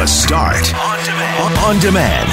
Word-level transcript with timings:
The 0.00 0.06
Start 0.06 0.74
on 0.74 1.04
demand. 1.04 1.58
On 1.58 1.78
demand. 1.78 2.30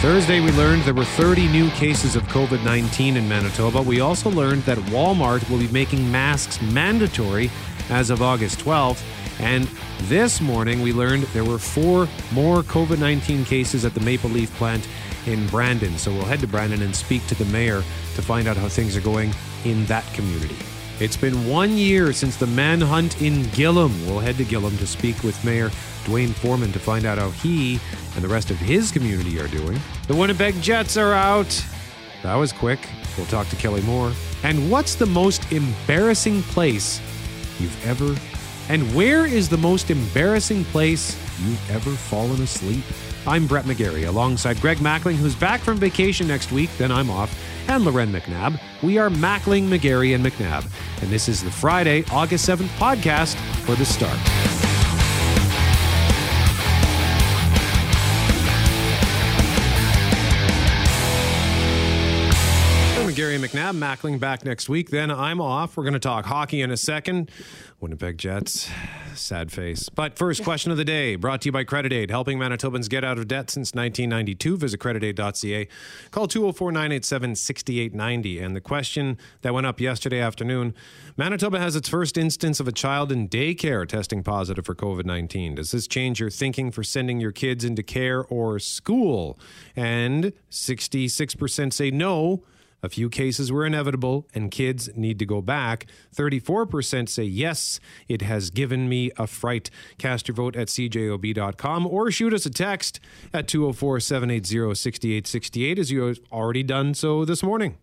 Thursday, 0.00 0.38
we 0.38 0.52
learned 0.52 0.84
there 0.84 0.94
were 0.94 1.04
30 1.04 1.48
new 1.48 1.68
cases 1.70 2.14
of 2.14 2.22
COVID 2.28 2.64
19 2.64 3.16
in 3.16 3.28
Manitoba. 3.28 3.82
We 3.82 3.98
also 3.98 4.30
learned 4.30 4.62
that 4.62 4.78
Walmart 4.78 5.50
will 5.50 5.58
be 5.58 5.66
making 5.72 6.08
masks 6.12 6.62
mandatory 6.62 7.50
as 7.88 8.10
of 8.10 8.22
August 8.22 8.60
12th. 8.60 9.02
And 9.40 9.64
this 10.02 10.40
morning, 10.40 10.82
we 10.82 10.92
learned 10.92 11.24
there 11.34 11.44
were 11.44 11.58
four 11.58 12.06
more 12.30 12.62
COVID 12.62 13.00
19 13.00 13.44
cases 13.44 13.84
at 13.84 13.94
the 13.94 14.00
Maple 14.00 14.30
Leaf 14.30 14.54
plant 14.54 14.86
in 15.26 15.48
Brandon. 15.48 15.98
So 15.98 16.12
we'll 16.12 16.26
head 16.26 16.38
to 16.40 16.46
Brandon 16.46 16.80
and 16.80 16.94
speak 16.94 17.26
to 17.26 17.34
the 17.34 17.44
mayor 17.46 17.82
to 18.14 18.22
find 18.22 18.46
out 18.46 18.56
how 18.56 18.68
things 18.68 18.96
are 18.96 19.00
going 19.00 19.34
in 19.64 19.84
that 19.86 20.04
community. 20.14 20.56
It's 20.98 21.16
been 21.16 21.48
one 21.48 21.76
year 21.76 22.12
since 22.12 22.36
the 22.36 22.46
manhunt 22.46 23.22
in 23.22 23.44
Gillam. 23.54 23.90
We'll 24.06 24.18
head 24.18 24.36
to 24.36 24.44
Gillam 24.44 24.76
to 24.78 24.86
speak 24.86 25.22
with 25.22 25.42
Mayor 25.44 25.70
Dwayne 26.04 26.32
Foreman 26.32 26.72
to 26.72 26.78
find 26.78 27.06
out 27.06 27.18
how 27.18 27.30
he 27.30 27.80
and 28.14 28.22
the 28.22 28.28
rest 28.28 28.50
of 28.50 28.56
his 28.58 28.90
community 28.90 29.40
are 29.40 29.48
doing. 29.48 29.80
The 30.08 30.14
Winnipeg 30.14 30.60
Jets 30.60 30.96
are 30.96 31.14
out. 31.14 31.64
That 32.22 32.34
was 32.34 32.52
quick. 32.52 32.80
We'll 33.16 33.26
talk 33.26 33.48
to 33.48 33.56
Kelly 33.56 33.82
Moore. 33.82 34.12
And 34.42 34.70
what's 34.70 34.94
the 34.94 35.06
most 35.06 35.50
embarrassing 35.52 36.42
place 36.42 37.00
you've 37.58 37.86
ever 37.86 38.14
and 38.70 38.94
where 38.94 39.26
is 39.26 39.48
the 39.48 39.56
most 39.56 39.90
embarrassing 39.90 40.62
place 40.66 41.18
you've 41.44 41.70
ever 41.72 41.90
fallen 41.90 42.40
asleep? 42.40 42.84
I'm 43.26 43.48
Brett 43.48 43.64
McGarry 43.64 44.06
alongside 44.06 44.60
Greg 44.60 44.78
Mackling, 44.78 45.16
who's 45.16 45.34
back 45.34 45.60
from 45.60 45.76
vacation 45.76 46.28
next 46.28 46.52
week, 46.52 46.70
then 46.78 46.92
I'm 46.92 47.10
off, 47.10 47.36
and 47.68 47.84
Loren 47.84 48.12
McNabb. 48.12 48.60
We 48.82 48.98
are 48.98 49.10
Mackling, 49.10 49.68
McGarry, 49.68 50.14
and 50.14 50.24
McNabb. 50.24 50.64
And 51.02 51.10
this 51.10 51.28
is 51.28 51.42
the 51.42 51.50
Friday, 51.50 52.04
August 52.10 52.48
7th 52.48 52.68
podcast 52.78 53.34
for 53.64 53.74
The 53.74 53.84
Start. 53.84 54.69
McNabb, 63.40 63.76
Mackling 63.76 64.20
back 64.20 64.44
next 64.44 64.68
week. 64.68 64.90
Then 64.90 65.10
I'm 65.10 65.40
off. 65.40 65.76
We're 65.76 65.84
going 65.84 65.94
to 65.94 65.98
talk 65.98 66.26
hockey 66.26 66.60
in 66.60 66.70
a 66.70 66.76
second. 66.76 67.30
Winnipeg 67.80 68.18
Jets, 68.18 68.70
sad 69.14 69.50
face. 69.50 69.88
But 69.88 70.18
first, 70.18 70.44
question 70.44 70.70
of 70.70 70.76
the 70.76 70.84
day 70.84 71.16
brought 71.16 71.40
to 71.42 71.48
you 71.48 71.52
by 71.52 71.64
Credit 71.64 71.92
Aid, 71.92 72.10
helping 72.10 72.38
Manitobans 72.38 72.90
get 72.90 73.04
out 73.04 73.18
of 73.18 73.26
debt 73.26 73.48
since 73.48 73.74
1992. 73.74 74.58
Visit 74.58 74.80
creditaid.ca. 74.80 75.68
Call 76.10 76.28
204 76.28 76.72
987 76.72 77.34
6890. 77.36 78.38
And 78.38 78.54
the 78.54 78.60
question 78.60 79.16
that 79.40 79.54
went 79.54 79.66
up 79.66 79.80
yesterday 79.80 80.20
afternoon 80.20 80.74
Manitoba 81.16 81.58
has 81.58 81.76
its 81.76 81.88
first 81.88 82.18
instance 82.18 82.60
of 82.60 82.68
a 82.68 82.72
child 82.72 83.10
in 83.10 83.28
daycare 83.28 83.88
testing 83.88 84.22
positive 84.22 84.66
for 84.66 84.74
COVID 84.74 85.06
19. 85.06 85.54
Does 85.54 85.70
this 85.70 85.86
change 85.86 86.20
your 86.20 86.30
thinking 86.30 86.70
for 86.70 86.82
sending 86.82 87.18
your 87.18 87.32
kids 87.32 87.64
into 87.64 87.82
care 87.82 88.24
or 88.24 88.58
school? 88.58 89.38
And 89.74 90.32
66% 90.50 91.72
say 91.72 91.90
no. 91.90 92.42
A 92.82 92.88
few 92.88 93.08
cases 93.08 93.52
were 93.52 93.66
inevitable 93.66 94.26
and 94.34 94.50
kids 94.50 94.88
need 94.94 95.18
to 95.18 95.26
go 95.26 95.40
back. 95.42 95.86
34% 96.14 97.08
say 97.08 97.24
yes, 97.24 97.80
it 98.08 98.22
has 98.22 98.50
given 98.50 98.88
me 98.88 99.10
a 99.16 99.26
fright. 99.26 99.70
Cast 99.98 100.28
your 100.28 100.34
vote 100.34 100.56
at 100.56 100.68
cjob.com 100.68 101.86
or 101.86 102.10
shoot 102.10 102.32
us 102.32 102.46
a 102.46 102.50
text 102.50 103.00
at 103.32 103.48
204 103.48 104.00
780 104.00 104.74
6868 104.74 105.78
as 105.78 105.90
you 105.90 106.02
have 106.02 106.20
already 106.32 106.62
done 106.62 106.94
so 106.94 107.24
this 107.24 107.42
morning. 107.42 107.76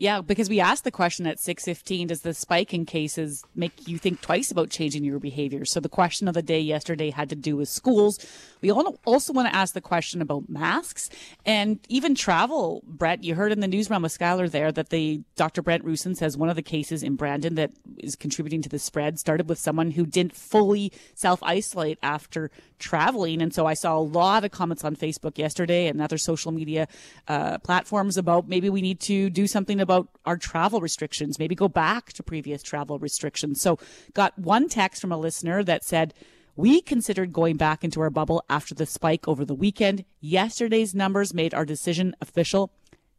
Yeah, 0.00 0.20
because 0.20 0.48
we 0.48 0.60
asked 0.60 0.84
the 0.84 0.92
question 0.92 1.26
at 1.26 1.40
6:15 1.40 2.06
does 2.06 2.20
the 2.20 2.32
spike 2.32 2.72
in 2.72 2.86
cases 2.86 3.42
make 3.56 3.88
you 3.88 3.98
think 3.98 4.20
twice 4.20 4.48
about 4.48 4.70
changing 4.70 5.02
your 5.02 5.18
behavior? 5.18 5.64
So 5.64 5.80
the 5.80 5.88
question 5.88 6.28
of 6.28 6.34
the 6.34 6.42
day 6.42 6.60
yesterday 6.60 7.10
had 7.10 7.28
to 7.30 7.34
do 7.34 7.56
with 7.56 7.68
schools. 7.68 8.24
We 8.60 8.70
also 8.70 9.32
want 9.32 9.48
to 9.48 9.54
ask 9.54 9.74
the 9.74 9.80
question 9.80 10.22
about 10.22 10.48
masks 10.48 11.10
and 11.44 11.80
even 11.88 12.14
travel. 12.14 12.84
Brett, 12.86 13.24
you 13.24 13.34
heard 13.34 13.50
in 13.50 13.58
the 13.58 13.66
newsroom 13.66 14.02
with 14.02 14.16
Skylar 14.16 14.48
there 14.48 14.70
that 14.70 14.90
the 14.90 15.22
Dr. 15.34 15.62
Brent 15.62 15.84
Roussin 15.84 16.16
says 16.16 16.36
one 16.36 16.48
of 16.48 16.54
the 16.54 16.62
cases 16.62 17.02
in 17.02 17.16
Brandon 17.16 17.56
that 17.56 17.72
is 17.96 18.14
contributing 18.14 18.62
to 18.62 18.68
the 18.68 18.78
spread 18.78 19.18
started 19.18 19.48
with 19.48 19.58
someone 19.58 19.90
who 19.90 20.06
didn't 20.06 20.36
fully 20.36 20.92
self-isolate 21.16 21.98
after 22.04 22.52
traveling. 22.78 23.42
And 23.42 23.52
so 23.52 23.66
I 23.66 23.74
saw 23.74 23.98
a 23.98 24.00
lot 24.00 24.44
of 24.44 24.52
comments 24.52 24.84
on 24.84 24.94
Facebook 24.94 25.38
yesterday 25.38 25.88
and 25.88 26.00
other 26.00 26.18
social 26.18 26.52
media 26.52 26.86
uh, 27.26 27.58
platforms 27.58 28.16
about 28.16 28.48
maybe 28.48 28.70
we 28.70 28.80
need 28.80 29.00
to 29.00 29.28
do 29.30 29.48
something 29.48 29.80
our 29.90 30.36
travel 30.36 30.80
restrictions, 30.80 31.38
maybe 31.38 31.54
go 31.54 31.68
back 31.68 32.12
to 32.14 32.22
previous 32.22 32.62
travel 32.62 32.98
restrictions. 32.98 33.60
So 33.60 33.78
got 34.14 34.38
one 34.38 34.68
text 34.68 35.00
from 35.00 35.12
a 35.12 35.18
listener 35.18 35.62
that 35.64 35.84
said, 35.84 36.14
we 36.56 36.80
considered 36.80 37.32
going 37.32 37.56
back 37.56 37.84
into 37.84 38.00
our 38.00 38.10
bubble 38.10 38.44
after 38.50 38.74
the 38.74 38.86
spike 38.86 39.28
over 39.28 39.44
the 39.44 39.54
weekend. 39.54 40.04
Yesterday's 40.20 40.92
numbers 40.94 41.32
made 41.32 41.54
our 41.54 41.64
decision 41.64 42.16
official. 42.20 42.72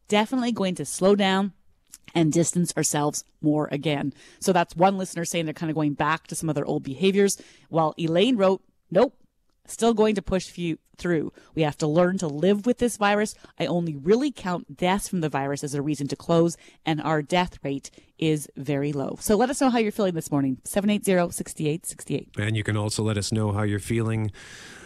Definitely 0.10 0.52
going 0.52 0.76
to 0.76 0.86
slow 0.86 1.16
down 1.16 1.54
and 2.14 2.34
distance 2.34 2.74
ourselves 2.76 3.24
more 3.42 3.70
again. 3.72 4.14
So 4.40 4.52
that's 4.52 4.76
one 4.76 4.98
listener 4.98 5.24
saying 5.24 5.46
they're 5.46 5.54
kind 5.54 5.70
of 5.70 5.76
going 5.76 5.94
back 5.94 6.28
to 6.28 6.36
some 6.36 6.50
of 6.50 6.56
their 6.56 6.66
old 6.66 6.84
behaviors. 6.84 7.38
While 7.70 7.94
Elaine 7.98 8.36
wrote, 8.36 8.62
nope, 8.92 9.16
still 9.70 9.94
going 9.94 10.16
to 10.16 10.22
push 10.22 10.48
through. 10.98 11.32
We 11.56 11.62
have 11.62 11.78
to 11.78 11.88
learn 11.88 12.18
to 12.18 12.28
live 12.28 12.66
with 12.66 12.80
this 12.80 12.98
virus. 12.98 13.34
I 13.58 13.66
only 13.66 13.96
really 13.96 14.32
count 14.32 14.76
deaths 14.76 15.08
from 15.08 15.22
the 15.22 15.30
virus 15.30 15.64
as 15.64 15.74
a 15.74 15.82
reason 15.82 16.08
to 16.10 16.16
close, 16.16 16.58
and 16.86 17.00
our 17.02 17.22
death 17.22 17.58
rate 17.64 17.90
is 18.18 18.50
very 18.58 18.92
low. 18.92 19.18
So 19.22 19.38
let 19.38 19.50
us 19.50 19.62
know 19.62 19.70
how 19.70 19.78
you're 19.80 19.94
feeling 19.94 20.16
this 20.16 20.30
morning. 20.32 20.58
780-6868. 20.66 22.38
And 22.38 22.58
you 22.58 22.64
can 22.64 22.76
also 22.76 23.02
let 23.04 23.18
us 23.18 23.32
know 23.32 23.54
how 23.54 23.64
you're 23.64 23.80
feeling 23.80 24.32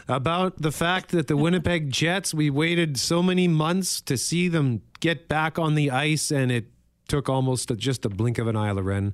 about 0.08 0.62
the 0.62 0.72
fact 0.72 1.10
that 1.12 1.28
the 1.28 1.38
Winnipeg 1.38 1.90
Jets, 1.90 2.34
we 2.34 2.50
waited 2.50 3.00
so 3.00 3.24
many 3.24 3.48
months 3.48 4.02
to 4.02 4.18
see 4.18 4.50
them 4.50 4.82
get 5.00 5.28
back 5.28 5.58
on 5.58 5.76
the 5.76 5.90
ice, 5.90 6.30
and 6.30 6.52
it 6.52 6.66
took 7.08 7.30
almost 7.30 7.70
a, 7.72 7.76
just 7.76 8.06
a 8.06 8.10
blink 8.10 8.38
of 8.38 8.48
an 8.48 8.56
eye, 8.56 8.72
Loren, 8.72 9.14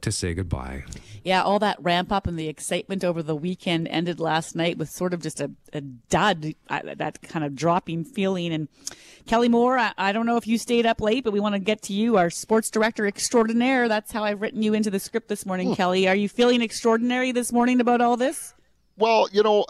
to 0.00 0.10
say 0.10 0.34
goodbye. 0.34 0.84
Yeah, 1.22 1.42
all 1.42 1.58
that 1.60 1.82
ramp 1.82 2.10
up 2.10 2.26
and 2.26 2.38
the 2.38 2.48
excitement 2.48 3.04
over 3.04 3.22
the 3.22 3.36
weekend 3.36 3.88
ended 3.88 4.20
last 4.20 4.56
night 4.56 4.78
with 4.78 4.90
sort 4.90 5.14
of 5.14 5.22
just 5.22 5.40
a, 5.40 5.50
a 5.72 5.80
dud, 5.80 6.54
uh, 6.68 6.80
that 6.96 7.22
kind 7.22 7.44
of 7.44 7.54
dropping 7.54 8.04
feeling. 8.04 8.52
And 8.52 8.68
Kelly 9.26 9.48
Moore, 9.48 9.78
I, 9.78 9.92
I, 9.96 10.12
don't 10.12 10.26
know 10.26 10.36
if 10.36 10.46
you 10.46 10.58
stayed 10.58 10.86
up 10.86 11.00
late, 11.00 11.24
but 11.24 11.32
we 11.32 11.40
want 11.40 11.54
to 11.54 11.60
get 11.60 11.82
to 11.82 11.92
you, 11.92 12.16
our 12.16 12.30
sports 12.30 12.70
director 12.70 13.06
extraordinaire. 13.06 13.88
That's 13.88 14.12
how 14.12 14.24
I've 14.24 14.40
written 14.40 14.62
you 14.62 14.74
into 14.74 14.90
the 14.90 15.00
script 15.00 15.28
this 15.28 15.46
morning, 15.46 15.68
hmm. 15.68 15.74
Kelly. 15.74 16.08
Are 16.08 16.16
you 16.16 16.28
feeling 16.28 16.62
extraordinary 16.62 17.32
this 17.32 17.52
morning 17.52 17.80
about 17.80 18.00
all 18.00 18.16
this? 18.16 18.54
Well, 18.96 19.28
you 19.32 19.42
know, 19.42 19.64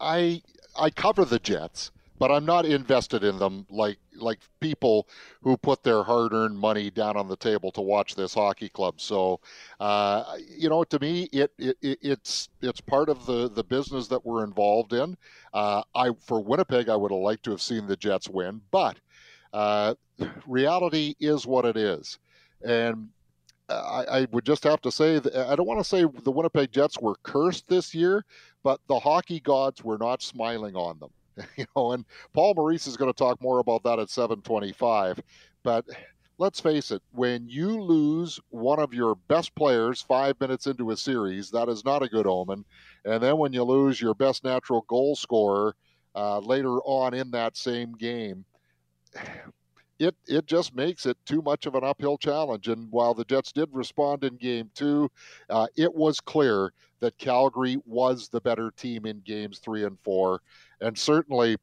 I 0.00 0.42
I 0.76 0.90
cover 0.90 1.24
the 1.24 1.38
Jets 1.38 1.90
but 2.18 2.30
I'm 2.30 2.44
not 2.44 2.64
invested 2.64 3.24
in 3.24 3.38
them 3.38 3.66
like 3.70 3.98
like 4.16 4.38
people 4.60 5.08
who 5.42 5.56
put 5.56 5.82
their 5.82 6.04
hard-earned 6.04 6.58
money 6.58 6.90
down 6.90 7.16
on 7.16 7.28
the 7.28 7.36
table 7.36 7.72
to 7.72 7.80
watch 7.80 8.14
this 8.14 8.34
hockey 8.34 8.68
club. 8.68 9.00
So, 9.00 9.40
uh, 9.80 10.36
you 10.48 10.68
know, 10.68 10.84
to 10.84 10.98
me, 11.00 11.28
it, 11.32 11.52
it, 11.58 11.76
it's 11.82 12.48
it's 12.62 12.80
part 12.80 13.08
of 13.08 13.26
the 13.26 13.50
the 13.50 13.64
business 13.64 14.08
that 14.08 14.24
we're 14.24 14.44
involved 14.44 14.92
in. 14.92 15.16
Uh, 15.52 15.82
I 15.94 16.10
for 16.20 16.40
Winnipeg, 16.42 16.88
I 16.88 16.96
would 16.96 17.10
have 17.10 17.20
liked 17.20 17.44
to 17.44 17.50
have 17.50 17.62
seen 17.62 17.86
the 17.86 17.96
Jets 17.96 18.28
win, 18.28 18.60
but 18.70 18.98
uh, 19.52 19.94
reality 20.46 21.14
is 21.20 21.46
what 21.46 21.64
it 21.64 21.76
is, 21.76 22.18
and. 22.64 23.08
I, 23.66 24.04
I 24.10 24.26
would 24.30 24.44
just 24.44 24.62
have 24.64 24.82
to 24.82 24.92
say 24.92 25.18
that 25.18 25.34
I 25.34 25.56
don't 25.56 25.66
want 25.66 25.80
to 25.80 25.84
say 25.84 26.04
the 26.22 26.30
Winnipeg 26.30 26.70
Jets 26.70 26.98
were 27.00 27.14
cursed 27.22 27.66
this 27.66 27.94
year, 27.94 28.22
but 28.62 28.78
the 28.88 28.98
hockey 28.98 29.40
gods 29.40 29.82
were 29.82 29.96
not 29.96 30.20
smiling 30.20 30.76
on 30.76 30.98
them. 30.98 31.08
you 31.56 31.66
know, 31.76 31.92
and 31.92 32.04
Paul 32.32 32.54
Maurice 32.54 32.86
is 32.86 32.96
going 32.96 33.12
to 33.12 33.16
talk 33.16 33.40
more 33.40 33.58
about 33.58 33.82
that 33.84 33.98
at 33.98 34.10
725. 34.10 35.20
But 35.62 35.84
let's 36.38 36.60
face 36.60 36.90
it, 36.90 37.02
when 37.12 37.48
you 37.48 37.80
lose 37.82 38.40
one 38.50 38.78
of 38.78 38.92
your 38.92 39.14
best 39.28 39.54
players 39.54 40.00
five 40.02 40.38
minutes 40.40 40.66
into 40.66 40.90
a 40.90 40.96
series, 40.96 41.50
that 41.50 41.68
is 41.68 41.84
not 41.84 42.02
a 42.02 42.08
good 42.08 42.26
omen. 42.26 42.64
And 43.04 43.22
then 43.22 43.38
when 43.38 43.52
you 43.52 43.62
lose 43.62 44.00
your 44.00 44.14
best 44.14 44.44
natural 44.44 44.84
goal 44.88 45.16
scorer 45.16 45.74
uh, 46.14 46.38
later 46.38 46.80
on 46.82 47.14
in 47.14 47.30
that 47.32 47.56
same 47.56 47.92
game, 47.92 48.44
it 50.00 50.16
it 50.26 50.44
just 50.46 50.74
makes 50.74 51.06
it 51.06 51.16
too 51.24 51.40
much 51.40 51.66
of 51.66 51.76
an 51.76 51.84
uphill 51.84 52.18
challenge. 52.18 52.66
And 52.66 52.90
while 52.90 53.14
the 53.14 53.24
Jets 53.24 53.52
did 53.52 53.68
respond 53.72 54.24
in 54.24 54.36
game 54.36 54.70
two, 54.74 55.08
uh, 55.48 55.68
it 55.76 55.94
was 55.94 56.20
clear 56.20 56.72
that 57.04 57.18
Calgary 57.18 57.78
was 57.84 58.28
the 58.28 58.40
better 58.40 58.70
team 58.70 59.04
in 59.04 59.20
games 59.20 59.58
three 59.58 59.84
and 59.84 59.98
four. 60.02 60.40
And 60.80 60.98
certainly 60.98 61.56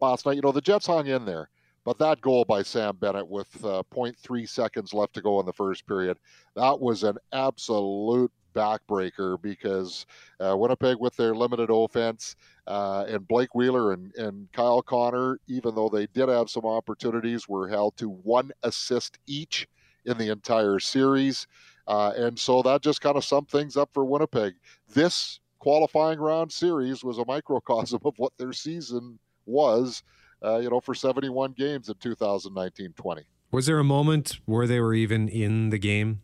last 0.00 0.26
night, 0.26 0.36
you 0.36 0.42
know, 0.42 0.52
the 0.52 0.60
Jets 0.60 0.86
hung 0.86 1.06
in 1.06 1.24
there. 1.24 1.48
But 1.84 1.98
that 1.98 2.20
goal 2.20 2.44
by 2.44 2.62
Sam 2.62 2.96
Bennett 2.96 3.26
with 3.26 3.48
uh, 3.64 3.82
0.3 3.94 4.48
seconds 4.48 4.92
left 4.92 5.14
to 5.14 5.22
go 5.22 5.40
in 5.40 5.46
the 5.46 5.52
first 5.52 5.86
period, 5.86 6.18
that 6.56 6.78
was 6.78 7.04
an 7.04 7.16
absolute 7.32 8.30
backbreaker 8.54 9.40
because 9.40 10.04
uh, 10.40 10.56
Winnipeg, 10.56 10.96
with 10.98 11.16
their 11.16 11.34
limited 11.34 11.70
offense, 11.70 12.36
uh, 12.66 13.04
and 13.08 13.26
Blake 13.28 13.54
Wheeler 13.54 13.92
and, 13.92 14.12
and 14.16 14.50
Kyle 14.52 14.82
Connor, 14.82 15.38
even 15.46 15.74
though 15.74 15.88
they 15.88 16.06
did 16.08 16.28
have 16.28 16.50
some 16.50 16.66
opportunities, 16.66 17.48
were 17.48 17.68
held 17.68 17.96
to 17.98 18.08
one 18.08 18.50
assist 18.62 19.18
each 19.26 19.68
in 20.06 20.18
the 20.18 20.30
entire 20.30 20.80
series. 20.80 21.46
Uh, 21.86 22.12
and 22.16 22.38
so 22.38 22.62
that 22.62 22.82
just 22.82 23.00
kind 23.00 23.16
of 23.16 23.24
summed 23.24 23.48
things 23.48 23.76
up 23.76 23.90
for 23.92 24.04
Winnipeg. 24.04 24.54
This 24.92 25.40
qualifying 25.58 26.18
round 26.18 26.52
series 26.52 27.04
was 27.04 27.18
a 27.18 27.24
microcosm 27.26 28.00
of 28.04 28.14
what 28.18 28.32
their 28.38 28.52
season 28.52 29.18
was, 29.46 30.02
uh, 30.44 30.58
you 30.58 30.70
know, 30.70 30.80
for 30.80 30.94
71 30.94 31.52
games 31.52 31.88
in 31.88 31.94
2019 31.96 32.92
20. 32.92 33.22
Was 33.52 33.66
there 33.66 33.78
a 33.78 33.84
moment 33.84 34.38
where 34.44 34.66
they 34.66 34.80
were 34.80 34.94
even 34.94 35.28
in 35.28 35.70
the 35.70 35.78
game? 35.78 36.20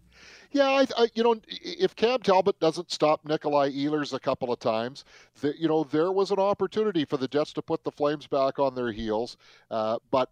Yeah, 0.50 0.69
I, 0.69 0.87
I, 0.99 1.09
you 1.14 1.23
know, 1.23 1.37
if 1.49 1.97
Cam 1.97 2.20
Talbot 2.20 2.61
doesn't 2.61 2.91
stop 2.91 3.25
Nikolai 3.25 3.70
Ehlers 3.70 4.12
a 4.12 4.20
couple 4.20 4.53
of 4.53 4.58
times, 4.58 5.05
the, 5.41 5.58
you 5.58 5.67
know, 5.67 5.85
there 5.85 6.12
was 6.12 6.31
an 6.31 6.38
opportunity 6.38 7.06
for 7.06 7.17
the 7.17 7.26
Jets 7.26 7.55
to 7.55 7.62
put 7.62 7.82
the 7.85 7.91
Flames 7.91 8.26
back 8.26 8.58
on 8.58 8.75
their 8.75 8.93
heels. 8.93 9.38
Uh, 9.70 9.99
but 10.11 10.31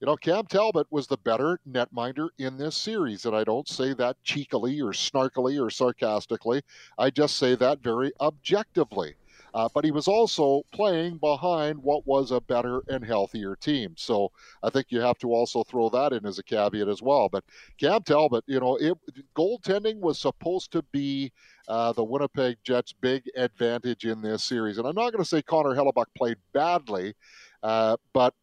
you 0.00 0.06
know, 0.06 0.16
Cam 0.16 0.46
Talbot 0.46 0.86
was 0.90 1.06
the 1.06 1.16
better 1.16 1.58
netminder 1.68 2.28
in 2.38 2.56
this 2.56 2.76
series. 2.76 3.26
And 3.26 3.34
I 3.34 3.44
don't 3.44 3.68
say 3.68 3.94
that 3.94 4.16
cheekily 4.22 4.80
or 4.80 4.92
snarkily 4.92 5.64
or 5.64 5.70
sarcastically. 5.70 6.62
I 6.98 7.10
just 7.10 7.36
say 7.36 7.56
that 7.56 7.80
very 7.80 8.12
objectively. 8.20 9.14
Uh, 9.54 9.68
but 9.74 9.84
he 9.84 9.90
was 9.90 10.06
also 10.06 10.62
playing 10.72 11.16
behind 11.16 11.82
what 11.82 12.06
was 12.06 12.30
a 12.30 12.40
better 12.40 12.82
and 12.88 13.04
healthier 13.04 13.56
team. 13.56 13.94
So 13.96 14.30
I 14.62 14.70
think 14.70 14.86
you 14.90 15.00
have 15.00 15.18
to 15.18 15.32
also 15.32 15.64
throw 15.64 15.88
that 15.88 16.12
in 16.12 16.26
as 16.26 16.38
a 16.38 16.42
caveat 16.42 16.86
as 16.86 17.02
well. 17.02 17.28
But 17.28 17.44
Cam 17.80 18.02
Talbot, 18.02 18.44
you 18.46 18.60
know, 18.60 18.76
it, 18.76 18.96
goaltending 19.34 20.00
was 20.00 20.18
supposed 20.20 20.70
to 20.72 20.82
be 20.92 21.32
uh, 21.66 21.92
the 21.92 22.04
Winnipeg 22.04 22.58
Jets' 22.62 22.92
big 22.92 23.24
advantage 23.36 24.04
in 24.04 24.20
this 24.20 24.44
series. 24.44 24.78
And 24.78 24.86
I'm 24.86 24.94
not 24.94 25.12
going 25.12 25.24
to 25.24 25.28
say 25.28 25.42
Connor 25.42 25.74
Hellebuyck 25.74 26.06
played 26.14 26.36
badly, 26.52 27.14
uh, 27.62 27.96
but 28.12 28.34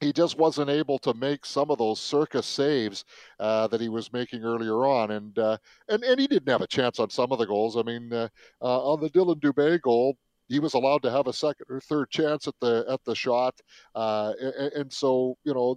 he 0.00 0.12
just 0.12 0.38
wasn't 0.38 0.70
able 0.70 0.98
to 1.00 1.14
make 1.14 1.44
some 1.44 1.70
of 1.70 1.78
those 1.78 2.00
circus 2.00 2.46
saves 2.46 3.04
uh, 3.40 3.66
that 3.68 3.80
he 3.80 3.88
was 3.88 4.12
making 4.12 4.44
earlier 4.44 4.86
on, 4.86 5.10
and 5.10 5.38
uh, 5.38 5.58
and 5.88 6.04
and 6.04 6.20
he 6.20 6.26
didn't 6.26 6.48
have 6.48 6.62
a 6.62 6.66
chance 6.66 6.98
on 6.98 7.10
some 7.10 7.32
of 7.32 7.38
the 7.38 7.46
goals. 7.46 7.76
I 7.76 7.82
mean, 7.82 8.12
uh, 8.12 8.28
uh 8.62 8.92
on 8.92 9.00
the 9.00 9.10
Dillon 9.10 9.40
Dubé 9.40 9.80
goal, 9.80 10.16
he 10.48 10.60
was 10.60 10.74
allowed 10.74 11.02
to 11.02 11.10
have 11.10 11.26
a 11.26 11.32
second 11.32 11.66
or 11.68 11.80
third 11.80 12.10
chance 12.10 12.46
at 12.46 12.54
the 12.60 12.84
at 12.88 13.00
the 13.04 13.14
shot, 13.14 13.54
uh, 13.94 14.32
and, 14.40 14.72
and, 14.72 14.92
so 14.92 15.36
you 15.44 15.54
know. 15.54 15.76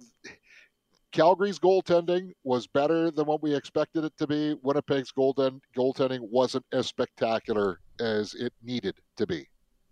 Calgary's 1.12 1.58
goaltending 1.58 2.32
was 2.42 2.66
better 2.66 3.10
than 3.10 3.26
what 3.26 3.42
we 3.42 3.54
expected 3.54 4.02
it 4.02 4.14
to 4.16 4.26
be. 4.26 4.54
Winnipeg's 4.62 5.12
goaltend, 5.12 5.60
goaltending 5.76 6.20
wasn't 6.22 6.64
as 6.72 6.86
spectacular 6.86 7.80
as 8.00 8.32
it 8.32 8.54
needed 8.62 8.94
to 9.18 9.26
be. 9.26 9.46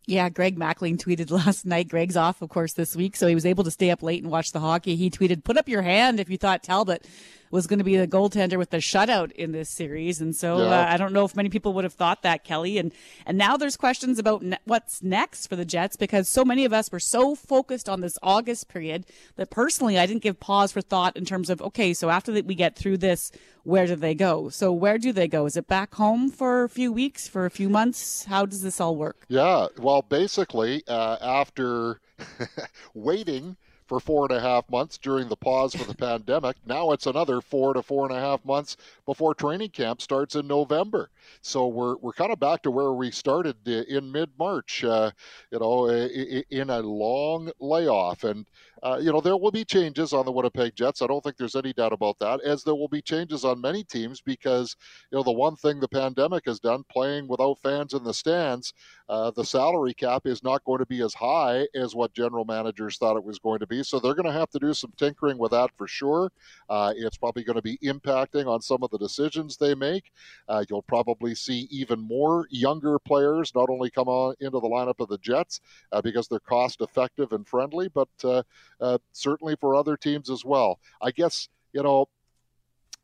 Yeah, 0.07 0.29
Greg 0.29 0.59
Mackling 0.59 0.99
tweeted 0.99 1.31
last 1.47 1.65
night. 1.67 1.89
Greg's 1.89 2.17
off, 2.17 2.43
of 2.43 2.49
course, 2.49 2.73
this 2.73 2.97
week, 2.97 3.17
so 3.17 3.27
he 3.27 3.35
was 3.35 3.47
able 3.47 3.65
to 3.65 3.71
stay 3.71 3.91
up 3.91 4.03
late 4.03 4.23
and 4.23 4.31
watch 4.33 4.53
the 4.53 4.61
hockey. 4.61 4.97
He 4.97 5.11
tweeted, 5.11 5.45
"Put 5.45 5.57
up 5.57 5.69
your 5.69 5.83
hand 5.83 6.21
if 6.21 6.29
you 6.29 6.39
thought 6.39 6.63
Talbot 6.63 7.07
was 7.51 7.67
going 7.67 7.79
to 7.79 7.85
be 7.85 7.97
the 7.97 8.07
goaltender 8.07 8.57
with 8.57 8.71
the 8.71 8.79
shutout 8.79 9.33
in 9.33 9.53
this 9.53 9.69
series. 9.69 10.21
And 10.21 10.35
so 10.35 10.59
yeah. 10.59 10.81
uh, 10.81 10.87
I 10.89 10.97
don't 10.97 11.13
know 11.13 11.25
if 11.25 11.35
many 11.35 11.49
people 11.49 11.73
would 11.75 11.85
have 11.85 11.93
thought 11.93 12.23
that, 12.23 12.45
Kelly. 12.45 12.79
And 12.79 12.93
and 13.27 13.37
now 13.37 13.57
there's 13.57 13.77
questions 13.77 14.19
about 14.19 14.43
ne- 14.43 14.59
what's 14.65 15.03
next 15.03 15.47
for 15.47 15.57
the 15.57 15.65
Jets 15.65 15.97
because 15.97 16.29
so 16.29 16.45
many 16.45 16.65
of 16.65 16.73
us 16.73 16.91
were 16.93 17.01
so 17.01 17.35
focused 17.35 17.89
on 17.89 18.01
this 18.01 18.19
August 18.23 18.69
period 18.69 19.07
that 19.37 19.51
personally 19.51 19.99
I 19.99 20.07
didn't 20.07 20.23
give 20.23 20.39
pause 20.41 20.73
for 20.73 20.81
thought 20.81 21.17
in 21.17 21.25
terms 21.25 21.51
of 21.51 21.61
okay, 21.61 21.93
so 21.93 22.11
after 22.11 22.33
that 22.33 22.47
we 22.47 22.55
get 22.55 22.77
through 22.77 22.99
this, 22.99 23.33
where 23.65 23.87
do 23.87 23.97
they 23.97 24.15
go? 24.15 24.49
So 24.49 24.73
where 24.73 24.99
do 24.99 25.13
they 25.13 25.29
go? 25.29 25.47
Is 25.47 25.57
it 25.57 25.67
back 25.67 25.95
home 25.95 26.31
for 26.31 26.65
a 26.65 26.69
few 26.69 26.93
weeks, 26.93 27.29
for 27.29 27.47
a 27.47 27.51
few 27.51 27.69
months? 27.69 28.25
How 28.25 28.47
does 28.47 28.63
this 28.63 28.81
all 28.81 28.97
work? 28.97 29.25
Yeah, 29.29 29.67
well, 29.79 30.03
basically 30.03 30.83
uh, 30.87 31.17
after 31.21 32.01
waiting 32.95 33.57
for 33.91 33.99
four 33.99 34.25
and 34.31 34.39
a 34.39 34.41
half 34.41 34.71
months 34.71 34.99
during 34.99 35.29
the 35.29 35.35
pause 35.35 35.75
for 35.75 35.83
the 35.83 35.97
pandemic. 36.09 36.57
Now 36.65 36.93
it's 36.93 37.07
another 37.07 37.41
four 37.41 37.75
to 37.75 37.83
four 37.83 38.07
and 38.07 38.17
a 38.17 38.21
half 38.21 38.45
months 38.45 38.77
before 39.05 39.35
training 39.35 39.71
camp 39.71 40.01
starts 40.01 40.37
in 40.37 40.47
November. 40.47 41.11
So 41.43 41.67
we're 41.67 41.97
we're 41.97 42.13
kind 42.13 42.31
of 42.31 42.39
back 42.39 42.63
to 42.63 42.71
where 42.71 42.93
we 42.93 43.11
started 43.11 43.67
in 43.67 44.13
mid 44.13 44.31
March. 44.39 44.85
Uh, 44.85 45.11
you 45.51 45.59
know, 45.59 45.89
in 45.89 46.71
a 46.71 46.79
long 46.79 47.51
layoff, 47.59 48.23
and 48.23 48.47
uh, 48.83 48.99
you 49.01 49.13
know, 49.13 49.21
there 49.21 49.37
will 49.37 49.51
be 49.51 49.65
changes 49.65 50.13
on 50.13 50.25
the 50.25 50.33
Winnipeg 50.33 50.75
Jets. 50.75 51.03
I 51.03 51.07
don't 51.07 51.23
think 51.23 51.37
there's 51.37 51.57
any 51.57 51.73
doubt 51.73 51.93
about 51.93 52.19
that, 52.21 52.41
as 52.43 52.65
there 52.65 52.75
will 52.75 52.89
be 52.89 53.03
changes 53.03 53.45
on 53.45 53.61
many 53.61 53.85
teams 53.85 54.23
because, 54.23 54.75
you 55.11 55.19
know, 55.19 55.23
the 55.23 55.33
one 55.33 55.57
thing 55.57 55.81
the 55.81 55.89
pandemic 55.89 56.47
has 56.47 56.61
done, 56.61 56.85
playing 56.91 57.29
without 57.29 57.59
fans 57.59 57.93
in 57.93 58.05
the 58.05 58.15
stands, 58.15 58.73
uh, 59.09 59.31
the 59.33 59.45
salary 59.45 59.93
cap 59.93 60.27
is 60.27 60.43
not 60.43 60.65
going 60.65 60.79
to 60.79 60.87
be 60.87 61.03
as 61.03 61.13
high 61.13 61.67
as 61.75 61.95
what 61.95 62.15
general 62.15 62.45
managers 62.45 62.97
thought 62.97 63.17
it 63.17 63.25
was 63.25 63.39
going 63.39 63.59
to 63.59 63.67
be. 63.67 63.80
So 63.83 63.99
they're 63.99 64.15
going 64.15 64.27
to 64.27 64.39
have 64.39 64.51
to 64.51 64.59
do 64.59 64.75
some 64.75 64.93
tinkering 64.97 65.39
with 65.39 65.53
that 65.53 65.71
for 65.77 65.87
sure. 65.87 66.31
Uh, 66.69 66.93
it's 66.97 67.19
probably 67.19 67.45
going 67.45 67.57
to 67.57 67.63
be 67.63 67.79
impacting 67.79 68.47
on 68.47 68.61
some 68.61 68.83
of 68.83 68.91
the 68.91 68.99
decisions 68.99 69.57
they 69.57 69.75
make. 69.75 70.13
Uh, 70.49 70.65
you'll 70.69 70.83
probably 70.83 71.35
see 71.35 71.69
even 71.71 72.01
more 72.01 72.47
younger 72.51 72.99
players 72.99 73.53
not 73.55 73.71
only 73.71 73.91
come 73.91 74.09
on 74.09 74.35
into 74.41 74.61
the 74.61 74.69
lineup 74.69 75.01
of 75.01 75.09
the 75.09 75.19
Jets 75.19 75.61
uh, 75.93 76.01
because 76.01 76.29
they're 76.29 76.41
cost 76.41 76.81
effective 76.81 77.33
and 77.33 77.47
friendly, 77.47 77.89
but 77.89 78.09
uh, 78.25 78.43
uh, 78.81 78.99
certainly 79.13 79.57
for 79.61 79.75
other 79.75 79.97
teams 79.97 80.31
as 80.31 80.45
well. 80.45 80.79
I 81.01 81.11
guess 81.11 81.49
you 81.73 81.83
know. 81.83 82.09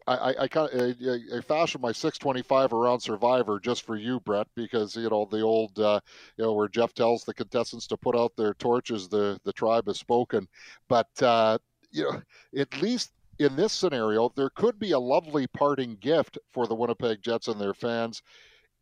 I, 0.06 0.34
I, 0.38 0.48
I, 0.54 1.18
I 1.36 1.40
fashioned 1.40 1.82
my 1.82 1.92
625 1.92 2.72
around 2.72 3.00
Survivor 3.00 3.58
just 3.58 3.82
for 3.84 3.96
you, 3.96 4.20
Brett, 4.20 4.46
because 4.54 4.96
you 4.96 5.08
know 5.08 5.26
the 5.30 5.40
old 5.40 5.78
uh, 5.78 6.00
you 6.36 6.44
know 6.44 6.52
where 6.52 6.68
Jeff 6.68 6.94
tells 6.94 7.24
the 7.24 7.34
contestants 7.34 7.86
to 7.88 7.96
put 7.96 8.16
out 8.16 8.36
their 8.36 8.54
torches, 8.54 9.08
the 9.08 9.38
the 9.44 9.52
tribe 9.52 9.86
has 9.86 9.98
spoken. 9.98 10.46
But 10.88 11.08
uh, 11.22 11.58
you 11.90 12.04
know, 12.04 12.22
at 12.60 12.80
least 12.80 13.12
in 13.38 13.56
this 13.56 13.72
scenario, 13.72 14.30
there 14.36 14.50
could 14.50 14.78
be 14.78 14.92
a 14.92 14.98
lovely 14.98 15.46
parting 15.48 15.96
gift 15.96 16.38
for 16.52 16.66
the 16.66 16.74
Winnipeg 16.74 17.20
Jets 17.22 17.48
and 17.48 17.60
their 17.60 17.74
fans 17.74 18.22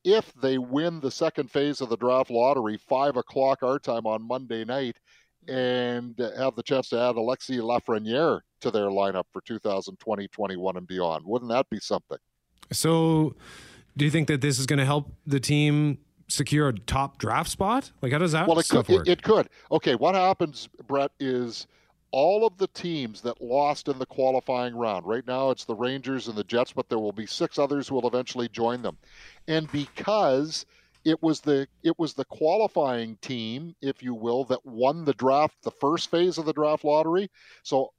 if 0.05 0.33
they 0.35 0.59
win 0.59 1.01
the 1.01 1.11
second 1.11 1.51
phase 1.51 1.81
of 1.81 1.89
the 1.89 1.97
draft 1.97 2.31
lottery, 2.31 2.77
five 2.77 3.17
o'clock 3.17 3.63
our 3.63 3.79
time 3.79 4.07
on 4.07 4.23
Monday 4.23 4.65
night, 4.65 4.99
and 5.49 6.19
have 6.37 6.57
the 6.57 6.63
chance 6.63 6.89
to 6.91 6.97
add 6.97 7.17
Alexi 7.17 7.61
Lafreniere 7.61 8.41
to 8.61 8.71
their 8.71 8.87
lineup 8.87 9.25
for 9.33 9.41
2020, 9.43 10.29
21, 10.29 10.77
and 10.77 10.87
beyond. 10.87 11.25
Wouldn't 11.25 11.51
that 11.51 11.69
be 11.71 11.79
something? 11.81 12.19
So, 12.73 13.35
do 13.97 14.05
you 14.05 14.11
think 14.11 14.29
that 14.29 14.41
this 14.41 14.59
is 14.59 14.67
going 14.67 14.79
to 14.79 14.85
help 14.85 15.13
the 15.27 15.41
team 15.41 15.99
secure 16.29 16.69
a 16.69 16.73
top 16.73 17.19
draft 17.19 17.51
spot? 17.51 17.93
Like, 18.01 18.13
how 18.13 18.19
does 18.19 18.33
that 18.33 18.49
well, 18.49 18.59
it 18.59 18.69
could, 18.69 18.89
work? 18.89 19.07
It, 19.07 19.13
it 19.13 19.23
could. 19.23 19.49
Okay, 19.71 19.95
what 19.95 20.15
happens, 20.15 20.69
Brett, 20.87 21.13
is 21.21 21.67
all 22.11 22.47
of 22.47 22.57
the 22.59 22.69
teams 22.69 23.21
that 23.23 23.41
lost 23.43 23.89
in 23.89 23.99
the 23.99 24.07
qualifying 24.07 24.75
round. 24.75 25.05
Right 25.05 25.27
now, 25.27 25.51
it's 25.51 25.65
the 25.65 25.75
Rangers 25.75 26.29
and 26.29 26.37
the 26.37 26.45
Jets, 26.45 26.73
but 26.73 26.89
there 26.89 27.01
will 27.01 27.13
be 27.13 27.27
six 27.27 27.59
others 27.59 27.89
who 27.89 27.97
will 27.97 28.07
eventually 28.07 28.49
join 28.49 28.83
them. 28.83 28.97
And 29.49 29.71
because 29.73 30.65
it 31.05 31.23
was 31.23 31.41
the 31.41 31.67
it 31.83 31.99
was 31.99 32.15
the 32.15 32.25
qualifying 32.25 33.17
team, 33.21 33.75
if 33.83 34.03
you 34.03 34.15
will, 34.15 34.45
that 34.45 34.65
won 34.65 35.05
the 35.05 35.15
draft, 35.15 35.57
the 35.63 35.71
first 35.71 36.11
phase 36.11 36.39
of 36.39 36.47
the 36.47 36.53
draft 36.53 36.85
lottery. 36.85 37.31
So 37.63 37.93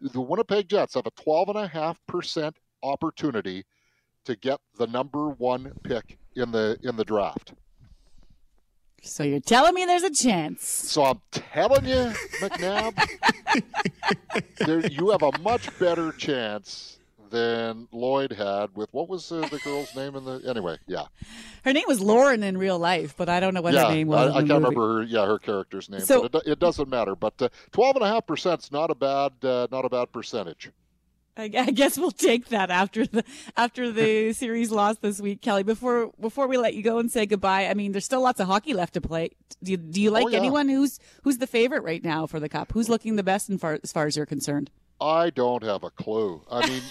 the 0.00 0.20
Winnipeg 0.20 0.68
Jets 0.68 0.94
have 0.94 1.06
a 1.06 1.10
12.5% 1.12 2.54
opportunity 2.82 3.64
to 4.24 4.36
get 4.36 4.58
the 4.78 4.86
number 4.86 5.28
one 5.30 5.72
pick 5.82 6.18
in 6.36 6.52
the 6.52 6.78
in 6.82 6.96
the 6.96 7.04
draft. 7.04 7.54
So 9.04 9.24
you're 9.24 9.40
telling 9.40 9.74
me 9.74 9.84
there's 9.84 10.04
a 10.04 10.12
chance. 10.12 10.64
So 10.64 11.02
I'm 11.02 11.20
telling 11.32 11.86
you, 11.86 12.12
McNabb, 12.40 12.94
there, 14.58 14.86
you 14.86 15.10
have 15.10 15.22
a 15.22 15.36
much 15.40 15.76
better 15.80 16.12
chance 16.12 16.98
than 17.32 17.88
Lloyd 17.90 18.32
had 18.32 18.76
with 18.76 18.92
what 18.92 19.08
was 19.08 19.32
uh, 19.32 19.40
the 19.48 19.58
girl's 19.58 19.94
name 19.96 20.14
in 20.14 20.24
the 20.24 20.42
anyway? 20.46 20.78
Yeah, 20.86 21.06
her 21.64 21.72
name 21.72 21.84
was 21.88 22.00
Lauren 22.00 22.42
in 22.42 22.56
real 22.56 22.78
life, 22.78 23.14
but 23.16 23.28
I 23.28 23.40
don't 23.40 23.54
know 23.54 23.62
what 23.62 23.74
yeah, 23.74 23.86
her 23.86 23.94
name 23.94 24.08
was. 24.08 24.30
I, 24.30 24.36
I 24.36 24.38
can't 24.38 24.48
movie. 24.48 24.54
remember. 24.54 24.98
Her, 24.98 25.02
yeah, 25.02 25.26
her 25.26 25.38
character's 25.38 25.90
name. 25.90 26.00
So 26.00 26.24
it, 26.24 26.34
it, 26.46 26.58
doesn't 26.60 26.88
matter. 26.88 27.16
But 27.16 27.42
uh, 27.42 27.48
twelve 27.72 27.96
and 27.96 28.04
a 28.04 28.08
half 28.08 28.26
percent 28.26 28.62
is 28.62 28.70
not 28.70 28.90
a 28.90 28.94
bad 28.94 29.32
uh, 29.42 29.66
not 29.72 29.84
a 29.84 29.88
bad 29.88 30.12
percentage. 30.12 30.70
I 31.34 31.48
guess 31.48 31.96
we'll 31.96 32.10
take 32.10 32.48
that 32.48 32.70
after 32.70 33.06
the 33.06 33.24
after 33.56 33.90
the 33.90 34.32
series 34.34 34.70
lost 34.70 35.00
this 35.00 35.18
week, 35.18 35.40
Kelly. 35.40 35.62
Before 35.62 36.12
before 36.20 36.46
we 36.46 36.58
let 36.58 36.74
you 36.74 36.82
go 36.82 36.98
and 36.98 37.10
say 37.10 37.24
goodbye, 37.24 37.68
I 37.68 37.74
mean, 37.74 37.92
there's 37.92 38.04
still 38.04 38.20
lots 38.20 38.38
of 38.38 38.48
hockey 38.48 38.74
left 38.74 38.94
to 38.94 39.00
play. 39.00 39.30
Do 39.62 39.70
you, 39.70 39.76
do 39.78 40.02
you 40.02 40.10
like 40.10 40.26
oh, 40.26 40.28
yeah. 40.28 40.38
anyone 40.38 40.68
who's 40.68 40.98
who's 41.22 41.38
the 41.38 41.46
favorite 41.46 41.84
right 41.84 42.04
now 42.04 42.26
for 42.26 42.38
the 42.38 42.50
cup? 42.50 42.72
Who's 42.72 42.90
looking 42.90 43.16
the 43.16 43.22
best 43.22 43.50
far, 43.58 43.78
as 43.82 43.92
far 43.92 44.06
as 44.06 44.16
you're 44.16 44.26
concerned? 44.26 44.70
I 45.00 45.30
don't 45.30 45.62
have 45.62 45.84
a 45.84 45.90
clue. 45.90 46.42
I 46.50 46.68
mean. 46.68 46.82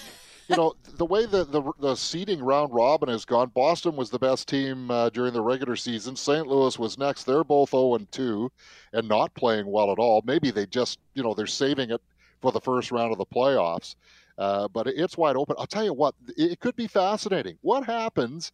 You 0.48 0.56
know 0.56 0.74
the 0.94 1.04
way 1.04 1.26
the, 1.26 1.44
the 1.44 1.62
the 1.80 1.94
seeding 1.94 2.42
round 2.42 2.72
robin 2.72 3.08
has 3.08 3.24
gone. 3.24 3.48
Boston 3.48 3.96
was 3.96 4.10
the 4.10 4.18
best 4.18 4.48
team 4.48 4.90
uh, 4.90 5.10
during 5.10 5.32
the 5.32 5.40
regular 5.40 5.76
season. 5.76 6.16
St. 6.16 6.46
Louis 6.46 6.78
was 6.78 6.98
next. 6.98 7.24
They're 7.24 7.44
both 7.44 7.70
0 7.70 7.94
and 7.94 8.10
2 8.12 8.50
and 8.92 9.08
not 9.08 9.34
playing 9.34 9.66
well 9.66 9.92
at 9.92 9.98
all. 9.98 10.22
Maybe 10.24 10.50
they 10.50 10.66
just 10.66 10.98
you 11.14 11.22
know 11.22 11.34
they're 11.34 11.46
saving 11.46 11.90
it 11.90 12.00
for 12.40 12.52
the 12.52 12.60
first 12.60 12.90
round 12.90 13.12
of 13.12 13.18
the 13.18 13.26
playoffs. 13.26 13.94
Uh, 14.38 14.66
but 14.68 14.86
it's 14.86 15.16
wide 15.16 15.36
open. 15.36 15.56
I'll 15.58 15.66
tell 15.66 15.84
you 15.84 15.92
what, 15.92 16.14
it 16.36 16.58
could 16.60 16.74
be 16.74 16.86
fascinating. 16.86 17.58
What 17.60 17.84
happens, 17.84 18.50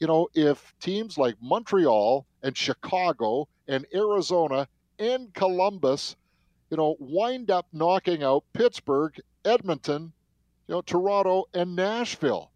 you 0.00 0.06
know, 0.06 0.28
if 0.34 0.74
teams 0.80 1.18
like 1.18 1.36
Montreal 1.40 2.26
and 2.42 2.56
Chicago 2.56 3.46
and 3.68 3.86
Arizona 3.94 4.66
and 4.98 5.32
Columbus, 5.34 6.16
you 6.70 6.76
know, 6.76 6.96
wind 6.98 7.50
up 7.50 7.66
knocking 7.72 8.22
out 8.22 8.44
Pittsburgh, 8.52 9.14
Edmonton, 9.44 10.12
you 10.68 10.74
know, 10.74 10.82
Toronto 10.82 11.46
and 11.54 11.74
Nashville. 11.74 12.52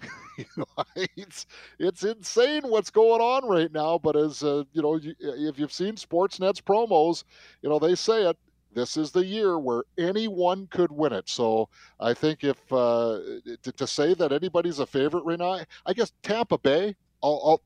it's 1.16 1.46
it's 1.78 2.04
insane 2.04 2.62
what's 2.62 2.90
going 2.90 3.20
on 3.20 3.48
right 3.48 3.72
now. 3.72 3.98
But 3.98 4.16
as 4.16 4.42
uh, 4.42 4.64
you 4.72 4.82
know, 4.82 5.00
if 5.02 5.58
you've 5.58 5.72
seen 5.72 5.94
Sportsnet's 5.94 6.60
promos, 6.60 7.24
you 7.62 7.68
know 7.68 7.78
they 7.78 7.94
say 7.94 8.28
it. 8.28 8.36
This 8.74 8.96
is 8.96 9.10
the 9.10 9.24
year 9.24 9.58
where 9.58 9.84
anyone 9.96 10.68
could 10.70 10.92
win 10.92 11.12
it. 11.12 11.28
So 11.28 11.68
I 11.98 12.14
think 12.14 12.44
if 12.44 12.60
uh, 12.72 13.18
to, 13.62 13.72
to, 13.72 13.86
say 13.86 14.14
that 14.14 14.30
anybody's 14.30 14.78
a 14.78 14.86
favorite 14.86 15.24
right 15.24 15.38
now, 15.38 15.60
I 15.86 15.92
guess 15.94 16.12
Tampa 16.22 16.58
Bay. 16.58 16.94
I'll, 17.22 17.42
I'll, 17.44 17.62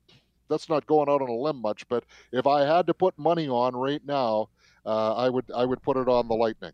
that's 0.49 0.68
not 0.68 0.87
going 0.87 1.08
out 1.08 1.20
on 1.20 1.28
a 1.28 1.34
limb 1.34 1.61
much, 1.61 1.87
but 1.88 2.04
if 2.30 2.46
I 2.46 2.64
had 2.64 2.87
to 2.87 2.94
put 2.94 3.18
money 3.18 3.49
on 3.49 3.75
right 3.75 4.00
now, 4.06 4.49
uh, 4.87 5.14
I 5.14 5.28
would 5.28 5.50
I 5.54 5.64
would 5.64 5.82
put 5.82 5.96
it 5.96 6.08
on 6.08 6.28
the 6.28 6.34
Lightning. 6.34 6.72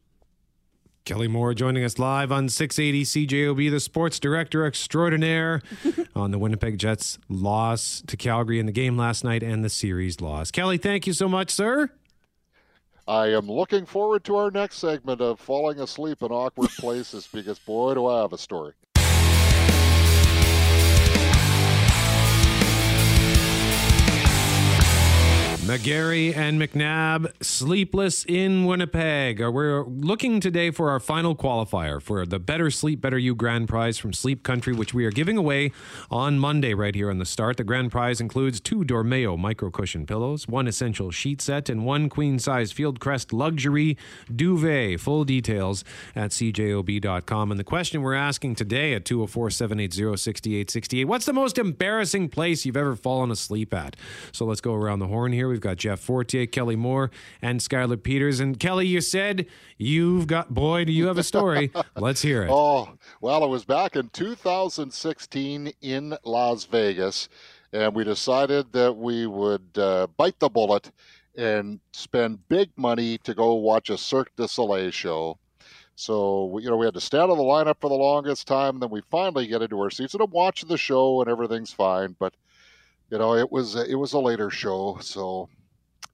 Kelly 1.08 1.26
Moore 1.26 1.54
joining 1.54 1.84
us 1.84 1.98
live 1.98 2.30
on 2.30 2.50
680 2.50 3.26
CJOB, 3.26 3.70
the 3.70 3.80
sports 3.80 4.20
director 4.20 4.66
extraordinaire 4.66 5.62
on 6.14 6.32
the 6.32 6.38
Winnipeg 6.38 6.76
Jets 6.76 7.16
loss 7.30 8.02
to 8.08 8.14
Calgary 8.14 8.60
in 8.60 8.66
the 8.66 8.72
game 8.72 8.98
last 8.98 9.24
night 9.24 9.42
and 9.42 9.64
the 9.64 9.70
series 9.70 10.20
loss. 10.20 10.50
Kelly, 10.50 10.76
thank 10.76 11.06
you 11.06 11.14
so 11.14 11.26
much, 11.26 11.50
sir. 11.50 11.88
I 13.06 13.28
am 13.28 13.46
looking 13.50 13.86
forward 13.86 14.22
to 14.24 14.36
our 14.36 14.50
next 14.50 14.76
segment 14.76 15.22
of 15.22 15.40
falling 15.40 15.80
asleep 15.80 16.20
in 16.20 16.28
awkward 16.30 16.68
places 16.78 17.26
because 17.32 17.58
boy, 17.58 17.94
do 17.94 18.06
I 18.06 18.20
have 18.20 18.34
a 18.34 18.38
story. 18.38 18.74
McGarry 25.68 26.34
and 26.34 26.58
McNabb, 26.58 27.30
sleepless 27.44 28.25
in 28.25 28.64
Winnipeg. 28.64 29.42
Uh, 29.42 29.52
we're 29.52 29.84
looking 29.84 30.40
today 30.40 30.70
for 30.70 30.88
our 30.88 30.98
final 30.98 31.37
qualifier 31.37 32.00
for 32.00 32.25
the 32.25 32.38
Better 32.38 32.70
Sleep, 32.70 33.02
Better 33.02 33.18
You 33.18 33.34
Grand 33.34 33.68
Prize 33.68 33.98
from 33.98 34.14
Sleep 34.14 34.42
Country, 34.42 34.72
which 34.72 34.94
we 34.94 35.04
are 35.04 35.10
giving 35.10 35.37
away 35.37 35.72
on 36.10 36.38
Monday 36.38 36.72
right 36.72 36.94
here 36.94 37.10
on 37.10 37.18
the 37.18 37.26
start. 37.26 37.58
The 37.58 37.64
grand 37.64 37.90
prize 37.90 38.18
includes 38.18 38.60
two 38.60 38.82
Dormeo 38.82 39.38
micro 39.38 39.70
cushion 39.70 40.06
pillows, 40.06 40.48
one 40.48 40.66
essential 40.66 41.10
sheet 41.10 41.42
set, 41.42 41.68
and 41.68 41.84
one 41.84 42.08
queen 42.08 42.38
size 42.38 42.72
Fieldcrest 42.72 43.34
luxury 43.34 43.98
duvet. 44.34 44.98
Full 44.98 45.25
details 45.25 45.84
at 46.16 46.30
cjob.com. 46.30 47.50
And 47.50 47.60
the 47.60 47.64
question 47.64 48.00
we're 48.00 48.14
asking 48.14 48.54
today 48.54 48.94
at 48.94 49.04
204 49.04 49.50
780 49.50 50.16
6868 50.16 51.04
What's 51.04 51.26
the 51.26 51.34
most 51.34 51.58
embarrassing 51.58 52.30
place 52.30 52.64
you've 52.64 52.75
ever 52.75 52.96
fallen 52.96 53.30
asleep 53.30 53.75
at? 53.75 53.96
So 54.32 54.46
let's 54.46 54.62
go 54.62 54.72
around 54.72 55.00
the 55.00 55.08
horn 55.08 55.34
here. 55.34 55.57
We've 55.57 55.57
got 55.60 55.76
Jeff 55.76 56.00
Fortier, 56.00 56.46
Kelly 56.46 56.76
Moore, 56.76 57.10
and 57.42 57.60
Skylar 57.60 58.02
Peters. 58.02 58.40
And 58.40 58.58
Kelly, 58.58 58.86
you 58.86 59.00
said 59.00 59.46
you've 59.76 60.26
got, 60.26 60.52
boy, 60.52 60.84
do 60.84 60.92
you 60.92 61.06
have 61.06 61.18
a 61.18 61.22
story. 61.22 61.70
Let's 61.96 62.22
hear 62.22 62.44
it. 62.44 62.50
Oh, 62.50 62.90
well, 63.20 63.44
it 63.44 63.48
was 63.48 63.64
back 63.64 63.96
in 63.96 64.08
2016 64.10 65.72
in 65.80 66.16
Las 66.24 66.64
Vegas, 66.64 67.28
and 67.72 67.94
we 67.94 68.04
decided 68.04 68.72
that 68.72 68.96
we 68.96 69.26
would 69.26 69.76
uh, 69.76 70.06
bite 70.16 70.38
the 70.38 70.48
bullet 70.48 70.90
and 71.36 71.78
spend 71.92 72.48
big 72.48 72.70
money 72.76 73.18
to 73.18 73.32
go 73.32 73.54
watch 73.54 73.90
a 73.90 73.96
Cirque 73.96 74.34
du 74.36 74.48
Soleil 74.48 74.90
show. 74.90 75.38
So 75.94 76.58
you 76.58 76.70
know 76.70 76.76
we 76.76 76.86
had 76.86 76.94
to 76.94 77.00
stand 77.00 77.30
on 77.30 77.38
the 77.38 77.42
lineup 77.42 77.80
for 77.80 77.88
the 77.88 77.96
longest 77.96 78.46
time. 78.46 78.76
And 78.76 78.82
then 78.82 78.90
we 78.90 79.00
finally 79.10 79.48
get 79.48 79.62
into 79.62 79.80
our 79.80 79.90
seats 79.90 80.14
and 80.14 80.22
I'm 80.22 80.30
watching 80.30 80.68
the 80.68 80.78
show 80.78 81.20
and 81.20 81.28
everything's 81.28 81.72
fine. 81.72 82.14
But 82.18 82.34
you 83.10 83.18
know, 83.18 83.34
it 83.34 83.50
was 83.50 83.74
it 83.76 83.94
was 83.94 84.12
a 84.12 84.18
later 84.18 84.50
show, 84.50 84.98
so 85.00 85.48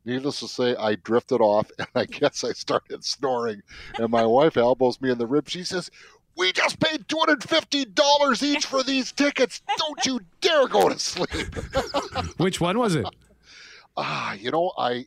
needless 0.05 0.41
to 0.41 0.49
say, 0.49 0.77
I 0.77 0.97
drifted 0.97 1.41
off, 1.41 1.71
and 1.79 1.89
I 1.95 2.05
guess 2.07 2.45
I 2.45 2.53
started 2.53 3.05
snoring. 3.05 3.63
And 3.99 4.11
my 4.11 4.25
wife 4.25 4.57
elbows 4.57 5.01
me 5.01 5.11
in 5.11 5.19
the 5.19 5.27
rib. 5.27 5.49
She 5.49 5.65
says, 5.65 5.91
"We 6.37 6.53
just 6.53 6.79
paid 6.81 7.09
two 7.09 7.19
hundred 7.19 7.43
fifty 7.49 7.85
dollars 7.85 8.43
each 8.43 8.67
for 8.67 8.83
these 8.83 9.13
tickets. 9.13 9.63
Don't 9.79 10.07
you 10.07 10.21
dare 10.41 10.69
go 10.69 10.89
to 10.89 10.99
sleep." 10.99 11.55
Which 12.37 12.61
one 12.61 12.79
was 12.79 12.95
it? 12.95 13.07
Ah, 13.97 14.35
you 14.35 14.51
know, 14.51 14.73
I 14.79 15.07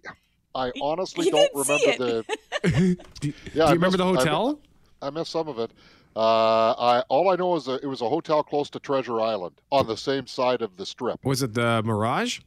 I 0.56 0.72
honestly 0.82 1.30
don't 1.30 1.52
remember 1.54 1.98
the. 1.98 2.26
do, 2.64 2.70
yeah, 2.74 2.94
do 3.22 3.34
you 3.54 3.64
I 3.64 3.72
remember 3.74 3.86
missed, 3.86 3.98
the 3.98 4.06
hotel? 4.06 4.60
I, 5.02 5.08
I 5.08 5.10
missed 5.10 5.32
some 5.32 5.48
of 5.48 5.60
it. 5.60 5.72
Uh, 6.18 6.74
I 6.80 7.04
all 7.10 7.30
I 7.30 7.36
know 7.36 7.56
is 7.56 7.66
that 7.66 7.84
it 7.84 7.88
was 7.88 8.02
a 8.02 8.10
hotel 8.10 8.42
close 8.42 8.72
to 8.72 8.80
Treasure 8.80 9.22
Island 9.22 9.62
on 9.72 9.86
the 9.86 9.96
same 9.96 10.26
side 10.26 10.64
of 10.64 10.76
the 10.76 10.84
strip. 10.84 11.24
Was 11.24 11.44
it 11.44 11.54
the 11.54 11.84
Mirage? 11.84 12.40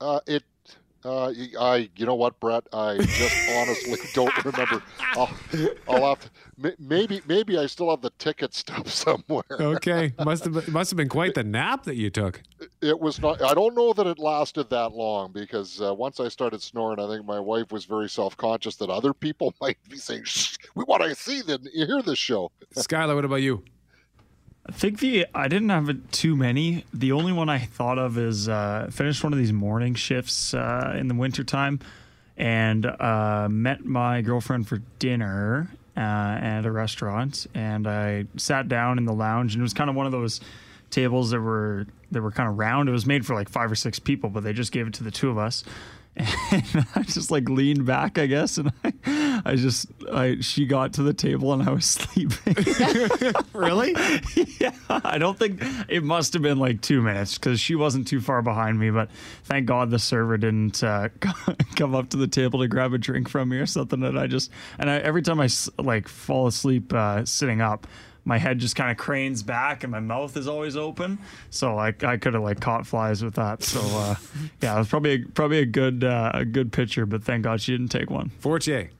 Uh, 0.00 0.20
it 0.28 0.44
uh, 1.04 1.32
I, 1.60 1.90
you 1.96 2.06
know 2.06 2.14
what, 2.14 2.38
Brett? 2.40 2.64
I 2.72 2.96
just 2.96 3.48
honestly 3.56 3.98
don't 4.14 4.44
remember. 4.44 4.82
I'll, 5.14 5.30
I'll 5.86 6.08
have 6.08 6.20
to, 6.20 6.74
maybe, 6.78 7.20
maybe 7.26 7.58
I 7.58 7.66
still 7.66 7.90
have 7.90 8.00
the 8.00 8.12
ticket 8.18 8.54
stub 8.54 8.88
somewhere. 8.88 9.44
okay, 9.50 10.14
must 10.24 10.44
have 10.44 10.68
must 10.72 10.90
have 10.90 10.96
been 10.96 11.08
quite 11.08 11.34
the 11.34 11.44
nap 11.44 11.82
that 11.84 11.96
you 11.96 12.10
took. 12.10 12.42
It 12.84 13.00
was 13.00 13.18
not. 13.20 13.40
I 13.40 13.54
don't 13.54 13.74
know 13.74 13.94
that 13.94 14.06
it 14.06 14.18
lasted 14.18 14.68
that 14.68 14.92
long 14.92 15.32
because 15.32 15.80
uh, 15.80 15.94
once 15.94 16.20
I 16.20 16.28
started 16.28 16.60
snoring, 16.60 17.00
I 17.00 17.08
think 17.08 17.24
my 17.24 17.40
wife 17.40 17.72
was 17.72 17.86
very 17.86 18.10
self 18.10 18.36
conscious 18.36 18.76
that 18.76 18.90
other 18.90 19.14
people 19.14 19.54
might 19.60 19.78
be 19.88 19.96
saying, 19.96 20.24
Shh, 20.24 20.56
"We 20.74 20.84
want 20.84 21.02
to 21.02 21.14
see 21.14 21.40
the 21.40 21.58
hear 21.72 22.02
this 22.02 22.18
show." 22.18 22.52
Skylar, 22.76 23.14
what 23.14 23.24
about 23.24 23.36
you? 23.36 23.64
I 24.66 24.72
think 24.72 25.00
the 25.00 25.26
I 25.34 25.48
didn't 25.48 25.70
have 25.70 25.90
too 26.10 26.36
many. 26.36 26.84
The 26.92 27.12
only 27.12 27.32
one 27.32 27.48
I 27.48 27.58
thought 27.58 27.98
of 27.98 28.18
is 28.18 28.48
uh, 28.48 28.90
finished 28.92 29.24
one 29.24 29.32
of 29.32 29.38
these 29.38 29.52
morning 29.52 29.94
shifts 29.94 30.52
uh, 30.52 30.94
in 30.98 31.08
the 31.08 31.14
wintertime 31.14 31.80
and 32.36 32.84
uh, 32.84 33.48
met 33.50 33.84
my 33.84 34.20
girlfriend 34.20 34.68
for 34.68 34.78
dinner 34.98 35.70
uh, 35.96 36.00
at 36.00 36.66
a 36.66 36.70
restaurant. 36.70 37.46
And 37.54 37.86
I 37.86 38.24
sat 38.36 38.68
down 38.68 38.98
in 38.98 39.04
the 39.04 39.12
lounge, 39.12 39.54
and 39.54 39.60
it 39.60 39.62
was 39.62 39.74
kind 39.74 39.88
of 39.88 39.96
one 39.96 40.06
of 40.06 40.12
those 40.12 40.40
tables 40.94 41.30
that 41.30 41.40
were 41.40 41.86
that 42.10 42.22
were 42.22 42.30
kind 42.30 42.48
of 42.48 42.58
round. 42.58 42.88
It 42.88 42.92
was 42.92 43.06
made 43.06 43.26
for 43.26 43.34
like 43.34 43.48
five 43.48 43.70
or 43.70 43.74
six 43.74 43.98
people, 43.98 44.30
but 44.30 44.44
they 44.44 44.52
just 44.52 44.72
gave 44.72 44.86
it 44.86 44.94
to 44.94 45.04
the 45.04 45.10
two 45.10 45.30
of 45.30 45.38
us 45.38 45.64
and 46.16 46.86
I 46.94 47.02
just 47.02 47.32
like 47.32 47.48
leaned 47.48 47.86
back, 47.86 48.18
I 48.18 48.26
guess, 48.26 48.58
and 48.58 48.72
I, 48.84 49.42
I 49.44 49.56
just, 49.56 49.88
I 50.12 50.36
she 50.40 50.64
got 50.64 50.92
to 50.94 51.02
the 51.02 51.12
table 51.12 51.52
and 51.52 51.68
I 51.68 51.72
was 51.72 51.84
sleeping. 51.90 52.54
really? 53.52 53.96
yeah. 54.60 54.72
I 54.88 55.18
don't 55.18 55.36
think 55.36 55.60
it 55.88 56.04
must 56.04 56.32
have 56.34 56.42
been 56.42 56.58
like 56.58 56.80
two 56.82 57.02
minutes 57.02 57.36
because 57.36 57.58
she 57.58 57.74
wasn't 57.74 58.06
too 58.06 58.20
far 58.20 58.42
behind 58.42 58.78
me. 58.78 58.90
But 58.90 59.10
thank 59.42 59.66
God 59.66 59.90
the 59.90 59.98
server 59.98 60.36
didn't 60.36 60.84
uh, 60.84 61.08
come 61.74 61.96
up 61.96 62.10
to 62.10 62.16
the 62.16 62.28
table 62.28 62.60
to 62.60 62.68
grab 62.68 62.92
a 62.92 62.98
drink 62.98 63.28
from 63.28 63.48
me 63.48 63.56
or 63.56 63.66
something. 63.66 64.00
And 64.04 64.16
I 64.16 64.28
just, 64.28 64.52
and 64.78 64.88
I, 64.88 64.98
every 64.98 65.22
time 65.22 65.40
I 65.40 65.48
like 65.78 66.06
fall 66.06 66.46
asleep 66.46 66.92
uh, 66.92 67.24
sitting 67.24 67.60
up 67.60 67.88
my 68.24 68.38
head 68.38 68.58
just 68.58 68.76
kind 68.76 68.90
of 68.90 68.96
cranes 68.96 69.42
back 69.42 69.84
and 69.84 69.90
my 69.90 70.00
mouth 70.00 70.36
is 70.36 70.48
always 70.48 70.76
open. 70.76 71.18
So 71.50 71.78
I, 71.78 71.88
I 72.02 72.16
could 72.16 72.34
have 72.34 72.42
like 72.42 72.60
caught 72.60 72.86
flies 72.86 73.22
with 73.22 73.34
that. 73.34 73.62
So 73.62 73.80
uh, 73.80 74.14
yeah, 74.62 74.74
it 74.76 74.78
was 74.78 74.88
probably 74.88 75.12
a, 75.12 75.18
probably 75.34 75.58
a 75.58 75.66
good 75.66 76.04
uh, 76.04 76.30
a 76.34 76.44
good 76.44 76.72
picture, 76.72 77.06
but 77.06 77.22
thank 77.22 77.44
God 77.44 77.60
she 77.60 77.72
didn't 77.72 77.90
take 77.90 78.10
one. 78.10 78.30
Fortier. 78.38 78.90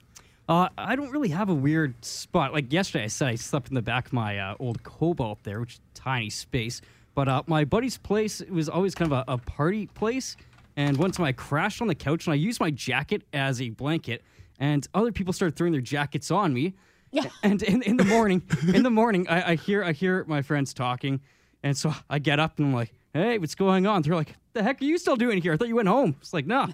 Uh, 0.47 0.69
I 0.77 0.95
don't 0.95 1.11
really 1.11 1.31
have 1.31 1.49
a 1.49 1.55
weird 1.55 2.05
spot. 2.05 2.53
Like 2.53 2.71
yesterday, 2.71 3.05
I 3.05 3.09
said 3.09 3.29
I 3.29 3.35
slept 3.37 3.69
in 3.69 3.75
the 3.75 3.83
back 3.83 4.07
of 4.07 4.13
my 4.13 4.39
uh, 4.39 4.57
old 4.59 4.83
Cobalt 4.83 5.43
there, 5.43 5.59
which 5.61 5.75
is 5.75 5.81
tiny 5.95 6.29
space. 6.29 6.83
But 7.15 7.29
uh, 7.29 7.43
my 7.47 7.65
buddy's 7.65 7.97
place 7.97 8.41
it 8.41 8.51
was 8.51 8.69
always 8.69 8.95
kind 8.95 9.11
of 9.11 9.25
a, 9.27 9.33
a 9.33 9.39
party 9.39 9.87
place. 9.87 10.37
And 10.77 10.97
one 10.97 11.13
time 11.13 11.25
I 11.25 11.33
crashed 11.33 11.81
on 11.81 11.89
the 11.89 11.95
couch 11.95 12.27
and 12.27 12.33
I 12.33 12.37
used 12.37 12.61
my 12.61 12.71
jacket 12.71 13.23
as 13.33 13.63
a 13.63 13.71
blanket. 13.71 14.23
And 14.59 14.87
other 14.93 15.13
people 15.13 15.33
started 15.33 15.57
throwing 15.57 15.73
their 15.73 15.81
jackets 15.81 16.31
on 16.31 16.53
me. 16.53 16.75
Yeah. 17.15 17.29
And 17.43 17.63
in, 17.63 17.83
in 17.83 17.97
the 17.97 18.05
morning, 18.05 18.43
in 18.75 18.83
the 18.83 18.91
morning, 18.91 19.29
I, 19.29 19.53
I 19.53 19.55
hear 19.55 19.85
I 19.85 19.93
hear 19.93 20.25
my 20.27 20.43
friends 20.43 20.75
talking, 20.75 21.21
and 21.63 21.77
so 21.77 21.95
I 22.11 22.19
get 22.19 22.41
up 22.41 22.59
and 22.59 22.69
I'm 22.69 22.75
like, 22.75 22.93
"Hey, 23.13 23.39
what's 23.39 23.55
going 23.55 23.87
on?" 23.87 24.03
They're 24.03 24.17
like, 24.17 24.35
"The 24.53 24.63
heck 24.63 24.83
are 24.83 24.85
you 24.85 24.99
still 24.99 25.17
doing 25.17 25.41
here? 25.41 25.53
I 25.53 25.57
thought 25.57 25.69
you 25.69 25.77
went 25.77 25.89
home." 25.89 26.17
It's 26.21 26.35
like, 26.35 26.47
"No." 26.47 26.69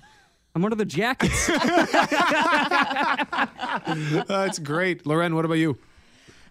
I'm 0.53 0.65
under 0.65 0.75
the 0.75 0.85
jackets. 0.85 1.47
That's 4.27 4.59
great. 4.59 5.07
Loren, 5.07 5.37
what 5.37 5.45
about 5.45 5.59
you? 5.59 5.79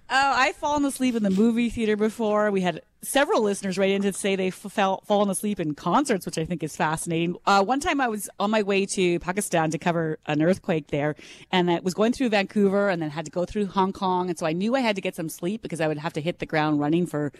Oh, 0.10 0.34
I've 0.36 0.56
fallen 0.56 0.86
asleep 0.86 1.16
in 1.16 1.24
the 1.24 1.30
movie 1.30 1.70
theater 1.70 1.98
before. 1.98 2.50
We 2.50 2.62
had 2.62 2.82
several 3.02 3.42
listeners 3.42 3.78
write 3.78 3.92
in 3.92 4.02
to 4.02 4.14
say 4.14 4.36
they 4.36 4.50
fell 4.50 5.02
fallen 5.06 5.30
asleep 5.30 5.60
in 5.60 5.74
concerts, 5.74 6.26
which 6.26 6.38
I 6.38 6.46
think 6.46 6.64
is 6.64 6.76
fascinating. 6.76 7.36
Uh, 7.46 7.64
one 7.64 7.80
time 7.80 8.02
I 8.02 8.08
was 8.08 8.30
on 8.40 8.52
my 8.52 8.64
way 8.64 8.86
to 8.88 9.20
Pakistan 9.20 9.72
to 9.72 9.78
cover 9.78 10.20
an 10.26 10.42
earthquake 10.42 10.88
there, 10.88 11.16
and 11.52 11.72
I 11.72 11.80
was 11.80 11.94
going 11.94 12.12
through 12.12 12.30
Vancouver 12.30 12.90
and 12.90 13.02
then 13.02 13.10
had 13.10 13.26
to 13.26 13.32
go 13.32 13.46
through 13.46 13.68
Hong 13.68 13.94
Kong, 13.94 14.30
and 14.30 14.38
so 14.38 14.46
I 14.46 14.54
knew 14.54 14.76
I 14.76 14.82
had 14.82 14.96
to 14.96 15.02
get 15.02 15.16
some 15.16 15.30
sleep 15.30 15.62
because 15.62 15.82
I 15.82 15.88
would 15.88 15.98
have 15.98 16.14
to 16.14 16.22
hit 16.22 16.40
the 16.40 16.46
ground 16.46 16.80
running 16.80 17.06
for 17.06 17.32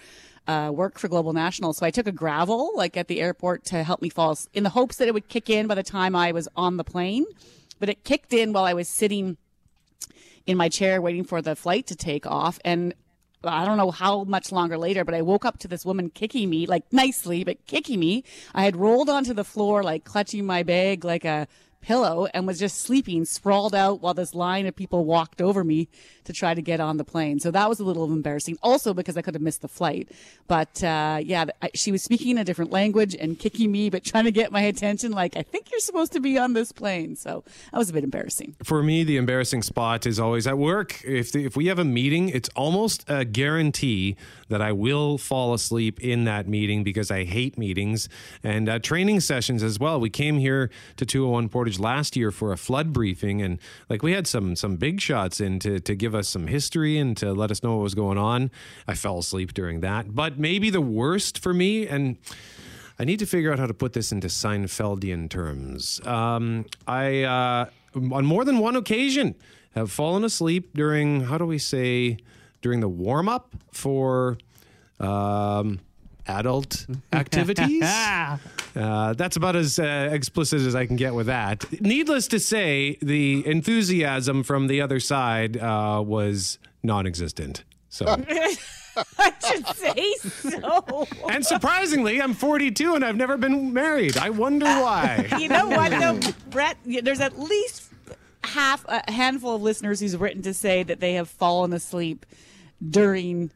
uh, 0.48 0.72
work 0.74 0.98
for 0.98 1.08
Global 1.08 1.34
National. 1.34 1.74
So 1.74 1.86
I 1.86 1.92
took 1.92 2.08
a 2.08 2.12
Gravol 2.12 2.76
like 2.76 2.98
at 2.98 3.08
the 3.08 3.22
airport 3.22 3.66
to 3.66 3.84
help 3.84 4.02
me 4.02 4.10
fall 4.10 4.38
in 4.54 4.64
the 4.64 4.70
hopes 4.70 4.98
that 4.98 5.08
it 5.08 5.14
would 5.14 5.28
kick 5.28 5.50
in 5.50 5.68
by 5.68 5.76
the 5.76 5.84
time 5.84 6.16
I 6.16 6.32
was 6.32 6.48
on 6.56 6.78
the 6.78 6.84
plane, 6.84 7.26
but 7.80 7.90
it 7.90 8.04
kicked 8.04 8.34
in 8.34 8.54
while 8.54 8.66
I 8.66 8.74
was 8.74 8.88
sitting 8.88 9.38
in 10.48 10.58
my 10.58 10.70
chair 10.70 11.02
waiting 11.02 11.24
for 11.24 11.42
the 11.42 11.56
flight 11.56 11.86
to 11.88 11.96
take 11.96 12.26
off. 12.26 12.60
And 12.66 12.94
I 13.44 13.66
don't 13.66 13.78
know 13.78 13.92
how 13.92 14.26
much 14.26 14.52
longer 14.52 14.78
later, 14.78 15.06
but 15.06 15.16
I 15.16 15.22
woke 15.22 15.46
up 15.46 15.60
to 15.60 15.68
this 15.68 15.86
woman 15.86 16.10
kicking 16.10 16.50
me, 16.50 16.66
like 16.66 16.92
nicely, 16.92 17.44
but 17.44 17.66
kicking 17.68 18.00
me. 18.00 18.24
I 18.54 18.64
had 18.64 18.76
rolled 18.76 19.10
onto 19.10 19.34
the 19.34 19.46
floor, 19.46 19.82
like 19.82 20.04
clutching 20.04 20.46
my 20.46 20.64
bag 20.64 21.06
like 21.06 21.24
a 21.24 21.48
pillow 21.82 22.28
and 22.34 22.46
was 22.46 22.60
just 22.60 22.82
sleeping, 22.82 23.24
sprawled 23.24 23.74
out 23.74 24.02
while 24.02 24.14
this 24.14 24.36
line 24.36 24.66
of 24.66 24.76
people 24.76 25.06
walked 25.06 25.42
over 25.42 25.64
me 25.64 25.88
to 26.30 26.34
try 26.34 26.54
to 26.54 26.62
get 26.62 26.80
on 26.80 26.98
the 26.98 27.04
plane. 27.04 27.40
So 27.40 27.50
that 27.50 27.68
was 27.68 27.80
a 27.80 27.84
little 27.84 28.06
embarrassing. 28.06 28.60
Also 28.62 28.94
because 28.94 29.18
I 29.18 29.24
could 29.24 29.34
have 29.34 29.42
missed 29.42 29.64
the 29.64 29.68
flight. 29.68 30.10
But 30.48 30.84
uh, 30.84 31.20
yeah, 31.24 31.46
I, 31.64 31.72
she 31.74 31.92
was 31.92 32.04
speaking 32.04 32.30
in 32.30 32.38
a 32.38 32.44
different 32.44 32.72
language 32.72 33.16
and 33.16 33.38
kicking 33.38 33.72
me, 33.72 33.90
but 33.90 34.04
trying 34.04 34.26
to 34.26 34.32
get 34.32 34.52
my 34.52 34.62
attention. 34.62 35.12
Like 35.12 35.36
I 35.36 35.42
think 35.42 35.72
you're 35.72 35.80
supposed 35.80 36.14
to 36.14 36.20
be 36.20 36.38
on 36.38 36.54
this 36.54 36.72
plane. 36.72 37.16
So 37.16 37.44
that 37.72 37.80
was 37.80 37.90
a 37.90 37.94
bit 37.94 38.04
embarrassing. 38.04 38.56
For 38.64 38.84
me, 38.84 39.04
the 39.04 39.18
embarrassing 39.18 39.64
spot 39.64 40.06
is 40.06 40.20
always 40.20 40.46
at 40.46 40.60
work. 40.60 41.04
If 41.04 41.32
the, 41.32 41.46
if 41.46 41.58
we 41.58 41.66
have 41.66 41.80
a 41.80 41.84
meeting, 41.84 42.30
it's 42.30 42.50
almost 42.50 43.06
a 43.08 43.26
guarantee 43.26 44.16
that 44.50 44.62
I 44.62 44.72
will 44.72 45.18
fall 45.18 45.56
asleep 45.56 46.00
in 46.00 46.26
that 46.26 46.48
meeting 46.48 46.84
because 46.84 47.10
I 47.10 47.24
hate 47.24 47.58
meetings 47.58 48.08
and 48.44 48.70
uh, 48.70 48.78
training 48.78 49.22
sessions 49.22 49.64
as 49.64 49.80
well. 49.80 50.00
We 50.00 50.12
came 50.12 50.38
here 50.38 50.70
to 50.98 51.06
201 51.06 51.50
Portage 51.50 51.80
last 51.80 52.16
year 52.16 52.30
for 52.30 52.52
a 52.52 52.58
flood 52.58 52.94
briefing, 52.94 53.42
and 53.42 53.58
like 53.90 54.04
we 54.04 54.12
had 54.12 54.28
some 54.28 54.56
some 54.56 54.76
big 54.76 55.02
shots 55.02 55.40
in 55.40 55.58
to, 55.60 55.80
to 55.80 55.96
give 55.96 56.14
us 56.14 56.19
some 56.28 56.48
history 56.48 56.98
and 56.98 57.16
to 57.18 57.34
let 57.34 57.52
us 57.52 57.64
know 57.64 57.76
what 57.76 57.84
was 57.84 57.96
going 57.96 58.18
on. 58.18 58.52
I 58.88 58.96
fell 58.96 59.20
asleep 59.20 59.54
during 59.54 59.82
that. 59.82 60.14
But 60.16 60.40
maybe 60.40 60.70
the 60.70 60.82
worst 60.82 61.40
for 61.40 61.54
me, 61.54 61.88
and 61.88 62.18
I 62.98 63.06
need 63.06 63.20
to 63.20 63.26
figure 63.26 63.52
out 63.52 63.60
how 63.60 63.68
to 63.68 63.74
put 63.74 63.94
this 63.94 64.12
into 64.12 64.28
Seinfeldian 64.28 65.30
terms. 65.30 66.02
Um, 66.06 66.66
I, 66.88 67.24
uh, 67.24 67.70
on 67.96 68.26
more 68.26 68.44
than 68.46 68.60
one 68.60 68.76
occasion, 68.76 69.36
have 69.76 69.92
fallen 69.92 70.24
asleep 70.24 70.74
during, 70.74 71.22
how 71.22 71.38
do 71.38 71.46
we 71.46 71.58
say, 71.58 72.18
during 72.62 72.80
the 72.80 72.90
warm 72.90 73.30
up 73.30 73.54
for 73.72 74.38
um, 75.00 75.80
adult 76.28 76.86
activities. 77.14 77.84
uh, 78.76 79.14
that's 79.14 79.36
about 79.36 79.56
as 79.56 79.80
uh, 79.80 80.10
explicit 80.12 80.62
as 80.62 80.76
I 80.76 80.86
can 80.86 80.96
get 80.96 81.14
with 81.14 81.28
that. 81.28 81.66
Needless 81.82 82.28
to 82.30 82.40
say, 82.40 82.98
the 83.02 83.46
enthusiasm 83.46 84.44
from 84.44 84.68
the 84.68 84.82
other 84.82 85.00
side 85.00 85.58
uh, 85.58 86.02
was 86.06 86.60
non 86.84 87.06
existent. 87.08 87.64
So. 87.90 88.06
I 89.18 89.34
should 89.48 89.68
say 89.78 90.14
so. 90.20 91.08
And 91.30 91.46
surprisingly, 91.46 92.22
I'm 92.22 92.34
42 92.34 92.96
and 92.96 93.06
I've 93.06 93.16
never 93.16 93.38
been 93.38 93.72
married. 93.74 94.18
I 94.18 94.30
wonder 94.30 94.66
why. 94.66 95.28
You 95.40 95.48
know 95.48 95.70
what, 95.70 95.92
though, 95.92 96.20
Brett? 96.50 96.78
There's 96.86 97.22
at 97.22 97.40
least 97.40 97.90
half 98.44 98.84
a 98.88 99.10
handful 99.10 99.56
of 99.56 99.62
listeners 99.62 100.00
who's 100.02 100.18
written 100.18 100.42
to 100.42 100.54
say 100.54 100.84
that 100.84 101.00
they 101.00 101.14
have 101.14 101.30
fallen 101.30 101.72
asleep 101.72 102.26
during 102.88 103.52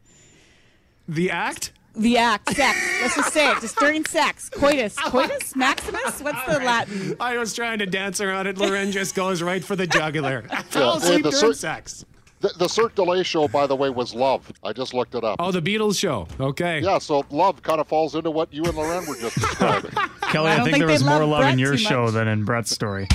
the 1.08 1.30
act. 1.30 1.72
The 1.96 2.18
act, 2.18 2.50
sex. 2.56 2.78
Let's 3.02 3.16
just 3.16 3.34
say 3.34 3.52
it. 3.52 3.62
Just 3.62 3.78
during 3.78 4.04
sex, 4.06 4.50
coitus, 4.50 4.96
coitus 4.98 5.56
maximus. 5.56 6.22
What's 6.22 6.44
the 6.48 6.60
Latin? 6.60 7.16
I 7.20 7.38
was 7.38 7.54
trying 7.54 7.80
to 7.80 7.86
dance 7.86 8.20
around 8.20 8.48
it. 8.48 8.58
Loren 8.58 8.92
just 8.92 9.14
goes 9.14 9.44
right 9.44 9.64
for 9.64 9.76
the 9.76 9.86
jugular. 9.86 10.44
I 10.50 10.64
fell 10.64 10.92
Yeah, 10.94 10.98
asleep 10.98 11.24
the 11.24 11.30
during 11.30 11.54
cir- 11.54 11.54
sex. 11.54 12.06
The, 12.40 12.50
the 12.58 12.68
Cirque 12.68 12.96
du 12.96 13.04
Soleil 13.06 13.24
show, 13.24 13.48
by 13.48 13.68
the 13.68 13.76
way, 13.76 13.90
was 13.90 14.14
Love. 14.14 14.52
I 14.64 14.74
just 14.74 14.94
looked 14.94 15.16
it 15.16 15.24
up. 15.24 15.38
Oh, 15.40 15.52
the 15.52 15.62
Beatles 15.62 15.98
show. 15.98 16.28
Okay. 16.40 16.82
Yeah, 16.82 16.98
so 16.98 17.24
Love 17.30 17.62
kind 17.62 17.80
of 17.80 17.88
falls 17.88 18.16
into 18.16 18.32
what 18.32 18.52
you 18.54 18.64
and 18.66 18.76
Loren 18.76 19.06
were 19.06 19.16
just 19.16 19.36
describing. 19.40 19.92
Kelly, 19.92 20.50
I 20.50 20.54
I, 20.54 20.58
don't 20.58 20.66
think, 20.66 20.76
think 20.76 20.78
there 20.80 20.88
was 20.88 21.04
they 21.04 21.10
more 21.10 21.20
love 21.20 21.30
love 21.30 21.40
Brett 21.42 21.54
in 21.54 21.60
your 21.60 21.78
show 21.78 22.10
than 22.10 22.28
in 22.28 22.44
Brett's 22.44 22.72
story. 22.72 23.08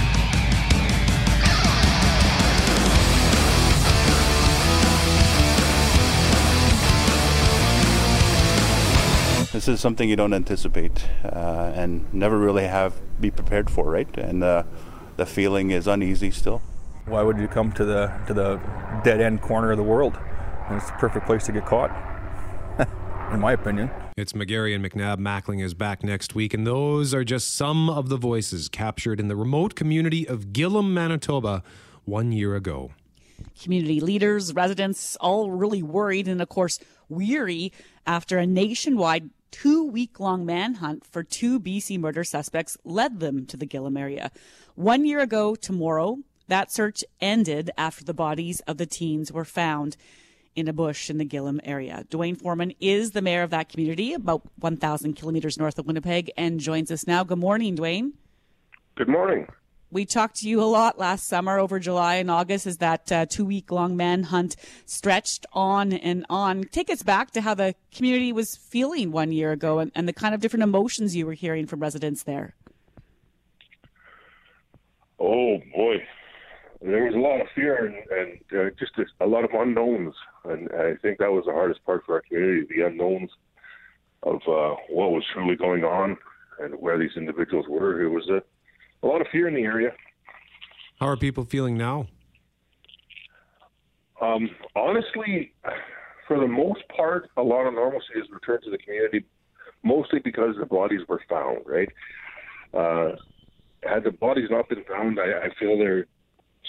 This 9.58 9.66
is 9.66 9.80
something 9.80 10.08
you 10.08 10.14
don't 10.14 10.34
anticipate 10.34 11.04
uh, 11.24 11.72
and 11.74 12.14
never 12.14 12.38
really 12.38 12.68
have 12.68 12.94
be 13.20 13.28
prepared 13.32 13.68
for, 13.68 13.90
right? 13.90 14.06
And 14.16 14.44
uh, 14.44 14.62
the 15.16 15.26
feeling 15.26 15.72
is 15.72 15.88
uneasy 15.88 16.30
still. 16.30 16.62
Why 17.06 17.22
would 17.22 17.38
you 17.38 17.48
come 17.48 17.72
to 17.72 17.84
the 17.84 18.06
to 18.28 18.34
the 18.34 18.60
dead 19.02 19.20
end 19.20 19.42
corner 19.42 19.72
of 19.72 19.76
the 19.76 19.82
world? 19.82 20.16
And 20.68 20.76
it's 20.76 20.86
the 20.86 20.96
perfect 20.98 21.26
place 21.26 21.44
to 21.46 21.50
get 21.50 21.66
caught, 21.66 21.90
in 23.32 23.40
my 23.40 23.50
opinion. 23.50 23.90
It's 24.16 24.32
McGarry 24.32 24.76
and 24.76 24.84
McNabb. 24.84 25.16
Mackling 25.16 25.60
is 25.60 25.74
back 25.74 26.04
next 26.04 26.36
week, 26.36 26.54
and 26.54 26.64
those 26.64 27.12
are 27.12 27.24
just 27.24 27.56
some 27.56 27.90
of 27.90 28.10
the 28.10 28.16
voices 28.16 28.68
captured 28.68 29.18
in 29.18 29.26
the 29.26 29.34
remote 29.34 29.74
community 29.74 30.24
of 30.24 30.52
Gillam, 30.52 30.92
Manitoba, 30.92 31.64
one 32.04 32.30
year 32.30 32.54
ago. 32.54 32.92
Community 33.60 33.98
leaders, 33.98 34.54
residents, 34.54 35.16
all 35.16 35.50
really 35.50 35.82
worried 35.82 36.28
and, 36.28 36.40
of 36.40 36.48
course, 36.48 36.78
weary 37.08 37.72
after 38.06 38.38
a 38.38 38.46
nationwide 38.46 39.30
two 39.50 39.84
week 39.84 40.20
long 40.20 40.44
manhunt 40.44 41.04
for 41.04 41.22
two 41.22 41.58
BC 41.60 41.98
murder 41.98 42.24
suspects 42.24 42.76
led 42.84 43.20
them 43.20 43.46
to 43.46 43.56
the 43.56 43.66
Gillam 43.66 43.98
area. 43.98 44.30
One 44.74 45.04
year 45.04 45.20
ago 45.20 45.54
tomorrow, 45.54 46.18
that 46.48 46.72
search 46.72 47.04
ended 47.20 47.70
after 47.76 48.04
the 48.04 48.14
bodies 48.14 48.60
of 48.60 48.78
the 48.78 48.86
teens 48.86 49.32
were 49.32 49.44
found 49.44 49.96
in 50.56 50.66
a 50.66 50.72
bush 50.72 51.08
in 51.08 51.18
the 51.18 51.24
Gillam 51.24 51.60
area. 51.62 52.04
Dwayne 52.10 52.36
Foreman 52.36 52.72
is 52.80 53.12
the 53.12 53.22
mayor 53.22 53.42
of 53.42 53.50
that 53.50 53.68
community, 53.68 54.12
about 54.12 54.42
1,000 54.58 55.14
kilometers 55.14 55.58
north 55.58 55.78
of 55.78 55.86
Winnipeg, 55.86 56.32
and 56.36 56.58
joins 56.58 56.90
us 56.90 57.06
now. 57.06 57.22
Good 57.22 57.38
morning, 57.38 57.76
Dwayne. 57.76 58.12
Good 58.96 59.08
morning. 59.08 59.46
We 59.90 60.04
talked 60.04 60.36
to 60.36 60.48
you 60.48 60.62
a 60.62 60.64
lot 60.64 60.98
last 60.98 61.26
summer 61.26 61.58
over 61.58 61.78
July 61.78 62.16
and 62.16 62.30
August 62.30 62.66
as 62.66 62.76
that 62.76 63.10
uh, 63.10 63.24
two 63.24 63.46
week 63.46 63.70
long 63.70 63.96
manhunt 63.96 64.54
stretched 64.84 65.46
on 65.54 65.94
and 65.94 66.26
on. 66.28 66.64
Take 66.64 66.90
us 66.90 67.02
back 67.02 67.30
to 67.30 67.40
how 67.40 67.54
the 67.54 67.74
community 67.94 68.30
was 68.30 68.54
feeling 68.54 69.12
one 69.12 69.32
year 69.32 69.50
ago 69.50 69.78
and, 69.78 69.90
and 69.94 70.06
the 70.06 70.12
kind 70.12 70.34
of 70.34 70.42
different 70.42 70.62
emotions 70.62 71.16
you 71.16 71.24
were 71.24 71.32
hearing 71.32 71.66
from 71.66 71.80
residents 71.80 72.24
there. 72.24 72.54
Oh 75.18 75.56
boy, 75.74 75.96
there 76.82 77.04
was 77.04 77.14
a 77.14 77.18
lot 77.18 77.40
of 77.40 77.46
fear 77.54 77.86
and, 77.86 77.96
and 78.10 78.60
uh, 78.60 78.70
just 78.78 78.92
a, 78.98 79.24
a 79.24 79.26
lot 79.26 79.44
of 79.44 79.50
unknowns, 79.54 80.14
and 80.44 80.68
I 80.72 80.94
think 81.00 81.18
that 81.18 81.32
was 81.32 81.44
the 81.46 81.52
hardest 81.52 81.82
part 81.84 82.04
for 82.04 82.16
our 82.16 82.22
community: 82.22 82.66
the 82.68 82.86
unknowns 82.86 83.30
of 84.22 84.36
uh, 84.46 84.76
what 84.90 85.12
was 85.12 85.24
truly 85.32 85.56
going 85.56 85.82
on 85.82 86.18
and 86.60 86.74
where 86.74 86.98
these 86.98 87.16
individuals 87.16 87.66
were. 87.68 88.02
It 88.02 88.10
was 88.10 88.28
a, 88.28 88.42
a 89.02 89.06
lot 89.06 89.20
of 89.20 89.26
fear 89.30 89.48
in 89.48 89.54
the 89.54 89.62
area. 89.62 89.90
How 91.00 91.06
are 91.06 91.16
people 91.16 91.44
feeling 91.44 91.76
now? 91.76 92.06
Um, 94.20 94.50
honestly, 94.74 95.52
for 96.26 96.40
the 96.40 96.48
most 96.48 96.80
part, 96.94 97.30
a 97.36 97.42
lot 97.42 97.66
of 97.66 97.74
normalcy 97.74 98.14
has 98.16 98.24
returned 98.30 98.64
to 98.64 98.70
the 98.70 98.78
community, 98.78 99.24
mostly 99.84 100.18
because 100.18 100.56
the 100.58 100.66
bodies 100.66 101.00
were 101.08 101.22
found. 101.28 101.58
Right. 101.66 101.88
Uh, 102.74 103.16
had 103.84 104.02
the 104.02 104.10
bodies 104.10 104.48
not 104.50 104.68
been 104.68 104.84
found, 104.84 105.18
I, 105.20 105.46
I 105.46 105.48
feel 105.58 105.78
there 105.78 106.06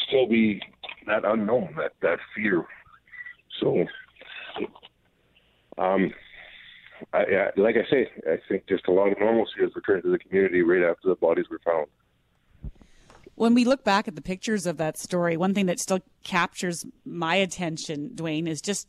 still 0.07 0.27
be 0.27 0.61
that 1.07 1.25
unknown, 1.25 1.73
that 1.77 1.93
that 2.01 2.19
fear. 2.35 2.63
So, 3.59 3.85
um, 5.77 6.13
I, 7.13 7.17
I, 7.17 7.49
like 7.57 7.75
I 7.75 7.89
say, 7.89 8.07
I 8.31 8.37
think 8.47 8.67
just 8.69 8.87
a 8.87 8.91
lot 8.91 9.11
of 9.11 9.19
normalcy 9.19 9.61
has 9.61 9.71
returned 9.75 10.03
to 10.03 10.11
the 10.11 10.19
community 10.19 10.61
right 10.61 10.83
after 10.83 11.09
the 11.09 11.15
bodies 11.15 11.45
were 11.49 11.59
found. 11.65 11.87
When 13.39 13.53
we 13.53 13.63
look 13.63 13.85
back 13.85 14.09
at 14.09 14.15
the 14.15 14.21
pictures 14.21 14.65
of 14.65 14.75
that 14.79 14.97
story, 14.97 15.37
one 15.37 15.53
thing 15.53 15.67
that 15.67 15.79
still 15.79 16.01
captures 16.25 16.85
my 17.05 17.35
attention, 17.35 18.09
Dwayne, 18.13 18.49
is 18.49 18.59
just 18.61 18.85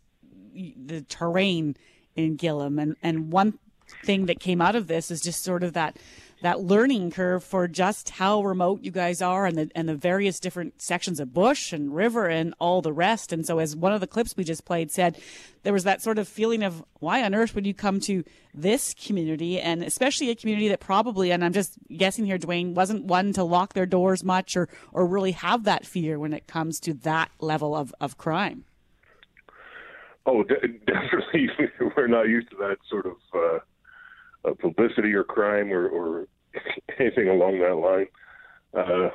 the 0.52 1.02
terrain 1.02 1.76
in 2.16 2.36
Gillam. 2.36 2.82
And, 2.82 2.96
and 3.00 3.32
one 3.32 3.60
thing 4.02 4.26
that 4.26 4.40
came 4.40 4.60
out 4.60 4.74
of 4.74 4.88
this 4.88 5.08
is 5.08 5.20
just 5.20 5.44
sort 5.44 5.62
of 5.62 5.74
that 5.74 6.00
that 6.42 6.60
learning 6.60 7.10
curve 7.10 7.44
for 7.44 7.68
just 7.68 8.10
how 8.10 8.42
remote 8.42 8.82
you 8.82 8.90
guys 8.90 9.20
are 9.20 9.46
and 9.46 9.56
the 9.56 9.70
and 9.74 9.88
the 9.88 9.94
various 9.94 10.40
different 10.40 10.80
sections 10.80 11.20
of 11.20 11.34
bush 11.34 11.72
and 11.72 11.94
river 11.94 12.26
and 12.26 12.54
all 12.58 12.80
the 12.80 12.92
rest. 12.92 13.32
And 13.32 13.44
so 13.46 13.58
as 13.58 13.76
one 13.76 13.92
of 13.92 14.00
the 14.00 14.06
clips 14.06 14.36
we 14.36 14.44
just 14.44 14.64
played 14.64 14.90
said, 14.90 15.18
there 15.62 15.72
was 15.72 15.84
that 15.84 16.02
sort 16.02 16.18
of 16.18 16.26
feeling 16.26 16.62
of 16.62 16.82
why 17.00 17.22
on 17.22 17.34
earth 17.34 17.54
would 17.54 17.66
you 17.66 17.74
come 17.74 18.00
to 18.00 18.24
this 18.54 18.94
community 18.94 19.60
and 19.60 19.82
especially 19.82 20.30
a 20.30 20.34
community 20.34 20.68
that 20.68 20.80
probably 20.80 21.30
and 21.30 21.44
I'm 21.44 21.52
just 21.52 21.76
guessing 21.94 22.24
here, 22.24 22.38
Dwayne, 22.38 22.74
wasn't 22.74 23.04
one 23.04 23.32
to 23.34 23.44
lock 23.44 23.74
their 23.74 23.86
doors 23.86 24.24
much 24.24 24.56
or 24.56 24.68
or 24.92 25.06
really 25.06 25.32
have 25.32 25.64
that 25.64 25.86
fear 25.86 26.18
when 26.18 26.32
it 26.32 26.46
comes 26.46 26.80
to 26.80 26.94
that 26.94 27.30
level 27.40 27.76
of, 27.76 27.94
of 28.00 28.16
crime. 28.16 28.64
Oh, 30.26 30.42
definitely, 30.86 31.50
we're 31.96 32.06
not 32.06 32.28
used 32.28 32.50
to 32.50 32.56
that 32.56 32.76
sort 32.88 33.06
of 33.06 33.16
uh, 33.34 33.58
uh, 34.44 34.54
publicity 34.58 35.12
or 35.12 35.24
crime 35.24 35.72
or, 35.72 35.88
or 35.88 36.26
anything 36.98 37.28
along 37.28 37.60
that 37.60 37.74
line. 37.74 38.06
Uh, 38.74 39.10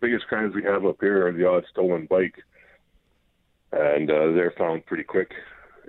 biggest 0.00 0.26
crimes 0.26 0.54
we 0.54 0.62
have 0.62 0.84
up 0.84 0.96
here 1.00 1.26
are 1.26 1.32
the 1.32 1.46
odd 1.46 1.64
stolen 1.70 2.06
bike, 2.08 2.34
and 3.72 4.10
uh, 4.10 4.32
they're 4.32 4.54
found 4.56 4.86
pretty 4.86 5.04
quick. 5.04 5.30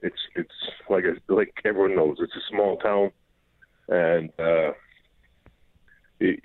It's 0.02 0.20
it's 0.36 0.50
like 0.90 1.04
a, 1.04 1.34
like 1.34 1.54
everyone 1.66 1.96
knows, 1.96 2.18
it's 2.20 2.36
a 2.36 2.50
small 2.50 2.78
town, 2.78 3.12
and 3.90 4.30
uh, 4.40 4.72
it, 6.20 6.40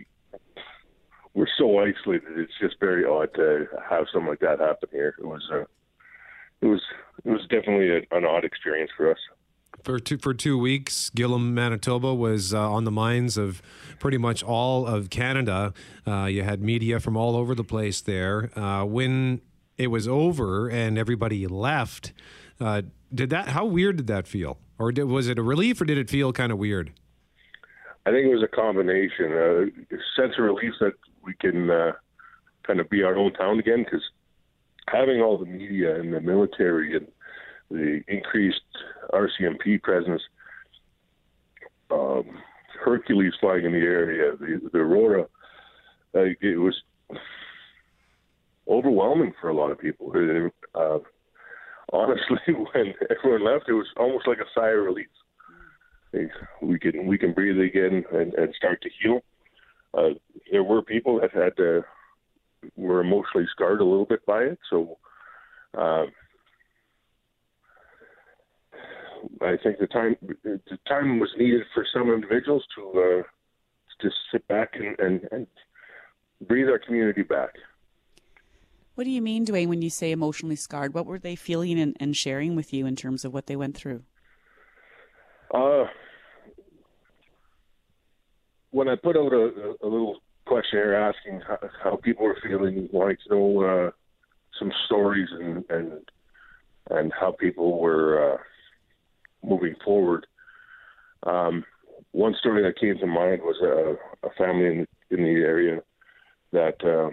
we're 1.35 1.47
so 1.59 1.79
isolated. 1.79 2.39
It's 2.39 2.53
just 2.61 2.79
very 2.81 3.05
odd 3.05 3.35
to 3.35 3.67
have 3.89 4.07
something 4.13 4.29
like 4.29 4.41
that 4.41 4.61
happen 4.61 4.89
here. 4.93 5.15
It 5.19 5.27
was 5.27 5.43
uh, 5.53 5.65
it 6.61 6.67
was 6.67 6.83
it 7.25 7.31
was 7.31 7.43
definitely 7.43 7.91
a, 7.91 8.17
an 8.17 8.25
odd 8.25 8.45
experience 8.45 8.91
for 8.97 9.11
us. 9.11 9.19
For 9.85 10.01
two 10.01 10.19
for 10.19 10.35
two 10.35 10.59
weeks, 10.59 11.11
Gillam, 11.15 11.53
Manitoba 11.53 12.15
was 12.15 12.55
uh, 12.55 12.73
on 12.73 12.85
the 12.85 12.91
minds 12.91 13.37
of 13.37 13.63
pretty 14.01 14.19
much 14.19 14.43
all 14.43 14.87
of 14.87 15.11
Canada. 15.11 15.75
Uh, 16.07 16.25
you 16.25 16.43
had 16.43 16.63
media 16.63 16.99
from 16.99 17.17
all 17.17 17.37
over 17.37 17.55
the 17.55 17.65
place 17.65 18.01
there. 18.01 18.51
Uh, 18.59 18.85
when 18.85 19.43
it 19.77 19.89
was 19.89 20.09
over 20.09 20.69
and 20.69 20.97
everybody 20.99 21.47
left, 21.47 22.13
uh, 22.61 22.83
did 23.15 23.31
that? 23.31 23.49
How 23.49 23.67
weird 23.67 23.99
did 23.99 24.07
that 24.09 24.27
feel? 24.27 24.59
Or 24.79 24.91
did, 24.91 25.05
was 25.05 25.29
it 25.29 25.39
a 25.39 25.43
relief, 25.43 25.81
or 25.81 25.85
did 25.85 25.99
it 25.99 26.11
feel 26.11 26.33
kind 26.33 26.51
of 26.51 26.59
weird? 26.59 26.93
I 28.07 28.11
think 28.11 28.27
it 28.27 28.35
was 28.35 28.43
a 28.43 28.49
combination. 28.49 29.33
Uh, 29.33 29.95
a 29.95 29.99
sense 30.17 30.35
of 30.39 30.45
relief 30.45 30.73
that 30.81 30.95
we 31.23 31.35
can 31.35 31.71
uh, 31.71 31.93
kind 32.67 32.81
of 32.81 32.89
be 32.91 33.03
our 33.03 33.17
own 33.17 33.33
town 33.35 33.59
again, 33.59 33.85
because 33.85 34.03
having 34.89 35.21
all 35.21 35.39
the 35.39 35.47
media 35.47 36.01
and 36.01 36.13
the 36.13 36.21
military 36.21 36.97
and 36.97 37.07
the 37.71 38.03
increased 38.09 38.61
RCMP 39.13 39.83
presence, 39.83 40.23
um, 41.91 42.25
Hercules 42.83 43.33
flying 43.41 43.65
in 43.65 43.73
the 43.73 43.79
area, 43.79 44.33
the, 44.39 44.61
the 44.73 44.79
Aurora, 44.79 45.23
uh, 46.15 46.25
it 46.41 46.59
was 46.59 46.75
overwhelming 48.69 49.33
for 49.41 49.49
a 49.49 49.55
lot 49.55 49.71
of 49.71 49.79
people. 49.79 50.13
Uh, 50.75 50.99
honestly, 51.93 52.39
when 52.73 52.95
everyone 53.11 53.45
left, 53.45 53.69
it 53.69 53.73
was 53.73 53.87
almost 53.97 54.27
like 54.27 54.39
a 54.39 54.51
sigh 54.55 54.71
of 54.71 54.85
relief. 54.85 55.07
We 56.63 56.79
can 56.79 57.07
we 57.07 57.19
can 57.19 57.33
breathe 57.33 57.59
again 57.59 58.05
and, 58.13 58.35
and 58.35 58.55
start 58.55 58.81
to 58.83 58.91
heal. 59.03 59.21
Uh, 59.93 60.15
there 60.53 60.63
were 60.63 60.81
people 60.81 61.21
that 61.21 61.33
had 61.33 61.59
uh, 61.59 61.83
were 62.77 63.01
emotionally 63.01 63.49
scarred 63.51 63.81
a 63.81 63.85
little 63.85 64.07
bit 64.07 64.25
by 64.25 64.43
it, 64.43 64.59
so. 64.71 64.99
Uh, 65.77 66.05
I 69.41 69.57
think 69.63 69.79
the 69.79 69.87
time 69.87 70.17
the 70.43 70.79
time 70.89 71.19
was 71.19 71.31
needed 71.39 71.63
for 71.75 71.87
some 71.93 72.11
individuals 72.11 72.65
to 72.77 73.01
uh, 73.01 73.23
just 74.01 74.17
sit 74.33 74.47
back 74.49 74.75
and, 74.75 74.99
and, 74.99 75.29
and 75.33 75.47
breathe 76.47 76.69
our 76.69 76.79
community 76.79 77.23
back. 77.23 77.51
What 78.95 79.05
do 79.05 79.11
you 79.11 79.23
mean, 79.23 79.45
Dwayne, 79.45 79.69
when 79.69 79.83
you 79.83 79.91
say 79.91 80.13
emotionally 80.13 80.57
scarred? 80.57 80.95
What 80.95 81.07
were 81.07 81.19
they 81.19 81.35
feeling 81.35 81.81
and, 81.81 81.97
and 81.99 82.17
sharing 82.17 82.55
with 82.55 82.73
you 82.73 82.87
in 82.87 82.95
terms 82.95 83.25
of 83.25 83.35
what 83.35 83.47
they 83.47 83.57
went 83.57 83.77
through? 83.77 84.03
Uh, 85.53 85.85
when 88.71 88.89
I 88.89 88.95
put 88.97 89.17
out 89.17 89.33
a, 89.33 89.75
a 89.83 89.89
little 89.89 90.21
questionnaire 90.47 90.95
asking 91.09 91.41
how, 91.47 91.59
how, 91.83 91.97
people 91.97 92.25
were 92.25 92.39
feeling, 92.43 92.89
wanting 92.93 93.17
to 93.27 93.35
know 93.35 93.63
uh, 93.63 93.91
some 94.59 94.73
stories 94.87 95.29
and, 95.33 95.65
and 95.71 95.93
and 96.91 97.13
how 97.19 97.33
people 97.33 97.81
were 97.81 98.35
uh, 98.35 98.39
moving 99.45 99.75
forward. 99.85 100.27
Um, 101.25 101.65
one 102.13 102.35
story 102.39 102.63
that 102.63 102.79
came 102.79 102.97
to 102.99 103.07
mind 103.07 103.43
was 103.43 103.57
a, 103.63 104.27
a 104.27 104.31
family 104.39 104.67
in, 104.67 104.87
in 105.11 105.25
the 105.25 105.41
area 105.41 105.81
that 106.53 106.77
uh, 106.85 107.11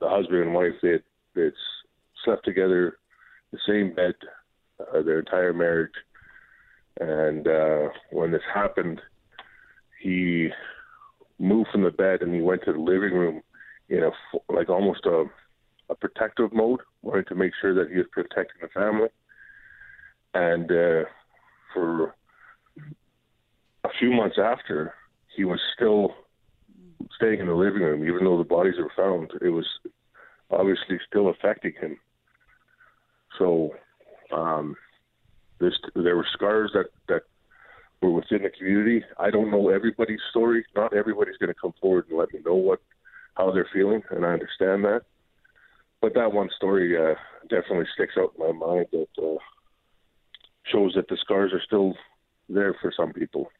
the 0.00 0.08
husband 0.08 0.42
and 0.42 0.54
wife 0.54 0.74
they 0.82 0.98
they 1.34 1.48
slept 2.24 2.44
together, 2.44 2.98
the 3.52 3.58
same 3.66 3.94
bed, 3.94 4.14
uh, 4.80 5.02
their 5.02 5.20
entire 5.20 5.52
marriage. 5.52 5.92
And 7.00 7.46
uh, 7.46 7.88
when 8.10 8.32
this 8.32 8.42
happened, 8.52 9.00
he 10.00 10.48
moved 11.38 11.70
from 11.70 11.82
the 11.82 11.90
bed 11.90 12.22
and 12.22 12.34
he 12.34 12.40
went 12.40 12.64
to 12.64 12.72
the 12.72 12.78
living 12.78 13.12
room 13.12 13.42
in 13.88 14.02
a 14.02 14.10
like 14.52 14.68
almost 14.68 15.04
a, 15.06 15.24
a 15.90 15.94
protective 15.94 16.52
mode, 16.52 16.80
wanting 17.02 17.24
to 17.26 17.34
make 17.34 17.52
sure 17.60 17.74
that 17.74 17.90
he 17.90 17.98
was 17.98 18.06
protecting 18.12 18.60
the 18.62 18.68
family. 18.68 19.08
And 20.34 20.70
uh, 20.70 21.08
for 21.76 22.14
a 23.84 23.88
few 23.98 24.10
months 24.10 24.36
after, 24.42 24.94
he 25.36 25.44
was 25.44 25.60
still 25.76 26.14
staying 27.14 27.40
in 27.40 27.46
the 27.46 27.54
living 27.54 27.82
room, 27.82 28.02
even 28.02 28.24
though 28.24 28.38
the 28.38 28.44
bodies 28.44 28.74
were 28.78 28.92
found. 28.96 29.30
It 29.42 29.50
was 29.50 29.66
obviously 30.50 30.98
still 31.06 31.28
affecting 31.28 31.74
him. 31.78 31.98
So 33.38 33.74
um, 34.32 34.74
this, 35.60 35.74
there 35.94 36.16
were 36.16 36.26
scars 36.32 36.70
that, 36.72 36.86
that 37.08 37.22
were 38.00 38.10
within 38.10 38.42
the 38.42 38.50
community. 38.50 39.04
I 39.18 39.30
don't 39.30 39.50
know 39.50 39.68
everybody's 39.68 40.20
story. 40.30 40.64
Not 40.74 40.96
everybody's 40.96 41.36
going 41.36 41.52
to 41.52 41.60
come 41.60 41.74
forward 41.80 42.06
and 42.08 42.18
let 42.18 42.32
me 42.32 42.40
know 42.44 42.54
what 42.54 42.80
how 43.34 43.50
they're 43.52 43.68
feeling, 43.70 44.00
and 44.10 44.24
I 44.24 44.30
understand 44.30 44.82
that. 44.86 45.02
But 46.00 46.14
that 46.14 46.32
one 46.32 46.48
story 46.56 46.96
uh, 46.96 47.16
definitely 47.50 47.84
sticks 47.92 48.14
out 48.18 48.32
in 48.38 48.46
my 48.46 48.66
mind 48.66 48.86
that 48.92 49.08
uh, 49.22 49.36
shows 50.72 50.92
that 50.94 51.08
the 51.08 51.16
scars 51.20 51.52
are 51.52 51.62
still 51.64 51.94
there 52.48 52.74
for 52.80 52.92
some 52.96 53.12
people. 53.12 53.50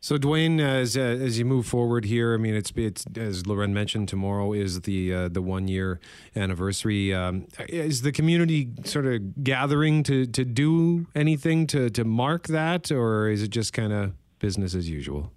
So, 0.00 0.16
Dwayne, 0.16 0.60
as 0.60 0.96
uh, 0.96 1.00
as 1.00 1.40
you 1.40 1.44
move 1.44 1.66
forward 1.66 2.04
here, 2.04 2.32
I 2.32 2.36
mean, 2.36 2.54
it's 2.54 2.72
it's 2.76 3.04
as 3.16 3.48
Loren 3.48 3.74
mentioned, 3.74 4.08
tomorrow 4.08 4.52
is 4.52 4.82
the 4.82 5.12
uh, 5.12 5.28
the 5.28 5.42
one 5.42 5.66
year 5.66 5.98
anniversary. 6.36 7.12
Um, 7.12 7.48
is 7.68 8.02
the 8.02 8.12
community 8.12 8.70
sort 8.84 9.06
of 9.06 9.42
gathering 9.42 10.04
to 10.04 10.24
to 10.26 10.44
do 10.44 11.08
anything 11.16 11.66
to 11.68 11.90
to 11.90 12.04
mark 12.04 12.46
that, 12.46 12.92
or 12.92 13.28
is 13.28 13.42
it 13.42 13.48
just 13.48 13.72
kind 13.72 13.92
of 13.92 14.12
business 14.38 14.76
as 14.76 14.88
usual? 14.88 15.32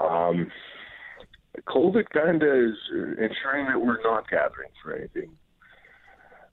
Um, 0.00 0.50
COVID 1.68 2.10
kind 2.10 2.42
of 2.42 2.48
is 2.48 2.74
ensuring 2.90 3.66
that 3.66 3.80
we're 3.80 4.02
not 4.02 4.28
gathering 4.28 4.70
for 4.82 4.94
anything. 4.94 5.30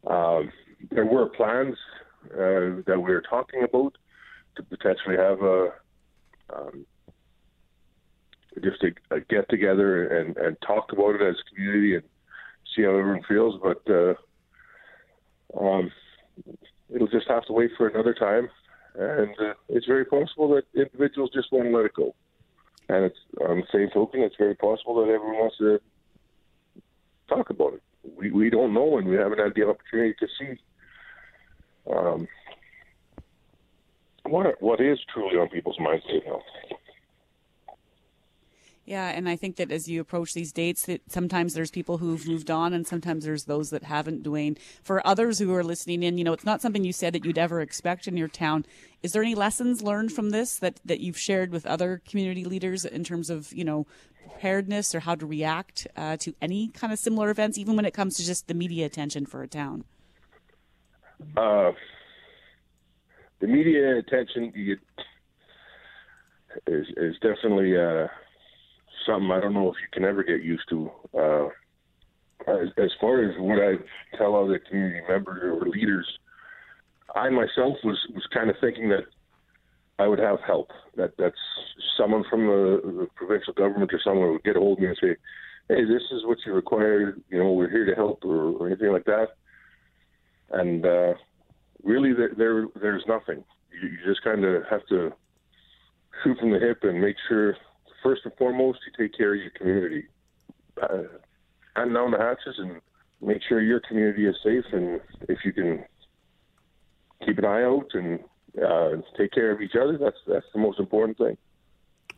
Um, 0.08 0.52
there 0.92 1.06
were 1.06 1.28
plans 1.28 1.76
uh, 2.34 2.82
that 2.86 2.98
we 2.98 3.12
were 3.12 3.24
talking 3.28 3.64
about 3.64 3.98
to 4.56 4.64
potentially 4.64 5.18
have 5.18 5.42
a 5.42 5.70
um, 6.56 6.86
just 8.62 8.84
a, 8.84 9.16
a, 9.16 9.20
get 9.22 9.50
together 9.50 10.08
and, 10.08 10.38
and 10.38 10.58
talk 10.66 10.92
about 10.92 11.16
it 11.16 11.22
as 11.22 11.36
a 11.36 11.56
community 11.56 11.96
and 11.96 12.04
see 12.76 12.84
how 12.84 12.90
everyone 12.90 13.24
feels. 13.28 13.60
But 13.62 13.82
uh, 13.92 14.14
um, 15.60 15.92
it'll 16.94 17.08
just 17.08 17.28
have 17.28 17.46
to 17.46 17.54
wait 17.54 17.72
for 17.78 17.88
another 17.88 18.14
time. 18.14 18.50
And 18.96 19.32
uh, 19.40 19.54
it's 19.70 19.88
very 19.88 20.06
possible 20.06 20.50
that 20.50 20.64
individuals 20.80 21.32
just 21.34 21.52
won't 21.52 21.74
let 21.74 21.86
it 21.86 21.96
go. 21.96 22.14
And 22.90 23.06
it's 23.06 23.18
on 23.42 23.62
the 23.62 23.68
same 23.72 23.90
token, 23.92 24.22
it's 24.22 24.36
very 24.38 24.56
possible 24.56 24.96
that 24.96 25.12
everyone 25.12 25.38
wants 25.38 25.58
to 25.58 25.80
talk 27.28 27.50
about 27.50 27.74
it. 27.74 27.82
We 28.18 28.32
we 28.32 28.50
don't 28.50 28.74
know, 28.74 28.98
and 28.98 29.08
we 29.08 29.16
haven't 29.16 29.40
had 29.40 29.54
the 29.56 29.68
opportunity 29.68 30.14
to 30.20 30.28
see 30.38 30.60
um, 31.92 32.28
what 34.24 34.62
what 34.62 34.80
is 34.80 35.00
truly 35.14 35.38
on 35.38 35.50
people's 35.50 35.80
minds 35.80 36.04
right 36.12 36.24
now. 36.26 36.42
Yeah, 38.86 39.08
and 39.08 39.30
I 39.30 39.38
think 39.38 39.56
that 39.56 39.72
as 39.72 39.88
you 39.88 40.02
approach 40.02 40.34
these 40.34 40.52
dates, 40.52 40.86
that 40.88 41.10
sometimes 41.10 41.54
there's 41.54 41.72
people 41.72 42.00
who've 42.00 42.28
moved 42.28 42.52
on, 42.52 42.74
and 42.74 42.86
sometimes 42.86 43.24
there's 43.24 43.46
those 43.46 43.70
that 43.70 43.84
haven't. 43.84 44.24
Dwayne, 44.24 44.58
for 44.84 45.06
others 45.08 45.40
who 45.40 45.54
are 45.54 45.64
listening 45.64 46.04
in, 46.04 46.18
you 46.18 46.26
know, 46.26 46.34
it's 46.34 46.44
not 46.44 46.62
something 46.62 46.84
you 46.84 46.92
said 46.92 47.14
that 47.14 47.24
you'd 47.24 47.38
ever 47.38 47.62
expect 47.62 48.10
in 48.10 48.18
your 48.18 48.28
town. 48.28 48.66
Is 49.02 49.14
there 49.14 49.24
any 49.24 49.36
lessons 49.36 49.82
learned 49.82 50.12
from 50.12 50.32
this 50.32 50.58
that 50.58 50.82
that 50.84 51.00
you've 51.00 51.18
shared 51.18 51.52
with 51.52 51.66
other 51.66 52.02
community 52.06 52.44
leaders 52.44 52.84
in 52.84 53.06
terms 53.06 53.30
of 53.30 53.54
you 53.54 53.64
know 53.64 53.88
preparedness 54.30 54.94
or 54.94 55.00
how 55.00 55.16
to 55.16 55.26
react 55.26 55.88
uh, 55.96 56.18
to 56.18 56.34
any 56.42 56.68
kind 56.68 56.92
of 56.92 57.00
similar 57.00 57.30
events, 57.30 57.58
even 57.58 57.78
when 57.78 57.86
it 57.86 57.94
comes 57.94 58.18
to 58.18 58.26
just 58.26 58.50
the 58.50 58.54
media 58.54 58.86
attention 58.86 59.26
for 59.26 59.44
a 59.44 59.48
town? 59.48 59.86
Uh, 61.38 61.72
the 63.42 63.48
media 63.48 63.98
attention 63.98 64.54
is 66.68 66.86
is 66.98 67.16
definitely 67.16 67.78
uh, 67.78 68.08
something 69.06 69.32
I 69.32 69.40
don't 69.40 69.54
know 69.54 69.70
if 69.70 69.76
you 69.82 69.88
can 69.92 70.06
ever 70.06 70.24
get 70.24 70.44
used 70.44 70.68
to. 70.70 70.92
Uh, 71.18 71.48
as, 72.48 72.70
as 72.78 72.92
far 73.00 73.24
as 73.24 73.36
what 73.38 73.60
I 73.60 73.76
tell 74.18 74.36
other 74.36 74.60
community 74.60 75.02
members 75.08 75.42
or 75.44 75.68
leaders, 75.68 76.08
I 77.16 77.30
myself 77.30 77.78
was 77.84 77.98
was 78.14 78.28
kind 78.34 78.50
of 78.50 78.56
thinking 78.62 78.90
that 78.90 79.06
I 80.00 80.08
would 80.08 80.20
have 80.20 80.40
help. 80.46 80.72
That 80.96 81.14
that's 81.18 81.36
someone 81.98 82.24
from 82.30 82.48
the, 82.48 82.82
the 82.84 83.08
provincial 83.16 83.54
government 83.54 83.94
or 83.94 84.00
someone 84.04 84.32
would 84.32 84.44
get 84.44 84.56
a 84.56 84.60
hold 84.60 84.78
of 84.78 84.82
me 84.82 84.88
and 84.88 84.98
say, 85.02 85.16
"Hey, 85.70 85.86
this 85.86 86.04
is 86.12 86.26
what 86.26 86.38
you 86.46 86.54
require. 86.54 87.16
You 87.30 87.40
know, 87.40 87.52
we're 87.54 87.70
here 87.70 87.86
to 87.86 87.96
help," 87.96 88.24
or, 88.26 88.52
or 88.58 88.68
anything 88.68 88.92
like 88.92 89.06
that. 89.06 89.30
And 90.54 90.86
uh, 90.86 91.14
really, 91.84 92.14
there, 92.14 92.32
there 92.38 92.68
there's 92.82 93.04
nothing. 93.08 93.44
You, 93.72 93.90
you 93.90 93.98
just 94.06 94.24
kind 94.24 94.44
of 94.46 94.64
have 94.70 94.86
to 94.88 95.12
shoot 96.24 96.38
from 96.40 96.52
the 96.52 96.60
hip 96.60 96.80
and 96.84 97.02
make 97.02 97.16
sure 97.28 97.58
first 98.04 98.22
and 98.26 98.34
foremost, 98.38 98.80
you 98.86 99.06
take 99.06 99.18
care 99.18 99.34
of 99.34 99.42
your 99.42 99.52
community. 99.52 100.06
Uh, 100.82 101.04
and 101.76 101.94
down 101.94 102.12
the 102.12 102.18
hatches 102.18 102.56
and 102.58 102.82
make 103.22 103.42
sure 103.48 103.62
your 103.62 103.82
community 103.88 104.28
is 104.28 104.36
safe. 104.44 104.66
And 104.74 105.00
if 105.30 105.40
you 105.44 105.54
can 105.54 105.86
keep 107.26 107.38
an 107.38 107.46
eye 107.46 107.64
out 107.64 107.88
and 107.94 108.20
uh, 108.64 109.02
take 109.18 109.32
care 109.32 109.52
of 109.52 109.62
each 109.62 109.76
other, 109.82 109.98
that's 109.98 110.18
that's 110.28 110.46
the 110.54 110.60
most 110.60 110.80
important 110.80 111.18
thing. 111.18 111.38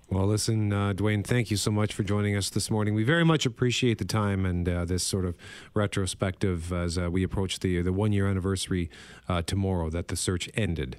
Well, 0.09 0.27
listen, 0.27 0.71
uh, 0.71 0.93
Dwayne, 0.93 1.25
thank 1.25 1.49
you 1.49 1.57
so 1.57 1.71
much 1.71 1.93
for 1.93 2.03
joining 2.03 2.35
us 2.35 2.51
this 2.51 2.69
morning. 2.69 2.93
We 2.93 3.03
very 3.03 3.25
much 3.25 3.45
appreciate 3.47 3.97
the 3.97 4.05
time 4.05 4.45
and 4.45 4.69
uh, 4.69 4.85
this 4.85 5.03
sort 5.03 5.25
of 5.25 5.35
retrospective 5.73 6.71
as 6.71 6.97
uh, 6.97 7.09
we 7.09 7.23
approach 7.23 7.59
the 7.59 7.81
the 7.81 7.91
one 7.91 8.11
year 8.11 8.27
anniversary 8.27 8.89
uh, 9.27 9.41
tomorrow 9.41 9.89
that 9.89 10.09
the 10.09 10.15
search 10.15 10.47
ended. 10.53 10.97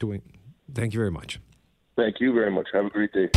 Dwayne, 0.00 0.22
thank 0.74 0.94
you 0.94 0.98
very 0.98 1.12
much. 1.12 1.38
Thank 1.96 2.16
you 2.18 2.32
very 2.32 2.50
much. 2.50 2.66
Have 2.72 2.86
a 2.86 2.90
great 2.90 3.12
day. 3.12 3.28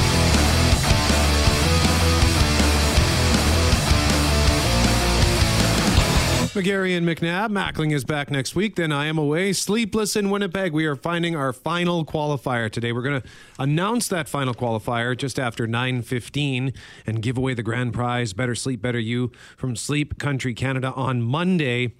McGarry 6.54 6.96
and 6.96 7.04
McNabb. 7.04 7.50
Mackling 7.50 7.92
is 7.94 8.04
back 8.04 8.30
next 8.30 8.56
week. 8.56 8.76
Then 8.76 8.92
I 8.92 9.08
am 9.08 9.18
away. 9.18 9.54
Sleepless 9.54 10.16
in 10.16 10.30
Winnipeg. 10.30 10.72
We 10.72 10.86
are 10.86 10.96
finding 10.96 11.36
our 11.36 11.52
final 11.52 12.06
qualifier 12.06 12.72
today. 12.72 12.92
We're 12.92 13.02
going 13.02 13.22
to 13.22 13.28
announce 13.58 14.08
that 14.10 14.30
final 14.30 14.54
qualifier 14.54 15.18
just 15.18 15.40
after 15.40 15.66
9.15 15.66 16.78
and 17.08 17.22
give 17.24 17.40
away 17.40 17.56
the 17.56 17.64
grand 17.64 17.96
prize, 17.96 18.34
Better 18.34 18.54
Sleep, 18.54 18.84
Better 18.84 19.00
You, 19.00 19.32
from 19.58 19.76
Sleep 19.76 20.20
Country 20.20 20.54
Canada 20.54 20.94
on 20.94 21.24
Monday. 21.24 21.96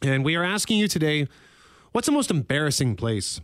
And 0.00 0.24
we 0.24 0.36
are 0.36 0.44
asking 0.44 0.78
you 0.78 0.88
today, 0.88 1.28
what's 1.90 2.06
the 2.06 2.12
most 2.12 2.30
embarrassing 2.30 2.96
place 2.96 3.42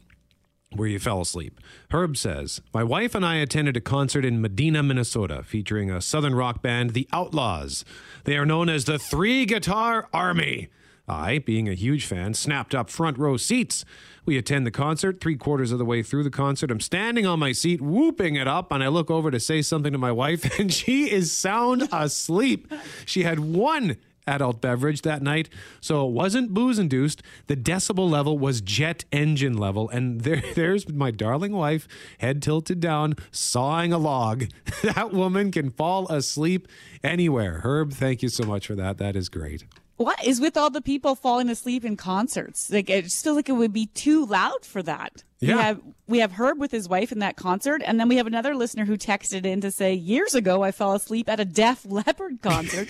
where 0.75 0.89
you 0.89 0.99
fell 0.99 1.21
asleep. 1.21 1.61
Herb 1.91 2.17
says, 2.17 2.61
My 2.73 2.85
wife 2.85 3.15
and 3.15 3.25
I 3.25 3.37
attended 3.37 3.77
a 3.77 3.81
concert 3.81 4.25
in 4.25 4.41
Medina, 4.41 4.83
Minnesota, 4.83 5.43
featuring 5.43 5.91
a 5.91 6.01
southern 6.01 6.35
rock 6.35 6.63
band, 6.63 6.91
The 6.91 7.09
Outlaws. 7.13 7.85
They 8.25 8.37
are 8.37 8.47
known 8.47 8.69
as 8.69 8.85
the 8.85 8.99
Three 8.99 9.47
Guitar 9.47 10.09
Army. 10.13 10.69
I, 11.09 11.39
being 11.39 11.69
a 11.69 11.75
huge 11.75 12.05
fan, 12.05 12.35
snapped 12.35 12.75
up 12.75 12.91
front 12.91 13.17
row 13.19 13.39
seats. 13.39 13.85
We 14.27 14.37
attend 14.37 14.67
the 14.67 14.71
concert. 14.71 15.23
Three 15.23 15.37
quarters 15.37 15.73
of 15.73 15.79
the 15.79 15.85
way 15.87 16.03
through 16.03 16.23
the 16.23 16.31
concert, 16.31 16.71
I'm 16.71 16.81
standing 16.81 17.25
on 17.25 17.39
my 17.39 17.53
seat, 17.53 17.81
whooping 17.81 18.37
it 18.37 18.47
up, 18.47 18.71
and 18.71 18.85
I 18.85 18.89
look 18.89 19.11
over 19.11 19.31
to 19.31 19.41
say 19.41 19.63
something 19.63 19.93
to 19.93 19.99
my 19.99 20.13
wife, 20.13 20.59
and 20.59 20.73
she 20.73 21.11
is 21.11 21.33
sound 21.33 21.89
asleep. 21.91 22.71
She 23.07 23.23
had 23.23 23.41
one 23.41 23.97
adult 24.29 24.61
beverage 24.61 25.03
that 25.03 25.23
night. 25.23 25.49
So 25.81 26.07
it 26.07 26.13
wasn't 26.13 26.55
booze 26.55 26.79
induced. 26.79 27.23
The 27.47 27.57
decibel 27.57 28.09
level 28.09 28.39
was 28.39 28.61
jet 28.61 29.05
engine 29.11 29.57
level. 29.57 29.89
And 29.89 30.21
there, 30.21 30.43
there's 30.55 30.89
my 30.89 31.11
darling 31.11 31.53
wife, 31.53 31.89
head 32.19 32.43
tilted 32.43 32.81
down, 32.81 33.15
sawing 33.31 33.93
a 33.93 33.99
log. 33.99 34.45
that 34.83 35.13
woman 35.13 35.51
can 35.51 35.71
fall 35.71 36.07
asleep 36.09 36.69
anywhere. 37.03 37.61
Herb, 37.61 37.93
thank 37.93 38.23
you 38.23 38.29
so 38.29 38.45
much 38.45 38.67
for 38.67 38.75
that. 38.75 38.99
That 38.99 39.17
is 39.17 39.29
great. 39.29 39.65
What 39.97 40.25
is 40.25 40.41
with 40.41 40.57
all 40.57 40.71
the 40.71 40.81
people 40.81 41.17
falling 41.17 41.49
asleep 41.49 41.85
in 41.85 41.97
concerts? 41.97 42.71
Like 42.71 42.89
it 42.89 43.03
just 43.03 43.25
feels 43.25 43.35
like 43.35 43.49
it 43.49 43.53
would 43.53 43.73
be 43.73 43.87
too 43.87 44.25
loud 44.25 44.65
for 44.65 44.81
that. 44.85 45.25
Yeah. 45.41 45.55
We 45.57 45.63
have 45.63 45.81
we 46.09 46.19
have 46.21 46.33
Herb 46.33 46.59
with 46.59 46.71
his 46.71 46.89
wife 46.89 47.13
in 47.13 47.19
that 47.19 47.37
concert, 47.37 47.83
and 47.85 48.01
then 48.01 48.09
we 48.09 48.17
have 48.17 48.27
another 48.27 48.57
listener 48.57 48.87
who 48.87 48.97
texted 48.97 49.45
in 49.45 49.61
to 49.61 49.71
say, 49.71 49.93
Years 49.93 50.35
ago 50.35 50.63
I 50.63 50.73
fell 50.73 50.95
asleep 50.95 51.29
at 51.29 51.39
a 51.39 51.45
Def 51.45 51.85
Leppard 51.89 52.41
concert. 52.43 52.89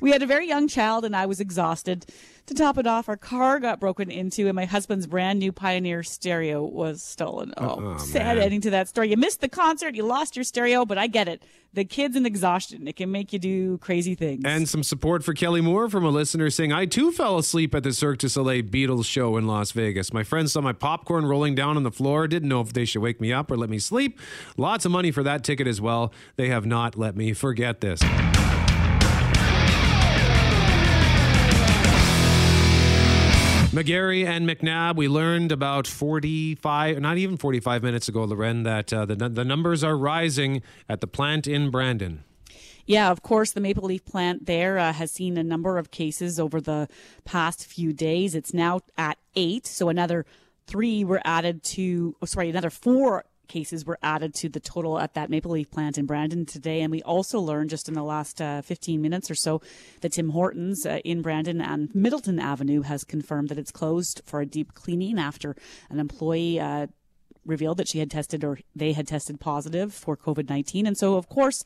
we 0.00 0.10
had 0.12 0.22
a 0.22 0.26
very 0.26 0.46
young 0.48 0.68
child 0.68 1.04
and 1.04 1.14
I 1.16 1.26
was 1.26 1.40
exhausted. 1.40 2.06
To 2.46 2.54
top 2.54 2.76
it 2.76 2.88
off, 2.88 3.08
our 3.08 3.16
car 3.16 3.60
got 3.60 3.78
broken 3.78 4.10
into 4.10 4.46
and 4.48 4.56
my 4.56 4.64
husband's 4.64 5.06
brand 5.06 5.38
new 5.38 5.52
Pioneer 5.52 6.02
stereo 6.02 6.64
was 6.64 7.00
stolen. 7.02 7.52
Oh, 7.56 7.94
Oh, 7.94 7.98
sad 7.98 8.36
man. 8.36 8.44
ending 8.44 8.60
to 8.62 8.70
that 8.70 8.88
story. 8.88 9.10
You 9.10 9.16
missed 9.16 9.40
the 9.40 9.48
concert, 9.48 9.94
you 9.94 10.04
lost 10.04 10.34
your 10.36 10.44
stereo, 10.44 10.84
but 10.84 10.98
I 10.98 11.06
get 11.06 11.28
it. 11.28 11.42
The 11.74 11.84
kids 11.84 12.16
and 12.16 12.26
exhaustion, 12.26 12.86
it 12.88 12.96
can 12.96 13.10
make 13.12 13.32
you 13.32 13.38
do 13.38 13.78
crazy 13.78 14.14
things. 14.16 14.42
And 14.44 14.68
some 14.68 14.82
support 14.82 15.22
for 15.24 15.32
Kelly 15.34 15.60
Moore 15.60 15.88
from 15.88 16.04
a 16.04 16.10
listener 16.10 16.50
saying, 16.50 16.72
I 16.72 16.84
too 16.84 17.12
fell 17.12 17.38
asleep 17.38 17.74
at 17.74 17.82
the 17.84 17.92
Cirque 17.92 18.18
du 18.18 18.28
Soleil 18.28 18.62
Beatles 18.62 19.06
show 19.06 19.36
in 19.36 19.46
Las 19.46 19.70
Vegas. 19.72 20.12
My 20.12 20.22
friends 20.24 20.52
saw 20.52 20.60
my 20.60 20.72
popcorn 20.74 21.24
rolling 21.24 21.54
down 21.54 21.76
on 21.82 21.84
the 21.84 21.90
floor, 21.90 22.28
didn't 22.28 22.48
know 22.48 22.60
if 22.60 22.72
they 22.72 22.84
should 22.84 23.02
wake 23.02 23.20
me 23.20 23.32
up 23.32 23.50
or 23.50 23.56
let 23.56 23.68
me 23.68 23.78
sleep. 23.78 24.20
Lots 24.56 24.84
of 24.84 24.92
money 24.92 25.10
for 25.10 25.22
that 25.24 25.42
ticket 25.42 25.66
as 25.66 25.80
well. 25.80 26.12
They 26.36 26.48
have 26.48 26.64
not 26.64 26.96
let 26.96 27.16
me 27.16 27.32
forget 27.32 27.80
this. 27.80 28.00
McGarry 33.72 34.26
and 34.26 34.46
McNabb, 34.46 34.96
we 34.96 35.08
learned 35.08 35.50
about 35.50 35.86
45, 35.86 37.00
not 37.00 37.16
even 37.16 37.38
45 37.38 37.82
minutes 37.82 38.06
ago, 38.06 38.24
Loren, 38.24 38.64
that 38.64 38.92
uh, 38.92 39.06
the, 39.06 39.16
the 39.16 39.44
numbers 39.44 39.82
are 39.82 39.96
rising 39.96 40.62
at 40.90 41.00
the 41.00 41.06
plant 41.06 41.46
in 41.46 41.70
Brandon. 41.70 42.22
Yeah, 42.84 43.10
of 43.10 43.22
course, 43.22 43.52
the 43.52 43.60
Maple 43.60 43.84
Leaf 43.84 44.04
plant 44.04 44.44
there 44.44 44.78
uh, 44.78 44.92
has 44.92 45.10
seen 45.10 45.38
a 45.38 45.42
number 45.42 45.78
of 45.78 45.90
cases 45.90 46.38
over 46.38 46.60
the 46.60 46.86
past 47.24 47.64
few 47.64 47.92
days. 47.94 48.34
It's 48.34 48.52
now 48.52 48.80
at 48.98 49.16
eight, 49.34 49.66
so 49.66 49.88
another 49.88 50.26
three 50.66 51.04
were 51.04 51.20
added 51.24 51.62
to, 51.64 52.16
oh, 52.22 52.26
sorry, 52.26 52.50
another 52.50 52.70
four 52.70 53.24
cases 53.48 53.84
were 53.84 53.98
added 54.02 54.34
to 54.34 54.48
the 54.48 54.60
total 54.60 54.98
at 54.98 55.14
that 55.14 55.28
Maple 55.28 55.50
Leaf 55.50 55.70
plant 55.70 55.98
in 55.98 56.06
Brandon 56.06 56.46
today. 56.46 56.80
And 56.80 56.90
we 56.90 57.02
also 57.02 57.38
learned 57.38 57.70
just 57.70 57.88
in 57.88 57.94
the 57.94 58.02
last 58.02 58.40
uh, 58.40 58.62
15 58.62 59.00
minutes 59.00 59.30
or 59.30 59.34
so 59.34 59.60
that 60.00 60.12
Tim 60.12 60.30
Hortons 60.30 60.86
uh, 60.86 61.00
in 61.04 61.20
Brandon 61.22 61.60
and 61.60 61.94
Middleton 61.94 62.38
Avenue 62.38 62.82
has 62.82 63.04
confirmed 63.04 63.50
that 63.50 63.58
it's 63.58 63.70
closed 63.70 64.22
for 64.24 64.40
a 64.40 64.46
deep 64.46 64.74
cleaning 64.74 65.18
after 65.18 65.54
an 65.90 66.00
employee. 66.00 66.58
Uh, 66.58 66.86
revealed 67.44 67.76
that 67.76 67.88
she 67.88 67.98
had 67.98 68.08
tested 68.08 68.44
or 68.44 68.56
they 68.76 68.92
had 68.92 69.08
tested 69.08 69.40
positive 69.40 69.92
for 69.92 70.16
COVID 70.16 70.48
19. 70.48 70.86
And 70.86 70.96
so, 70.96 71.16
of 71.16 71.28
course, 71.28 71.64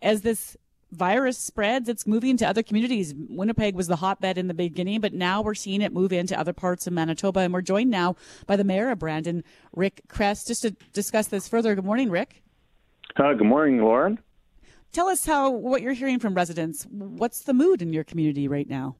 as 0.00 0.22
this 0.22 0.56
virus 0.90 1.38
spreads, 1.38 1.88
it's 1.88 2.06
moving 2.06 2.36
to 2.38 2.48
other 2.48 2.62
communities. 2.62 3.14
Winnipeg 3.16 3.74
was 3.74 3.88
the 3.88 3.96
hotbed 3.96 4.38
in 4.38 4.48
the 4.48 4.54
beginning, 4.54 5.00
but 5.00 5.12
now 5.12 5.42
we're 5.42 5.54
seeing 5.54 5.82
it 5.82 5.92
move 5.92 6.12
into 6.12 6.38
other 6.38 6.52
parts 6.52 6.86
of 6.86 6.92
Manitoba. 6.92 7.40
And 7.40 7.52
we're 7.52 7.62
joined 7.62 7.90
now 7.90 8.16
by 8.46 8.56
the 8.56 8.64
mayor 8.64 8.90
of 8.90 8.98
Brandon, 8.98 9.44
Rick 9.74 10.02
Chrest, 10.08 10.48
just 10.48 10.62
to 10.62 10.70
discuss 10.92 11.28
this 11.28 11.48
further. 11.48 11.74
Good 11.74 11.84
morning, 11.84 12.10
Rick. 12.10 12.42
Uh, 13.16 13.34
good 13.34 13.46
morning, 13.46 13.82
Loren. 13.82 14.18
Tell 14.92 15.08
us 15.08 15.26
how 15.26 15.50
what 15.50 15.82
you're 15.82 15.92
hearing 15.92 16.18
from 16.18 16.34
residents. 16.34 16.86
What's 16.90 17.42
the 17.42 17.52
mood 17.52 17.82
in 17.82 17.92
your 17.92 18.04
community 18.04 18.48
right 18.48 18.68
now? 18.68 18.96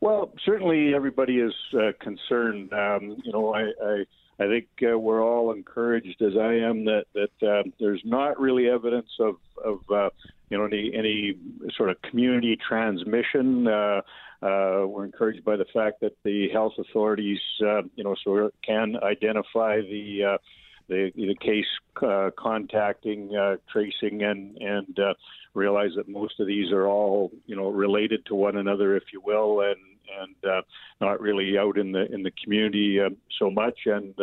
Well, 0.00 0.32
certainly 0.44 0.94
everybody 0.94 1.38
is 1.38 1.54
uh, 1.72 1.92
concerned. 2.00 2.72
Um, 2.72 3.16
you 3.24 3.32
know, 3.32 3.54
I, 3.54 3.62
I, 3.82 4.04
I 4.38 4.46
think 4.48 4.66
uh, 4.82 4.98
we're 4.98 5.24
all 5.24 5.52
encouraged, 5.52 6.20
as 6.20 6.36
I 6.36 6.54
am, 6.54 6.84
that 6.84 7.04
that 7.14 7.48
um, 7.48 7.72
there's 7.80 8.02
not 8.04 8.38
really 8.38 8.68
evidence 8.68 9.08
of 9.20 9.36
of 9.64 9.80
uh, 9.90 10.10
you 10.50 10.58
know 10.58 10.64
any 10.64 10.92
any 10.94 11.38
sort 11.76 11.90
of 11.90 12.00
community 12.02 12.56
transmission. 12.68 13.66
Uh, 13.66 14.00
uh, 14.42 14.86
we're 14.86 15.04
encouraged 15.04 15.44
by 15.44 15.56
the 15.56 15.64
fact 15.72 16.00
that 16.00 16.12
the 16.22 16.48
health 16.50 16.74
authorities, 16.78 17.40
uh, 17.62 17.82
you 17.94 18.04
know, 18.04 18.14
sort 18.22 18.44
of 18.44 18.52
can 18.62 18.96
identify 19.02 19.80
the 19.80 20.34
uh, 20.34 20.38
the, 20.88 21.10
the 21.16 21.34
case 21.40 21.66
uh, 22.02 22.30
contacting, 22.38 23.34
uh, 23.34 23.56
tracing, 23.72 24.22
and 24.22 24.56
and 24.58 24.98
uh, 24.98 25.14
realize 25.54 25.90
that 25.96 26.08
most 26.08 26.38
of 26.38 26.46
these 26.46 26.70
are 26.70 26.86
all 26.86 27.32
you 27.46 27.56
know 27.56 27.70
related 27.70 28.24
to 28.26 28.34
one 28.34 28.56
another, 28.56 28.96
if 28.96 29.04
you 29.12 29.20
will, 29.24 29.62
and 29.62 29.80
and 30.20 30.50
uh, 30.50 30.62
not 31.00 31.20
really 31.20 31.58
out 31.58 31.78
in 31.78 31.92
the 31.92 32.12
in 32.12 32.22
the 32.22 32.32
community 32.42 33.00
uh, 33.00 33.10
so 33.38 33.50
much. 33.50 33.80
And 33.86 34.14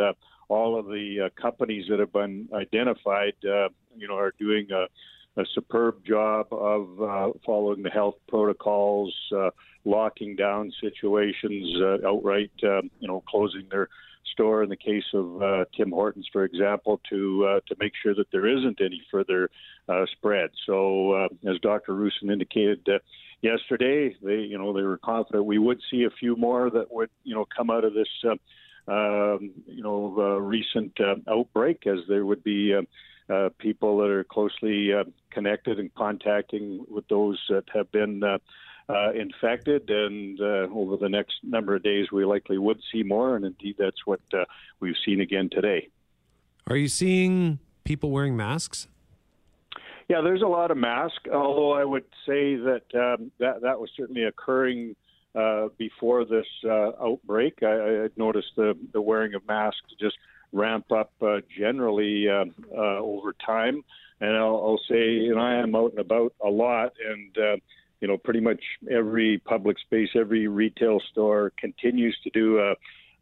all 0.48 0.78
of 0.78 0.86
the 0.86 1.32
companies 1.42 1.86
that 1.90 2.00
have 2.00 2.14
been 2.14 2.48
identified, 2.54 3.34
you 3.42 4.08
know, 4.08 4.16
are 4.16 4.34
doing 4.40 4.68
a, 4.72 4.86
a 5.38 5.44
superb 5.54 6.06
job 6.06 6.48
of 6.52 7.02
uh, 7.02 7.32
following 7.46 7.82
the 7.82 7.90
health 7.90 8.16
protocols, 8.28 9.14
uh, 9.36 9.50
locking 9.86 10.36
down 10.36 10.72
situations, 10.80 11.82
uh, 11.82 12.08
outright, 12.08 12.52
uh, 12.64 12.82
you 13.00 13.08
know, 13.08 13.24
closing 13.28 13.68
their 13.72 13.90
store 14.32 14.64
in 14.64 14.70
the 14.70 14.78
case 14.78 15.04
of 15.14 15.42
uh, 15.42 15.66
Tim 15.76 15.92
Hortons, 15.92 16.28
for 16.32 16.44
example, 16.44 17.02
to 17.10 17.46
uh, 17.46 17.60
to 17.68 17.76
make 17.80 17.94
sure 18.02 18.14
that 18.16 18.28
there 18.32 18.48
isn't 18.48 18.80
any 18.80 19.02
further 19.12 19.50
spread. 20.12 20.50
So, 20.66 21.28
as 21.48 21.60
Dr. 21.62 21.94
Roussin 21.94 22.32
indicated 22.32 22.88
yesterday, 23.42 24.16
they 24.22 24.40
you 24.40 24.58
know 24.58 24.72
they 24.72 24.84
were 24.84 25.00
confident 25.00 25.46
we 25.46 25.60
would 25.60 25.82
see 25.90 26.04
a 26.04 26.12
few 26.20 26.36
more 26.36 26.70
that 26.70 26.92
would 26.92 27.10
you 27.24 27.34
know 27.36 27.46
come 27.56 27.70
out 27.70 27.84
of 27.84 27.94
this 27.94 28.08
um, 28.88 29.52
you 29.66 29.84
know 29.84 30.10
recent 30.40 30.98
outbreak, 31.28 31.88
as 31.88 32.00
there 32.08 32.26
would 32.26 32.44
be. 32.44 32.76
Uh, 33.30 33.50
people 33.58 33.98
that 33.98 34.10
are 34.10 34.24
closely 34.26 34.94
uh, 34.94 35.04
connected 35.32 35.80
and 35.80 35.94
contacting 35.96 36.86
with 36.90 37.08
those 37.08 37.40
that 37.50 37.64
have 37.74 37.90
been 37.92 38.22
uh, 38.22 38.38
uh, 38.90 39.12
infected, 39.14 39.90
and 39.90 40.40
uh, 40.42 40.68
over 40.74 40.98
the 40.98 41.08
next 41.08 41.36
number 41.42 41.76
of 41.76 41.84
days, 41.84 42.12
we 42.12 42.26
likely 42.26 42.58
would 42.58 42.82
see 42.92 43.02
more, 43.02 43.36
and 43.36 43.46
indeed, 43.46 43.76
that's 43.80 44.06
what 44.06 44.20
uh, 44.34 44.44
we've 44.82 44.98
seen 45.06 45.22
again 45.22 45.50
today. 45.50 45.88
Are 46.68 46.76
you 46.76 46.90
seeing 46.90 47.60
people 47.86 48.12
wearing 48.12 48.36
masks? 48.36 48.88
Yeah, 50.10 50.22
there's 50.22 50.42
a 50.42 50.48
lot 50.48 50.70
of 50.70 50.78
mask, 50.78 51.28
although 51.34 51.72
I 51.74 51.86
would 51.86 52.06
say 52.26 52.56
that 52.56 52.84
um, 52.94 53.32
that 53.40 53.62
that 53.62 53.80
was 53.80 53.90
certainly 53.96 54.24
occurring 54.24 54.96
uh, 55.34 55.70
before 55.78 56.26
this 56.26 56.46
uh, 56.66 56.92
outbreak. 57.02 57.64
I, 57.64 58.06
I 58.06 58.08
noticed 58.18 58.52
the 58.58 58.78
the 58.92 59.02
wearing 59.02 59.34
of 59.34 59.48
masks 59.48 59.94
just 60.00 60.18
ramp 60.54 60.92
up 60.92 61.12
uh, 61.22 61.42
generally 61.58 62.30
uh, 62.30 62.46
uh, 62.76 63.00
over 63.00 63.34
time, 63.46 63.84
and 64.22 64.38
I'll, 64.38 64.56
I'll 64.56 64.82
say, 64.90 65.16
know, 65.36 65.42
I 65.42 65.56
am 65.56 65.76
out 65.76 65.92
and 65.92 66.00
about 66.00 66.34
a 66.44 66.50
lot, 66.50 66.94
and 67.06 67.38
uh, 67.38 67.58
you 68.00 68.08
know, 68.08 68.18
pretty 68.18 68.40
much 68.40 68.62
every 68.90 69.40
public 69.40 69.80
space, 69.80 70.10
every 70.16 70.48
retail 70.48 71.02
store 71.12 71.52
continues 71.58 72.18
to 72.24 72.30
do 72.30 72.60
a 72.60 72.76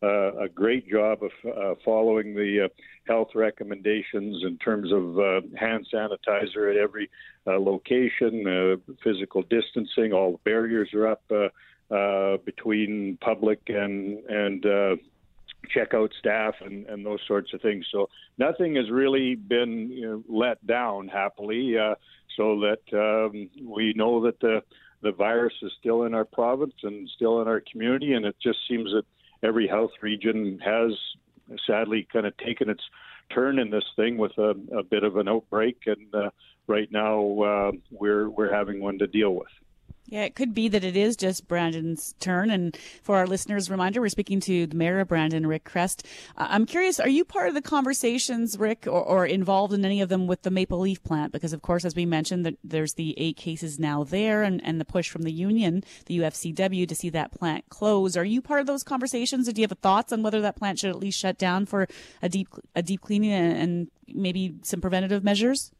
uh, 0.04 0.32
a 0.46 0.50
great 0.50 0.89
job 0.89 1.20
of 1.22 1.32
uh, 1.46 1.76
following 1.86 2.34
the 2.34 2.65
uh, 2.65 2.67
health 3.08 3.30
recommendations 3.36 4.44
in 4.44 4.58
terms 4.58 4.91
of 4.91 5.20
uh, 5.20 5.41
hand 5.56 5.88
sanitizer 5.94 6.72
at 6.72 6.78
every 6.78 7.10
uh, 7.46 7.60
location, 7.60 8.48
uh, 8.48 8.94
physical 9.04 9.44
distancing. 9.44 10.12
All 10.12 10.32
the 10.34 10.38
barriers 10.44 10.89
are 10.94 11.08
up 11.08 11.22
between 12.46 13.17
public 13.22 13.62
and 13.67 14.20
and 14.26 14.63
checkout 15.76 16.10
staff 16.19 16.56
and, 16.62 16.86
and 16.88 17.06
those 17.06 17.19
sorts 17.28 17.54
of 17.54 17.62
things. 17.62 17.86
So 17.91 18.10
nothing 18.38 18.76
has 18.76 18.89
really 18.89 19.36
been 19.36 19.89
you 19.91 20.08
know, 20.08 20.24
let 20.28 20.65
down 20.65 21.08
happily, 21.08 21.78
uh, 21.78 21.95
so 22.38 22.62
that 22.62 22.93
um, 22.97 23.50
we 23.63 23.93
know 23.95 24.24
that 24.24 24.39
the 24.39 24.62
the 25.02 25.12
virus 25.12 25.54
is 25.63 25.71
still 25.80 26.04
in 26.04 26.13
our 26.13 26.26
province 26.26 26.76
and 26.84 27.10
still 27.15 27.41
in 27.41 27.47
our 27.47 27.62
community, 27.71 28.13
and 28.13 28.26
it 28.26 28.36
just 28.41 28.60
seems 28.69 28.91
that 28.91 29.04
every 29.43 29.67
health 29.67 29.91
region 30.02 30.60
has 30.63 30.91
sadly 31.65 32.08
kind 32.13 32.26
of 32.28 32.38
taken 32.38 32.69
its 32.69 32.84
turn 33.34 33.60
in 33.60 33.71
this 33.71 33.84
thing 33.95 34.17
with 34.17 34.38
a, 34.38 34.54
a 34.78 34.84
bit 34.84 35.04
of 35.04 35.17
an 35.17 35.28
outbreak, 35.28 35.78
and 35.88 36.13
uh, 36.13 36.30
right 36.67 36.91
now 36.91 37.41
uh, 37.41 37.71
we're 37.89 38.30
we're 38.30 38.54
having 38.54 38.80
one 38.80 39.00
to 39.00 39.08
deal 39.08 39.34
with. 39.34 39.47
Yeah, 40.12 40.24
it 40.24 40.36
could 40.36 40.54
be 40.54 40.67
that 40.67 40.84
it 40.84 40.97
is 40.97 41.15
just 41.15 41.47
Brandon's 41.47 42.15
turn. 42.19 42.50
And 42.50 42.78
for 43.02 43.15
our 43.15 43.26
listeners' 43.26 43.69
reminder, 43.69 44.02
we're 44.02 44.10
speaking 44.10 44.41
to 44.41 44.67
the 44.67 44.76
mayor 44.76 45.00
of 45.00 45.08
Brandon, 45.08 45.47
Rick 45.47 45.63
Chrest. 45.63 46.06
Uh, 46.36 46.47
I'm 46.50 46.65
curious, 46.65 47.00
are 47.00 47.08
you 47.08 47.24
part 47.24 47.47
of 47.47 47.54
the 47.54 47.62
conversations, 47.62 48.60
Rick, 48.60 48.88
or, 48.88 49.02
or, 49.02 49.26
involved 49.26 49.74
in 49.74 49.86
any 49.86 50.02
of 50.02 50.10
them 50.10 50.28
with 50.28 50.41
the 50.41 50.52
Maple 50.52 50.80
Leaf 50.80 51.02
plant? 51.02 51.32
Because, 51.32 51.54
of 51.54 51.62
course, 51.62 51.86
as 51.86 51.95
we 51.95 52.06
mentioned, 52.06 52.45
that 52.45 52.58
there's 52.62 52.95
the 52.95 53.17
eight 53.17 53.38
cases 53.38 53.80
now 53.80 54.04
there 54.04 54.43
and, 54.43 54.62
and 54.65 54.82
the 54.82 54.86
push 54.86 55.10
from 55.10 55.21
the 55.21 55.32
union, 55.32 55.82
the 56.08 56.19
UFCW, 56.19 56.86
to 56.89 56.95
see 56.95 57.10
that 57.12 57.32
plant 57.32 57.69
close. 57.69 58.17
Are 58.17 58.26
you 58.26 58.41
part 58.41 58.60
of 58.60 58.67
those 58.67 58.84
conversations? 58.84 59.47
Or 59.47 59.54
do 59.54 59.62
you 59.62 59.67
have 59.69 59.78
thoughts 59.80 60.12
on 60.12 60.24
whether 60.24 60.41
that 60.41 60.58
plant 60.58 60.80
should 60.80 60.89
at 60.89 61.00
least 61.00 61.19
shut 61.19 61.38
down 61.38 61.65
for 61.65 61.88
a 62.21 62.28
deep, 62.28 62.50
a 62.76 62.82
deep 62.82 63.00
cleaning 63.00 63.32
and, 63.32 63.58
and 63.58 63.91
maybe 64.13 64.56
some 64.63 64.82
preventative 64.82 65.24
measures? 65.24 65.71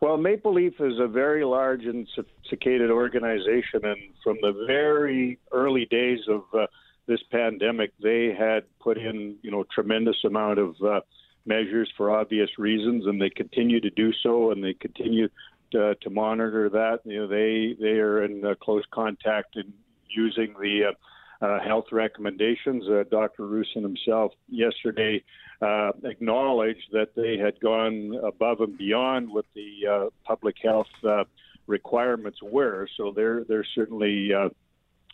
Well, 0.00 0.16
Maple 0.16 0.54
Leaf 0.54 0.74
is 0.80 1.00
a 1.00 1.08
very 1.08 1.44
large 1.44 1.84
and 1.84 2.06
sophisticated 2.14 2.90
organization, 2.90 3.80
and 3.82 3.98
from 4.22 4.36
the 4.40 4.64
very 4.66 5.40
early 5.50 5.86
days 5.86 6.20
of 6.28 6.44
uh, 6.54 6.66
this 7.08 7.18
pandemic, 7.32 7.92
they 8.00 8.32
had 8.38 8.62
put 8.78 8.96
in, 8.96 9.36
you 9.42 9.50
know, 9.50 9.64
tremendous 9.74 10.16
amount 10.24 10.60
of 10.60 10.76
uh, 10.86 11.00
measures 11.46 11.90
for 11.96 12.12
obvious 12.12 12.50
reasons, 12.58 13.06
and 13.06 13.20
they 13.20 13.30
continue 13.30 13.80
to 13.80 13.90
do 13.90 14.12
so, 14.22 14.52
and 14.52 14.62
they 14.62 14.74
continue 14.74 15.28
to, 15.72 15.96
to 15.96 16.10
monitor 16.10 16.68
that. 16.68 17.00
You 17.04 17.20
know, 17.20 17.26
they 17.26 17.74
they 17.80 17.98
are 17.98 18.22
in 18.22 18.44
uh, 18.44 18.54
close 18.62 18.84
contact 18.92 19.56
and 19.56 19.72
using 20.08 20.54
the 20.60 20.90
uh, 20.90 20.92
uh, 21.40 21.60
health 21.60 21.86
recommendations. 21.92 22.84
Uh, 22.88 23.04
Dr. 23.10 23.44
Roussin 23.44 23.82
himself 23.82 24.32
yesterday 24.48 25.22
uh, 25.62 25.90
acknowledged 26.04 26.86
that 26.92 27.14
they 27.14 27.36
had 27.36 27.58
gone 27.60 28.18
above 28.24 28.60
and 28.60 28.76
beyond 28.76 29.30
what 29.30 29.44
the 29.54 29.86
uh, 29.90 30.10
public 30.24 30.56
health 30.62 30.86
uh, 31.08 31.24
requirements 31.66 32.38
were. 32.42 32.88
So 32.96 33.12
they're 33.14 33.44
they're 33.44 33.66
certainly 33.74 34.32
uh, 34.32 34.48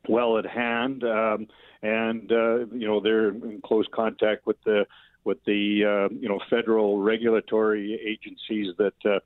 well 0.09 0.39
at 0.39 0.47
hand, 0.47 1.05
um, 1.05 1.47
and 1.83 2.31
you 2.31 2.87
know 2.87 3.01
they're 3.01 3.29
in 3.29 3.61
close 3.65 3.87
contact 3.93 4.47
with 4.47 4.57
the 4.65 4.87
with 5.25 5.39
the 5.45 6.09
you 6.21 6.29
know 6.29 6.41
federal 6.51 6.99
regulatory 6.99 8.01
agencies 8.03 8.75
that 8.79 9.21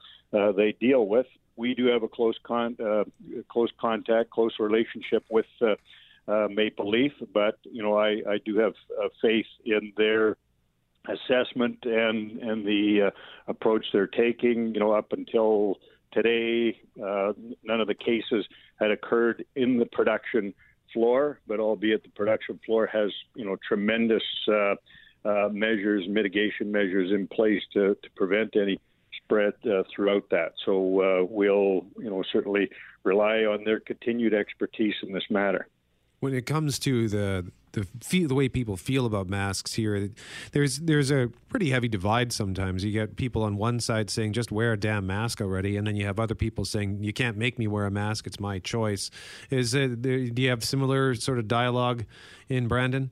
they 0.56 0.72
deal 0.80 1.06
with. 1.06 1.26
We 1.58 1.74
do 1.74 1.86
have 1.86 2.04
a 2.04 2.08
close 2.08 2.38
con 2.44 2.76
uh, 2.80 3.02
close 3.48 3.70
contact, 3.80 4.30
close 4.30 4.52
relationship 4.60 5.24
with 5.28 5.46
uh, 5.60 5.74
uh, 6.28 6.48
Maple 6.50 6.90
Leaf, 6.90 7.12
but 7.32 7.58
you 7.64 7.82
know 7.82 7.96
I, 7.96 8.22
I 8.28 8.38
do 8.44 8.58
have 8.58 8.74
uh, 9.02 9.08
faith 9.22 9.46
in 9.64 9.92
their 9.96 10.36
assessment 11.08 11.78
and 11.84 12.38
and 12.38 12.66
the 12.66 13.08
uh, 13.08 13.10
approach 13.46 13.86
they're 13.92 14.06
taking. 14.06 14.74
You 14.74 14.80
know, 14.80 14.92
up 14.92 15.12
until 15.12 15.78
today, 16.12 16.80
uh, 17.02 17.32
none 17.64 17.80
of 17.80 17.88
the 17.88 17.94
cases 17.94 18.46
had 18.78 18.90
occurred 18.90 19.44
in 19.56 19.78
the 19.78 19.86
production 19.86 20.54
floor, 20.92 21.40
but 21.46 21.60
albeit 21.60 22.02
the 22.02 22.10
production 22.10 22.58
floor 22.64 22.86
has 22.86 23.10
you 23.34 23.44
know 23.44 23.56
tremendous 23.66 24.22
uh, 24.48 24.74
uh, 25.24 25.48
measures, 25.50 26.06
mitigation 26.08 26.70
measures 26.70 27.10
in 27.10 27.26
place 27.26 27.62
to 27.72 27.94
to 28.02 28.10
prevent 28.16 28.56
any 28.56 28.80
spread 29.22 29.54
uh, 29.64 29.82
throughout 29.94 30.28
that. 30.30 30.52
So 30.64 30.72
uh, 31.00 31.24
we'll 31.28 31.86
you 31.98 32.10
know 32.10 32.22
certainly 32.32 32.70
rely 33.04 33.38
on 33.44 33.64
their 33.64 33.80
continued 33.80 34.34
expertise 34.34 34.94
in 35.02 35.12
this 35.12 35.24
matter. 35.30 35.68
When 36.20 36.34
it 36.34 36.46
comes 36.46 36.78
to 36.80 37.08
the 37.08 37.52
the 37.72 37.86
feel, 38.02 38.28
the 38.28 38.34
way 38.34 38.48
people 38.48 38.76
feel 38.76 39.06
about 39.06 39.28
masks 39.28 39.74
here. 39.74 40.10
There's 40.52 40.78
there's 40.78 41.10
a 41.10 41.30
pretty 41.48 41.70
heavy 41.70 41.88
divide 41.88 42.32
sometimes. 42.32 42.84
You 42.84 42.92
get 42.92 43.16
people 43.16 43.42
on 43.42 43.56
one 43.56 43.80
side 43.80 44.10
saying 44.10 44.32
just 44.32 44.50
wear 44.50 44.72
a 44.72 44.76
damn 44.76 45.06
mask 45.06 45.40
already, 45.40 45.76
and 45.76 45.86
then 45.86 45.96
you 45.96 46.06
have 46.06 46.18
other 46.18 46.34
people 46.34 46.64
saying 46.64 47.02
you 47.02 47.12
can't 47.12 47.36
make 47.36 47.58
me 47.58 47.66
wear 47.66 47.86
a 47.86 47.90
mask. 47.90 48.26
It's 48.26 48.40
my 48.40 48.58
choice. 48.58 49.10
Is 49.50 49.74
it, 49.74 50.02
do 50.02 50.32
you 50.34 50.48
have 50.50 50.64
similar 50.64 51.14
sort 51.14 51.38
of 51.38 51.48
dialogue 51.48 52.04
in 52.48 52.68
Brandon? 52.68 53.10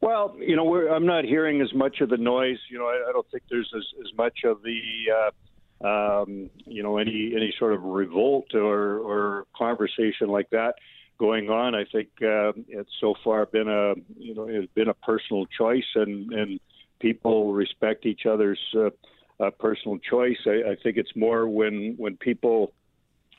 Well, 0.00 0.34
you 0.38 0.56
know, 0.56 0.88
I'm 0.88 1.04
not 1.04 1.24
hearing 1.24 1.60
as 1.60 1.74
much 1.74 2.00
of 2.00 2.08
the 2.08 2.16
noise. 2.16 2.58
You 2.70 2.78
know, 2.78 2.86
I, 2.86 3.08
I 3.08 3.12
don't 3.12 3.26
think 3.30 3.42
there's 3.50 3.70
as, 3.76 3.84
as 4.00 4.16
much 4.16 4.44
of 4.44 4.62
the, 4.62 4.80
uh, 5.84 5.86
um, 5.86 6.50
you 6.64 6.82
know, 6.82 6.96
any 6.98 7.32
any 7.36 7.52
sort 7.58 7.74
of 7.74 7.82
revolt 7.82 8.54
or 8.54 8.98
or 8.98 9.44
conversation 9.56 10.28
like 10.28 10.48
that 10.50 10.74
going 11.20 11.50
on. 11.50 11.74
I 11.74 11.84
think 11.84 12.08
uh, 12.22 12.52
it's 12.66 12.90
so 12.98 13.14
far 13.22 13.44
been 13.44 13.68
a 13.68 13.92
you 14.18 14.34
know 14.34 14.48
it's 14.48 14.72
been 14.72 14.88
a 14.88 14.94
personal 14.94 15.44
choice, 15.46 15.84
and 15.94 16.32
and 16.32 16.58
people 16.98 17.52
respect 17.52 18.06
each 18.06 18.24
other's 18.26 18.58
uh, 18.74 18.88
uh, 19.38 19.50
personal 19.60 19.98
choice. 19.98 20.38
I, 20.46 20.72
I 20.72 20.76
think 20.82 20.96
it's 20.96 21.14
more 21.14 21.46
when 21.46 21.94
when 21.98 22.16
people 22.16 22.72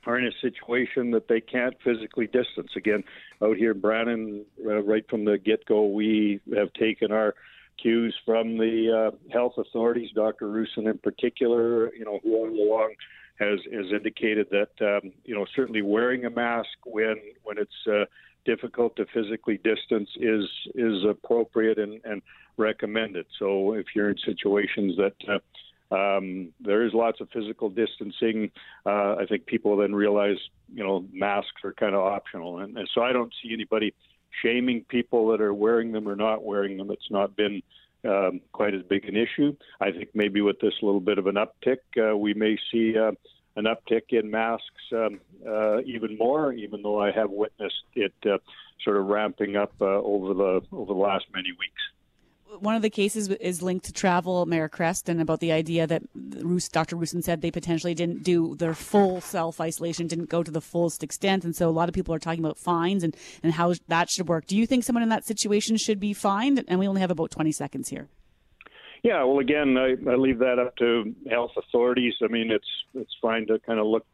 are 0.06 0.18
in 0.18 0.26
a 0.26 0.32
situation 0.42 1.12
that 1.12 1.28
they 1.28 1.42
can't 1.42 1.76
physically 1.84 2.28
distance. 2.28 2.72
Again, 2.76 3.04
out 3.42 3.58
here 3.58 3.72
in 3.72 3.82
Brandon, 3.82 4.46
uh, 4.66 4.82
right 4.84 5.08
from 5.10 5.26
the 5.26 5.38
get 5.38 5.66
go, 5.66 5.86
we 5.86 6.40
have 6.56 6.72
taken 6.74 7.12
our 7.12 7.34
cues 7.82 8.16
from 8.26 8.58
the 8.58 9.12
uh, 9.12 9.32
health 9.34 9.54
authorities, 9.58 10.12
Dr. 10.14 10.48
Roussin 10.48 10.88
in 10.88 11.00
particular, 11.00 11.94
you 11.94 12.06
know, 12.06 12.20
who 12.24 12.36
all 12.36 12.50
along 12.50 12.94
has 13.42 13.60
has 13.74 13.88
indicated 13.92 14.48
that 14.52 14.72
um, 14.82 15.12
you 15.26 15.36
know 15.36 15.46
certainly 15.56 15.82
wearing 15.82 16.26
a 16.26 16.30
mask 16.30 16.70
when 16.86 17.16
when 17.44 17.58
it's 17.58 17.88
uh, 17.88 18.06
difficult 18.46 18.96
to 18.96 19.06
physically 19.14 19.58
distance 19.58 20.10
is 20.18 20.46
is 20.76 21.04
appropriate 21.10 21.80
and, 21.80 22.00
and 22.06 22.22
recommended. 22.58 23.26
So 23.40 23.74
if 23.74 23.88
you're 23.96 24.10
in 24.10 24.18
situations 24.26 24.98
that 24.98 25.16
uh, 25.28 25.40
um, 25.94 26.54
there 26.62 26.86
is 26.86 26.94
lots 26.94 27.20
of 27.20 27.28
physical 27.34 27.70
distancing. 27.70 28.50
Uh, 28.86 29.16
I 29.16 29.26
think 29.28 29.46
people 29.46 29.76
then 29.76 29.94
realize, 29.94 30.38
you 30.74 30.84
know, 30.86 31.06
masks 31.12 31.66
are 31.66 31.74
kind 31.74 31.96
of 31.96 32.02
optional, 32.02 32.60
and, 32.60 32.78
and, 32.78 32.90
so 32.94 33.02
I 33.02 33.12
don't 33.12 33.34
see 33.44 33.52
anybody 33.52 33.94
shaming 34.42 34.86
people 34.88 35.28
that 35.32 35.42
are 35.42 35.54
wearing 35.54 35.92
them 35.92 36.08
or 36.08 36.16
not 36.16 36.46
wearing 36.46 36.78
them. 36.78 36.92
It's 36.92 37.12
not 37.12 37.36
been 37.36 37.62
um, 38.04 38.42
quite 38.52 38.74
as 38.74 38.82
big 38.84 39.06
an 39.06 39.16
issue. 39.16 39.56
I 39.80 39.92
think 39.92 40.10
maybe 40.14 40.42
with 40.42 40.60
this 40.60 40.74
little 40.82 41.00
bit 41.00 41.18
of 41.18 41.28
an 41.28 41.36
uptick, 41.36 41.80
uh, 41.98 42.18
we 42.18 42.34
may 42.34 42.58
see 42.72 42.98
uh, 42.98 43.12
an 43.56 43.66
uptick 43.66 44.10
in 44.10 44.32
masks 44.32 44.66
um, 44.94 45.20
uh, 45.48 45.82
even 45.82 46.18
more, 46.18 46.54
even 46.54 46.82
though 46.82 47.00
I 47.00 47.12
have 47.12 47.30
witnessed 47.30 47.84
it 47.96 48.14
uh, 48.26 48.38
sort 48.84 48.98
of 48.98 49.06
ramping 49.06 49.56
up 49.56 49.74
uh, 49.82 49.86
over 49.86 50.34
the 50.34 50.62
over 50.72 50.94
the 50.94 51.00
last 51.00 51.26
many 51.34 51.52
weeks. 51.52 51.82
One 52.60 52.76
of 52.76 52.82
the 52.82 52.90
cases 52.90 53.30
is 53.30 53.62
linked 53.62 53.86
to 53.86 53.94
travel, 53.94 54.46
Mayor 54.46 54.68
Chrest, 54.68 55.08
and 55.08 55.22
about 55.22 55.40
the 55.40 55.54
idea 55.54 55.88
that 55.88 56.04
Dr. 56.72 56.98
Roussin 56.98 57.24
said 57.24 57.42
they 57.42 57.52
potentially 57.52 57.94
didn't 57.94 58.24
do 58.24 58.56
their 58.56 58.74
full 58.74 59.22
self 59.22 59.62
isolation, 59.62 60.08
didn't 60.08 60.30
go 60.30 60.44
to 60.44 60.52
the 60.52 60.60
fullest 60.60 61.02
extent, 61.02 61.46
and 61.46 61.56
so 61.56 61.70
a 61.70 61.72
lot 61.72 61.88
of 61.88 61.96
people 61.96 62.14
are 62.14 62.20
talking 62.20 62.44
about 62.44 62.58
fines 62.58 63.04
and, 63.04 63.16
and 63.42 63.54
how 63.54 63.74
that 63.88 64.10
should 64.10 64.28
work. 64.28 64.48
Do 64.48 64.58
you 64.58 64.68
think 64.68 64.84
someone 64.84 65.04
in 65.04 65.10
that 65.10 65.26
situation 65.26 65.78
should 65.78 66.00
be 66.00 66.14
fined? 66.14 66.64
And 66.68 66.78
we 66.78 66.88
only 66.88 67.00
have 67.00 67.12
about 67.12 67.32
20 67.32 67.54
seconds 67.54 67.88
here. 67.88 68.10
Yeah, 69.04 69.24
well, 69.24 69.40
again, 69.40 69.78
I, 69.78 69.96
I 70.10 70.16
leave 70.16 70.40
that 70.40 70.60
up 70.60 70.76
to 70.78 71.16
health 71.30 71.52
authorities. 71.58 72.14
I 72.22 72.28
mean, 72.28 72.52
it's 72.52 72.68
it's 72.94 73.16
fine 73.22 73.48
to 73.48 73.60
kind 73.60 73.80
of 73.80 73.88
look 73.88 74.06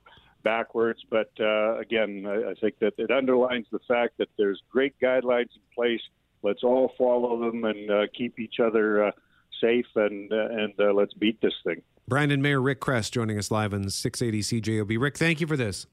backwards, 0.43 1.00
but 1.10 1.32
uh, 1.39 1.78
again, 1.80 2.26
I, 2.28 2.52
I 2.52 2.54
think 2.54 2.78
that 2.80 2.93
it 2.97 3.10
underlines 3.10 3.65
the 3.71 3.80
fact 3.88 4.19
that 4.19 4.30
there's 4.38 4.62
great 4.69 4.93
guidelines 5.02 5.50
in 5.56 5.62
place. 5.76 6.02
Let's 6.43 6.63
all 6.63 6.93
follow 6.97 7.39
them 7.39 7.63
and 7.63 7.91
uh, 7.91 8.02
keep 8.15 8.39
each 8.39 8.60
other 8.60 9.06
uh, 9.06 9.12
safe, 9.62 9.88
and 9.95 10.32
uh, 10.32 10.47
and 10.50 10.73
uh, 10.80 10.93
let's 10.93 11.13
beat 11.13 11.41
this 11.41 11.54
thing. 11.63 11.82
Brandon 12.08 12.41
Mayor 12.41 12.62
Rick 12.62 12.80
Chrest 12.80 13.13
joining 13.13 13.38
us 13.38 13.52
live 13.52 13.73
on 13.73 13.89
680 13.89 14.62
CJOB. 14.62 14.97
Rick, 15.00 15.17
thank 15.17 15.42
you 15.42 15.48
for 15.48 15.58
this. 15.58 15.88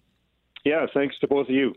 Yeah, 0.64 0.86
thanks 0.94 1.18
to 1.20 1.28
both 1.28 1.48
of 1.48 1.54
you. 1.54 1.74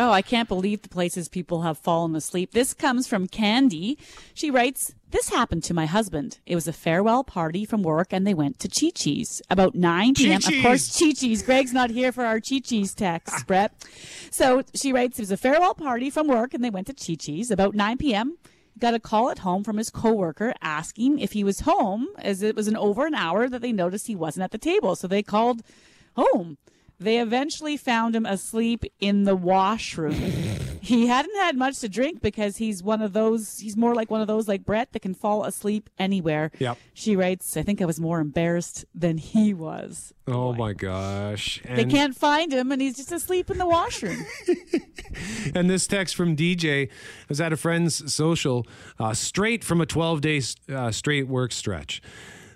Oh. 0.00 0.12
I 0.12 0.22
can't 0.22 0.48
believe 0.48 0.82
the 0.82 0.88
places 0.88 1.28
people 1.28 1.62
have 1.62 1.78
fallen 1.78 2.14
asleep. 2.16 2.52
This 2.52 2.74
comes 2.74 3.06
from 3.06 3.26
Candy. 3.26 3.98
She 4.34 4.50
writes, 4.50 4.94
This 5.10 5.28
happened 5.28 5.62
to 5.64 5.74
my 5.74 5.86
husband. 5.86 6.38
It 6.46 6.54
was 6.54 6.66
a 6.66 6.72
farewell 6.72 7.24
party 7.24 7.64
from 7.64 7.82
work 7.82 8.12
and 8.12 8.26
they 8.26 8.34
went 8.34 8.58
to 8.60 8.68
Chi 8.68 8.90
Chi's. 8.94 9.42
About 9.50 9.74
9 9.74 10.14
p.m. 10.14 10.36
Of 10.36 10.44
Chi-Chi's. 10.44 10.62
course, 10.62 10.98
Chi 10.98 11.12
Chi's. 11.12 11.42
Greg's 11.42 11.72
not 11.72 11.90
here 11.90 12.12
for 12.12 12.24
our 12.24 12.40
Chi 12.40 12.60
Chi's 12.60 12.94
text, 12.94 13.46
Brett. 13.46 13.72
So 14.30 14.62
she 14.74 14.92
writes, 14.92 15.18
It 15.18 15.22
was 15.22 15.30
a 15.30 15.36
farewell 15.36 15.74
party 15.74 16.10
from 16.10 16.26
work 16.26 16.54
and 16.54 16.64
they 16.64 16.70
went 16.70 16.86
to 16.88 16.94
Chi 16.94 17.14
Chi's. 17.14 17.50
About 17.50 17.74
9 17.74 17.98
p.m., 17.98 18.38
got 18.78 18.94
a 18.94 19.00
call 19.00 19.30
at 19.30 19.40
home 19.40 19.62
from 19.62 19.76
his 19.76 19.90
coworker 19.90 20.54
asking 20.62 21.18
if 21.18 21.32
he 21.32 21.44
was 21.44 21.60
home, 21.60 22.08
as 22.18 22.42
it 22.42 22.56
was 22.56 22.66
an 22.66 22.76
over 22.76 23.06
an 23.06 23.14
hour 23.14 23.48
that 23.48 23.60
they 23.60 23.72
noticed 23.72 24.06
he 24.06 24.16
wasn't 24.16 24.42
at 24.42 24.50
the 24.52 24.58
table. 24.58 24.96
So 24.96 25.06
they 25.06 25.22
called 25.22 25.62
home. 26.16 26.56
They 27.00 27.18
eventually 27.18 27.78
found 27.78 28.14
him 28.14 28.26
asleep 28.26 28.84
in 29.00 29.24
the 29.24 29.34
washroom. 29.34 30.12
he 30.82 31.06
hadn't 31.06 31.34
had 31.36 31.56
much 31.56 31.78
to 31.80 31.88
drink 31.88 32.20
because 32.20 32.58
he's 32.58 32.82
one 32.82 33.00
of 33.00 33.14
those, 33.14 33.58
he's 33.58 33.76
more 33.76 33.94
like 33.94 34.10
one 34.10 34.20
of 34.20 34.26
those 34.26 34.46
like 34.46 34.66
Brett 34.66 34.92
that 34.92 35.00
can 35.00 35.14
fall 35.14 35.44
asleep 35.44 35.88
anywhere. 35.98 36.50
Yep. 36.58 36.76
She 36.92 37.16
writes, 37.16 37.56
I 37.56 37.62
think 37.62 37.80
I 37.80 37.86
was 37.86 37.98
more 37.98 38.20
embarrassed 38.20 38.84
than 38.94 39.16
he 39.16 39.54
was. 39.54 40.12
Oh 40.28 40.52
my 40.52 40.74
gosh. 40.74 41.62
They 41.64 41.86
can't 41.86 42.14
find 42.14 42.52
him 42.52 42.70
and 42.70 42.82
he's 42.82 42.98
just 42.98 43.12
asleep 43.12 43.50
in 43.50 43.58
the 43.58 43.66
washroom. 43.66 44.24
And 45.54 45.68
this 45.68 45.86
text 45.86 46.14
from 46.14 46.36
DJ 46.36 46.88
was 47.28 47.40
at 47.40 47.52
a 47.52 47.56
friend's 47.56 48.14
social, 48.14 48.66
uh, 48.98 49.14
straight 49.14 49.64
from 49.64 49.80
a 49.80 49.86
12 49.86 50.20
day 50.20 50.40
uh, 50.72 50.90
straight 50.92 51.26
work 51.26 51.52
stretch. 51.52 52.00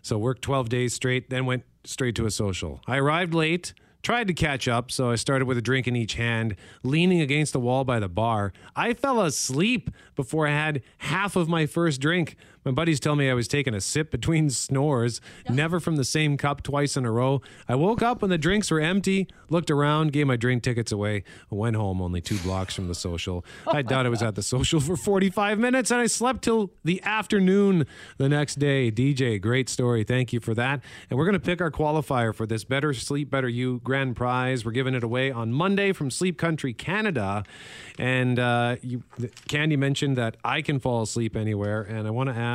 So 0.02 0.18
worked 0.18 0.42
12 0.42 0.68
days 0.68 0.94
straight, 0.94 1.30
then 1.30 1.46
went 1.46 1.64
straight 1.84 2.14
to 2.16 2.26
a 2.26 2.30
social. 2.30 2.80
I 2.86 2.98
arrived 2.98 3.34
late, 3.34 3.74
tried 4.04 4.28
to 4.28 4.34
catch 4.34 4.68
up, 4.68 4.92
so 4.92 5.10
I 5.10 5.16
started 5.16 5.46
with 5.46 5.58
a 5.58 5.62
drink 5.62 5.88
in 5.88 5.96
each 5.96 6.14
hand, 6.14 6.54
leaning 6.84 7.20
against 7.20 7.54
the 7.54 7.58
wall 7.58 7.84
by 7.84 7.98
the 7.98 8.08
bar. 8.08 8.52
I 8.76 8.92
fell 8.92 9.22
asleep 9.22 9.90
before 10.14 10.46
I 10.46 10.50
had 10.50 10.82
half 10.98 11.34
of 11.34 11.48
my 11.48 11.66
first 11.66 12.00
drink. 12.00 12.36
My 12.64 12.70
buddies 12.70 12.98
tell 12.98 13.14
me 13.14 13.28
I 13.28 13.34
was 13.34 13.46
taking 13.46 13.74
a 13.74 13.80
sip 13.80 14.10
between 14.10 14.48
snores, 14.64 15.20
never 15.48 15.80
from 15.80 15.96
the 15.96 16.04
same 16.04 16.36
cup 16.36 16.62
twice 16.62 16.96
in 16.96 17.04
a 17.04 17.12
row. 17.12 17.42
I 17.68 17.74
woke 17.74 18.02
up 18.02 18.22
when 18.22 18.30
the 18.30 18.38
drinks 18.38 18.70
were 18.70 18.80
empty, 18.80 19.28
looked 19.50 19.70
around, 19.70 20.12
gave 20.12 20.26
my 20.26 20.36
drink 20.36 20.62
tickets 20.62 20.90
away, 20.90 21.24
went 21.50 21.76
home 21.76 22.00
only 22.00 22.20
two 22.20 22.38
blocks 22.38 22.74
from 22.74 22.88
the 22.88 22.94
social. 22.94 23.44
I 23.66 23.82
doubt 23.82 24.06
I 24.06 24.08
was 24.08 24.22
at 24.22 24.34
the 24.34 24.42
social 24.42 24.80
for 24.80 24.96
45 24.96 25.58
minutes 25.58 25.90
and 25.90 26.00
I 26.00 26.06
slept 26.06 26.42
till 26.42 26.72
the 26.84 27.02
afternoon 27.02 27.86
the 28.16 28.28
next 28.28 28.58
day. 28.58 28.90
DJ, 28.90 29.40
great 29.40 29.68
story. 29.68 30.02
Thank 30.04 30.32
you 30.32 30.40
for 30.40 30.54
that. 30.54 30.80
And 31.10 31.18
we're 31.18 31.26
going 31.26 31.34
to 31.34 31.40
pick 31.40 31.60
our 31.60 31.70
qualifier 31.70 32.34
for 32.34 32.46
this 32.46 32.64
Better 32.64 32.94
Sleep, 32.94 33.30
Better 33.30 33.48
You 33.48 33.80
grand 33.84 34.16
prize. 34.16 34.64
We're 34.64 34.72
giving 34.72 34.94
it 34.94 35.04
away 35.04 35.30
on 35.30 35.52
Monday 35.52 35.92
from 35.92 36.10
Sleep 36.10 36.38
Country, 36.38 36.72
Canada. 36.72 37.44
And 37.98 38.38
uh, 38.38 38.76
you, 38.82 39.02
Candy 39.48 39.76
mentioned 39.76 40.16
that 40.16 40.36
I 40.44 40.62
can 40.62 40.78
fall 40.80 41.02
asleep 41.02 41.36
anywhere. 41.36 41.82
And 41.82 42.06
I 42.06 42.10
want 42.10 42.30
to 42.30 42.34
ask 42.34 42.53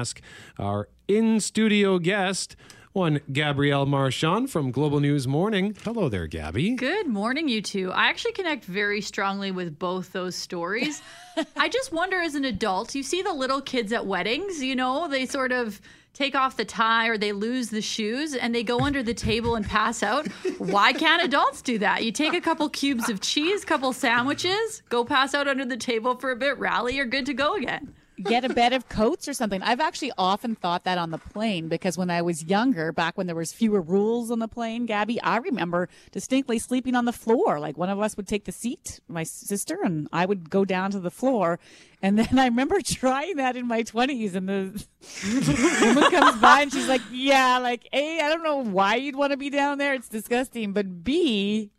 our 0.58 0.88
in 1.08 1.40
studio 1.40 2.00
guest, 2.00 2.56
one 2.94 3.20
Gabrielle 3.32 3.86
Marchand 3.86 4.50
from 4.50 4.72
Global 4.72 5.00
News 5.00 5.28
Morning. 5.28 5.76
Hello 5.84 6.10
there, 6.10 6.28
Gabby. 6.28 6.72
Good 6.76 7.08
morning, 7.08 7.48
you 7.48 7.62
two. 7.62 7.92
I 7.92 8.08
actually 8.08 8.32
connect 8.34 8.66
very 8.66 9.02
strongly 9.02 9.52
with 9.52 9.78
both 9.78 10.12
those 10.12 10.36
stories. 10.36 11.02
I 11.58 11.70
just 11.70 11.92
wonder 11.92 12.20
as 12.20 12.36
an 12.36 12.46
adult, 12.46 12.96
you 12.96 13.04
see 13.04 13.22
the 13.22 13.34
little 13.34 13.62
kids 13.62 13.94
at 13.94 14.06
weddings, 14.06 14.64
you 14.64 14.76
know, 14.76 15.08
they 15.08 15.26
sort 15.26 15.52
of 15.52 15.80
take 16.14 16.36
off 16.36 16.58
the 16.58 16.66
tie 16.66 17.08
or 17.08 17.18
they 17.18 17.32
lose 17.32 17.70
the 17.70 17.82
shoes 17.82 18.36
and 18.36 18.54
they 18.54 18.64
go 18.64 18.80
under 18.80 19.04
the 19.04 19.14
table 19.14 19.56
and 19.56 19.66
pass 19.66 20.04
out. 20.04 20.28
Why 20.58 20.92
can't 20.92 21.24
adults 21.24 21.62
do 21.62 21.78
that? 21.80 22.04
You 22.04 22.12
take 22.12 22.34
a 22.34 22.42
couple 22.42 22.68
cubes 22.70 23.10
of 23.10 23.22
cheese, 23.22 23.64
couple 23.64 23.94
sandwiches, 23.94 24.82
go 24.90 25.06
pass 25.06 25.34
out 25.34 25.48
under 25.48 25.66
the 25.66 25.78
table 25.78 26.16
for 26.16 26.32
a 26.32 26.36
bit, 26.36 26.58
rally, 26.58 26.96
you're 26.96 27.06
good 27.06 27.26
to 27.28 27.34
go 27.34 27.54
again. 27.56 27.94
Get 28.24 28.46
a 28.46 28.50
bed 28.50 28.74
of 28.74 28.90
coats 28.90 29.28
or 29.28 29.34
something. 29.34 29.62
I've 29.64 29.80
actually 29.80 30.12
often 30.18 30.56
thought 30.56 30.84
that 30.84 30.98
on 30.98 31.12
the 31.12 31.18
plane 31.18 31.68
because 31.68 31.98
when 31.98 32.10
I 32.10 32.22
was 32.22 32.44
younger, 32.44 32.92
back 32.92 33.18
when 33.18 33.28
there 33.28 33.36
was 33.36 33.54
fewer 33.54 33.82
rules 33.82 34.32
on 34.32 34.40
the 34.40 34.48
plane, 34.48 34.86
Gabby, 34.86 35.22
I 35.22 35.38
remember 35.38 35.90
distinctly 36.12 36.60
sleeping 36.60 36.96
on 36.96 37.06
the 37.06 37.14
floor. 37.14 37.60
Like 37.60 37.78
one 37.78 37.90
of 37.90 38.00
us 38.00 38.18
would 38.18 38.28
take 38.28 38.46
the 38.46 38.52
seat, 38.52 39.00
my 39.08 39.24
sister, 39.24 39.80
and 39.84 40.08
I 40.12 40.26
would 40.26 40.50
go 40.50 40.66
down 40.66 40.92
to 40.92 41.00
the 41.00 41.12
floor. 41.12 41.60
And 42.02 42.18
then 42.18 42.40
I 42.40 42.46
remember 42.46 42.82
trying 42.84 43.38
that 43.38 43.56
in 43.56 43.68
my 43.68 43.84
twenties, 43.84 44.36
and 44.36 44.48
the 44.48 44.86
woman 45.82 46.12
comes 46.12 46.42
by 46.42 46.62
and 46.62 46.72
she's 46.72 46.88
like, 46.88 47.02
"Yeah, 47.12 47.58
like 47.60 47.88
A, 47.94 48.22
I 48.22 48.30
don't 48.30 48.44
know 48.44 48.64
why 48.64 48.96
you'd 48.96 49.16
want 49.16 49.32
to 49.32 49.38
be 49.38 49.50
down 49.50 49.78
there. 49.78 49.94
It's 49.94 50.10
disgusting, 50.10 50.74
but 50.74 51.04
B." 51.04 51.72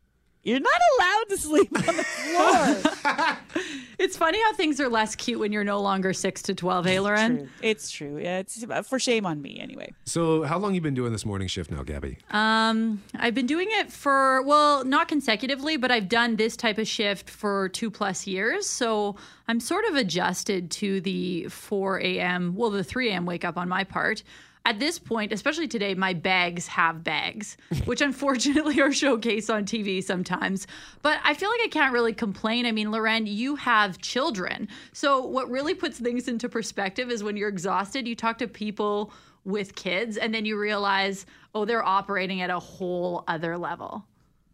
You're 0.42 0.60
not 0.60 0.80
allowed 0.98 1.28
to 1.28 1.36
sleep 1.36 1.70
on 1.88 1.96
the 1.96 2.04
floor. 2.04 3.36
It's 4.00 4.16
funny 4.16 4.40
how 4.44 4.54
things 4.54 4.80
are 4.80 4.88
less 4.88 5.14
cute 5.14 5.38
when 5.38 5.52
you're 5.52 5.62
no 5.62 5.78
longer 5.78 6.14
6 6.14 6.42
to 6.44 6.54
12, 6.54 6.86
hey, 6.86 7.00
Loren? 7.00 7.36
True. 7.36 7.48
It's 7.60 7.90
true. 7.90 8.18
Yeah, 8.18 8.38
It's 8.38 8.64
for 8.88 8.98
shame 8.98 9.26
on 9.26 9.42
me 9.42 9.60
anyway. 9.60 9.92
So, 10.06 10.42
how 10.44 10.56
long 10.56 10.74
you 10.74 10.80
been 10.80 10.94
doing 10.94 11.12
this 11.12 11.26
morning 11.26 11.48
shift 11.48 11.70
now, 11.70 11.82
Gabby? 11.82 12.16
Um, 12.30 13.02
I've 13.14 13.34
been 13.34 13.44
doing 13.44 13.68
it 13.72 13.92
for 13.92 14.40
well, 14.40 14.86
not 14.86 15.08
consecutively, 15.08 15.76
but 15.76 15.90
I've 15.90 16.08
done 16.08 16.36
this 16.36 16.56
type 16.56 16.78
of 16.78 16.88
shift 16.88 17.28
for 17.28 17.68
two 17.68 17.90
plus 17.90 18.26
years. 18.26 18.66
So 18.66 19.16
I'm 19.48 19.60
sort 19.60 19.84
of 19.84 19.96
adjusted 19.96 20.70
to 20.70 21.02
the 21.02 21.48
4 21.48 22.00
a.m. 22.00 22.54
Well, 22.56 22.70
the 22.70 22.82
3 22.82 23.10
a.m. 23.10 23.26
wake 23.26 23.44
up 23.44 23.58
on 23.58 23.68
my 23.68 23.84
part. 23.84 24.22
At 24.66 24.78
this 24.78 24.98
point, 24.98 25.32
especially 25.32 25.68
today, 25.68 25.94
my 25.94 26.12
bags 26.12 26.66
have 26.68 27.02
bags, 27.02 27.56
which 27.86 28.00
unfortunately 28.00 28.80
are 28.80 28.90
showcased 28.90 29.52
on 29.52 29.64
TV 29.64 30.02
sometimes. 30.02 30.66
But 31.02 31.18
I 31.24 31.34
feel 31.34 31.48
like 31.48 31.60
I 31.64 31.68
can't 31.68 31.92
really 31.92 32.12
complain. 32.12 32.66
I 32.66 32.72
mean, 32.72 32.90
Loren, 32.90 33.26
you 33.26 33.56
have 33.56 33.98
children. 33.98 34.68
So 34.92 35.24
what 35.24 35.50
really 35.50 35.74
puts 35.74 35.98
things 35.98 36.28
into 36.28 36.48
perspective 36.48 37.10
is 37.10 37.24
when 37.24 37.36
you're 37.36 37.48
exhausted, 37.48 38.06
you 38.06 38.14
talk 38.14 38.38
to 38.38 38.48
people 38.48 39.12
with 39.44 39.74
kids 39.74 40.16
and 40.18 40.34
then 40.34 40.44
you 40.44 40.58
realize, 40.58 41.24
oh, 41.54 41.64
they're 41.64 41.84
operating 41.84 42.42
at 42.42 42.50
a 42.50 42.58
whole 42.58 43.24
other 43.26 43.56
level. 43.56 44.04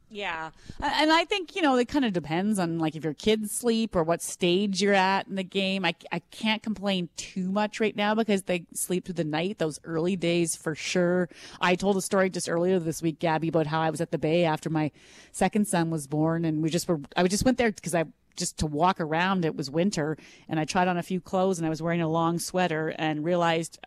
Yeah. 0.08 0.50
And 0.80 1.10
I 1.10 1.24
think, 1.24 1.56
you 1.56 1.62
know, 1.62 1.76
it 1.76 1.88
kind 1.88 2.04
of 2.04 2.12
depends 2.12 2.58
on 2.58 2.78
like 2.78 2.94
if 2.94 3.02
your 3.02 3.14
kids 3.14 3.50
sleep 3.50 3.96
or 3.96 4.04
what 4.04 4.22
stage 4.22 4.80
you're 4.80 4.94
at 4.94 5.26
in 5.26 5.34
the 5.34 5.42
game. 5.42 5.84
I, 5.84 5.94
I 6.12 6.20
can't 6.30 6.62
complain 6.62 7.08
too 7.16 7.50
much 7.50 7.80
right 7.80 7.96
now 7.96 8.14
because 8.14 8.42
they 8.42 8.66
sleep 8.72 9.04
through 9.04 9.14
the 9.14 9.24
night, 9.24 9.58
those 9.58 9.80
early 9.84 10.14
days 10.14 10.54
for 10.54 10.74
sure. 10.74 11.28
I 11.60 11.74
told 11.74 11.96
a 11.96 12.00
story 12.00 12.30
just 12.30 12.48
earlier 12.48 12.78
this 12.78 13.02
week, 13.02 13.18
Gabby, 13.18 13.48
about 13.48 13.66
how 13.66 13.80
I 13.80 13.90
was 13.90 14.00
at 14.00 14.12
the 14.12 14.18
Bay 14.18 14.44
after 14.44 14.70
my 14.70 14.92
second 15.32 15.66
son 15.66 15.90
was 15.90 16.06
born 16.06 16.44
and 16.44 16.62
we 16.62 16.70
just 16.70 16.88
were, 16.88 17.00
I 17.16 17.26
just 17.26 17.44
went 17.44 17.58
there 17.58 17.72
because 17.72 17.94
I, 17.94 18.04
just 18.36 18.58
to 18.58 18.66
walk 18.66 19.00
around, 19.00 19.44
it 19.44 19.56
was 19.56 19.70
winter 19.70 20.16
and 20.48 20.60
I 20.60 20.64
tried 20.66 20.88
on 20.88 20.98
a 20.98 21.02
few 21.02 21.20
clothes 21.20 21.58
and 21.58 21.66
I 21.66 21.70
was 21.70 21.82
wearing 21.82 22.02
a 22.02 22.08
long 22.08 22.38
sweater 22.38 22.94
and 22.96 23.24
realized 23.24 23.80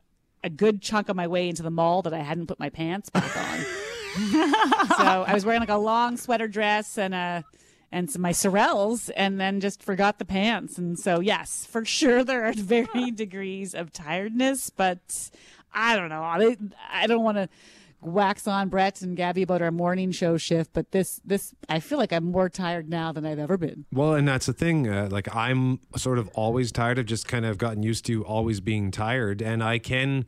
a 0.43 0.49
good 0.49 0.81
chunk 0.81 1.07
of 1.07 1.15
my 1.15 1.27
way 1.27 1.47
into 1.47 1.63
the 1.63 1.71
mall 1.71 2.01
that 2.01 2.13
I 2.13 2.19
hadn't 2.19 2.47
put 2.47 2.59
my 2.59 2.69
pants 2.69 3.09
back 3.09 3.37
on. 3.37 3.65
so 4.15 5.23
I 5.27 5.31
was 5.33 5.45
wearing 5.45 5.59
like 5.61 5.69
a 5.69 5.77
long 5.77 6.17
sweater 6.17 6.47
dress 6.47 6.97
and 6.97 7.13
a 7.13 7.43
and 7.91 8.09
some, 8.09 8.21
my 8.21 8.31
sorels, 8.31 9.09
and 9.15 9.39
then 9.39 9.59
just 9.59 9.81
forgot 9.81 10.19
the 10.19 10.25
pants. 10.25 10.77
And 10.77 10.97
so, 10.99 11.19
yes, 11.19 11.65
for 11.65 11.83
sure, 11.85 12.23
there 12.23 12.45
are 12.45 12.53
varying 12.53 13.15
degrees 13.15 13.73
of 13.73 13.91
tiredness, 13.91 14.69
but 14.69 15.31
I 15.73 15.95
don't 15.95 16.09
know. 16.09 16.21
I, 16.21 16.55
I 16.91 17.07
don't 17.07 17.23
want 17.23 17.37
to 17.37 17.49
wax 18.01 18.47
on 18.47 18.69
Brett 18.69 19.01
and 19.01 19.17
Gabby 19.17 19.41
about 19.41 19.61
our 19.61 19.71
morning 19.71 20.11
show 20.11 20.37
shift, 20.37 20.71
but 20.73 20.91
this 20.91 21.19
this 21.25 21.53
I 21.67 21.79
feel 21.79 21.97
like 21.97 22.13
I'm 22.13 22.25
more 22.25 22.49
tired 22.49 22.89
now 22.89 23.11
than 23.11 23.25
I've 23.25 23.39
ever 23.39 23.57
been. 23.57 23.85
Well, 23.91 24.13
and 24.13 24.27
that's 24.27 24.45
the 24.45 24.53
thing. 24.53 24.87
Uh, 24.87 25.09
like 25.11 25.33
I'm 25.35 25.79
sort 25.97 26.17
of 26.17 26.29
always 26.29 26.71
tired. 26.71 26.99
I've 26.99 27.05
just 27.05 27.27
kind 27.27 27.45
of 27.45 27.57
gotten 27.57 27.83
used 27.83 28.05
to 28.05 28.23
always 28.23 28.59
being 28.59 28.91
tired, 28.91 29.41
and 29.41 29.63
I 29.63 29.79
can 29.79 30.25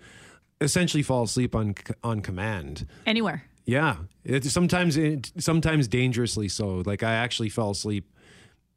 essentially 0.60 1.04
fall 1.04 1.24
asleep 1.24 1.56
on 1.56 1.76
on 2.04 2.22
command. 2.22 2.88
Anywhere. 3.06 3.46
Yeah, 3.66 3.98
it's 4.24 4.52
sometimes 4.52 4.98
it, 4.98 5.32
sometimes 5.38 5.88
dangerously 5.88 6.48
so. 6.48 6.84
Like 6.86 7.04
I 7.04 7.14
actually 7.14 7.50
fell 7.50 7.72
asleep 7.72 8.12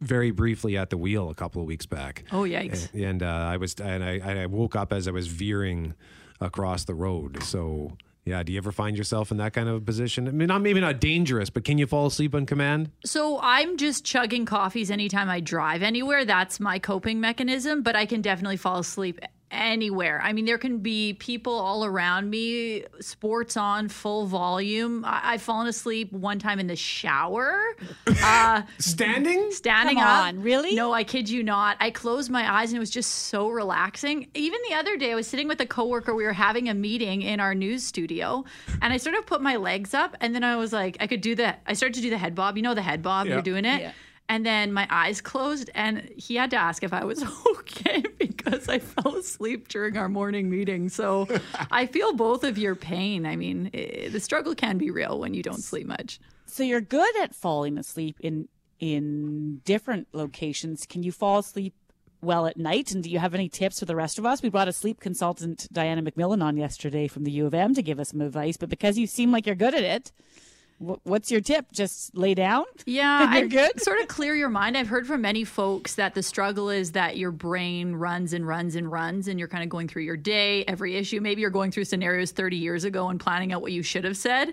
very 0.01 0.31
briefly 0.31 0.77
at 0.77 0.91
the 0.91 0.99
wheel 0.99 1.31
a 1.31 1.35
couple 1.35 1.63
of 1.63 1.67
weeks 1.67 1.87
back. 1.87 2.25
Oh 2.33 2.43
yikes! 2.43 2.93
And, 2.93 3.03
and 3.03 3.23
uh, 3.23 3.27
I 3.27 3.57
was 3.57 3.75
and 3.75 4.05
I, 4.05 4.43
I 4.43 4.47
woke 4.47 4.77
up 4.77 4.93
as 4.93 5.09
I 5.09 5.11
was 5.11 5.27
veering 5.27 5.95
across 6.41 6.85
the 6.85 6.95
road. 6.95 7.43
So 7.43 7.97
yeah, 8.25 8.43
do 8.43 8.53
you 8.53 8.59
ever 8.59 8.73
find 8.73 8.97
yourself 8.97 9.31
in 9.31 9.37
that 9.37 9.53
kind 9.53 9.69
of 9.69 9.77
a 9.77 9.81
position? 9.81 10.27
I 10.29 10.31
mean, 10.31 10.49
not 10.49 10.63
maybe 10.63 10.81
not 10.81 11.01
dangerous, 11.01 11.51
but 11.51 11.65
can 11.65 11.77
you 11.77 11.87
fall 11.87 12.07
asleep 12.07 12.35
on 12.35 12.47
command? 12.47 12.91
So 13.05 13.39
I'm 13.43 13.77
just 13.77 14.05
chugging 14.05 14.47
coffees 14.47 14.91
anytime 14.91 15.29
I 15.29 15.41
drive 15.41 15.83
anywhere. 15.83 16.25
That's 16.25 16.59
my 16.59 16.79
coping 16.79 17.21
mechanism, 17.21 17.83
but 17.83 17.97
I 17.97 18.07
can 18.07 18.23
definitely 18.23 18.57
fall 18.57 18.79
asleep 18.79 19.21
anywhere. 19.55 20.21
I 20.23 20.33
mean, 20.33 20.45
there 20.45 20.59
can 20.59 20.79
be 20.79 21.15
people 21.15 21.55
all 21.55 21.85
around 21.85 22.29
me, 22.31 22.85
sports 23.01 23.57
on 23.57 23.89
full 23.89 24.27
volume. 24.27 25.05
I- 25.05 25.33
I've 25.35 25.43
fallen 25.43 25.67
asleep 25.67 26.13
one 26.13 26.39
time 26.39 26.59
in 26.61 26.67
the 26.67 26.77
shower. 26.77 27.61
Uh, 28.27 28.63
standing? 28.79 29.51
Standing 29.53 29.97
Come 29.97 30.05
up. 30.07 30.25
on, 30.27 30.41
really? 30.41 30.75
No, 30.75 30.93
I 30.95 31.05
kid 31.05 31.29
you 31.29 31.43
not. 31.43 31.77
I 31.79 31.91
closed 31.91 32.31
my 32.31 32.51
eyes 32.61 32.71
and 32.71 32.77
it 32.77 32.81
was 32.81 32.89
just 32.89 33.11
so 33.11 33.49
relaxing. 33.51 34.29
Even 34.35 34.59
the 34.69 34.75
other 34.77 34.97
day, 34.97 35.13
I 35.13 35.15
was 35.15 35.27
sitting 35.27 35.47
with 35.47 35.61
a 35.61 35.67
coworker. 35.67 36.15
We 36.15 36.25
were 36.25 36.33
having 36.33 36.69
a 36.71 36.75
meeting 36.75 37.21
in 37.21 37.39
our 37.39 37.55
news 37.55 37.83
studio, 37.85 38.45
and 38.81 38.93
I 38.95 38.97
sort 38.97 39.17
of 39.17 39.27
put 39.27 39.43
my 39.43 39.57
legs 39.57 39.93
up, 39.93 40.17
and 40.23 40.35
then 40.35 40.43
I 40.43 40.57
was 40.57 40.73
like, 40.73 40.97
I 41.01 41.07
could 41.07 41.21
do 41.21 41.35
the. 41.35 41.55
I 41.67 41.75
started 41.75 41.95
to 41.97 42.01
do 42.01 42.09
the 42.11 42.17
head 42.19 42.35
bob. 42.35 42.57
You 42.57 42.63
know 42.63 42.73
the 42.75 42.83
head 42.83 43.03
bob. 43.03 43.27
Yeah. 43.27 43.35
You're 43.35 43.43
doing 43.43 43.65
it. 43.67 43.83
Yeah. 43.83 43.93
And 44.29 44.45
then 44.47 44.73
my 44.73 44.87
eyes 44.91 45.21
closed, 45.21 45.71
and 45.75 46.09
he 46.17 46.37
had 46.37 46.51
to 46.51 46.57
ask 46.57 46.83
if 46.83 46.93
I 46.95 47.05
was 47.05 47.23
okay 47.51 48.03
because 48.19 48.69
I 48.69 48.79
fell 48.79 49.17
asleep 49.17 49.69
during 49.69 49.97
our 49.99 50.09
morning 50.09 50.49
meeting. 50.49 50.89
So 50.89 51.29
I 51.71 51.87
feel 51.87 52.15
both 52.15 52.43
of 52.43 52.57
your 52.57 52.75
pain. 52.75 53.27
I 53.27 53.37
mean, 53.37 53.71
eh, 53.75 54.09
the 54.09 54.21
struggle 54.21 54.55
can 54.55 54.79
be 54.79 54.91
real 54.91 55.19
when 55.19 55.35
you 55.35 55.43
don't 55.43 55.63
sleep 55.63 55.87
much. 55.87 56.21
So 56.47 56.63
you're 56.63 56.81
good 56.81 57.17
at 57.21 57.35
falling 57.35 57.79
asleep 57.79 58.17
in 58.21 58.49
in 58.81 59.61
different 59.65 60.09
locations. 60.13 60.87
Can 60.87 61.03
you 61.03 61.13
fall 61.13 61.39
asleep 61.39 61.75
well 62.21 62.47
at 62.47 62.57
night? 62.57 62.93
And 62.93 63.03
do 63.03 63.11
you 63.11 63.19
have 63.19 63.35
any 63.35 63.49
tips 63.49 63.79
for 63.79 63.85
the 63.85 63.97
rest 63.97 64.19
of 64.19 64.27
us? 64.27 64.43
We 64.43 64.49
brought 64.49 64.69
a 64.69 64.73
sleep 64.73 65.01
consultant, 65.01 65.69
Diana 65.73 66.03
McMillan, 66.03 66.43
on 66.43 66.57
yesterday 66.57 67.09
from 67.09 67.25
the 67.25 67.31
U 67.33 67.47
of 67.47 67.55
M 67.55 67.75
to 67.75 67.83
give 67.83 68.01
us 68.01 68.11
some 68.11 68.21
advice. 68.21 68.57
But 68.57 68.69
because 68.69 68.99
you 68.99 69.07
seem 69.07 69.31
like 69.31 69.47
you're 69.47 69.55
good 69.55 69.75
at 69.75 69.85
it, 69.85 70.13
wh- 70.17 70.54
what's 70.79 71.31
your 71.31 71.41
tip? 71.41 71.71
Just 71.73 72.17
lay 72.17 72.35
down. 72.35 72.65
Yeah, 72.87 73.35
You're 73.39 73.49
good? 73.49 73.81
sort 73.81 74.01
of 74.01 74.09
clear 74.09 74.35
your 74.35 74.49
mind. 74.49 74.77
I've 74.77 74.89
heard 74.89 75.07
from 75.07 75.23
many 75.23 75.45
folks 75.45 75.95
that 75.95 76.15
the 76.15 76.23
struggle 76.23 76.71
is 76.71 76.93
that 76.93 77.17
your 77.17 77.31
brain 77.31 77.95
runs 77.95 78.33
and 78.33 78.47
runs 78.47 78.75
and 78.75 78.91
runs, 78.91 79.29
and 79.29 79.39
you're 79.39 79.49
kind 79.49 79.63
of 79.63 79.69
going 79.69 79.89
through 79.89 80.03
your 80.03 80.17
day, 80.17 80.65
every 80.67 80.97
issue. 80.97 81.21
Maybe 81.21 81.41
you're 81.41 81.51
going 81.51 81.71
through 81.71 81.85
scenarios 81.85 82.33
30 82.33 82.57
years 82.57 82.85
ago 82.85 83.09
and 83.09 83.19
planning 83.21 83.53
out 83.53 83.63
what 83.63 83.73
you 83.73 83.83
should 83.83 84.05
have 84.05 84.17
said. 84.17 84.53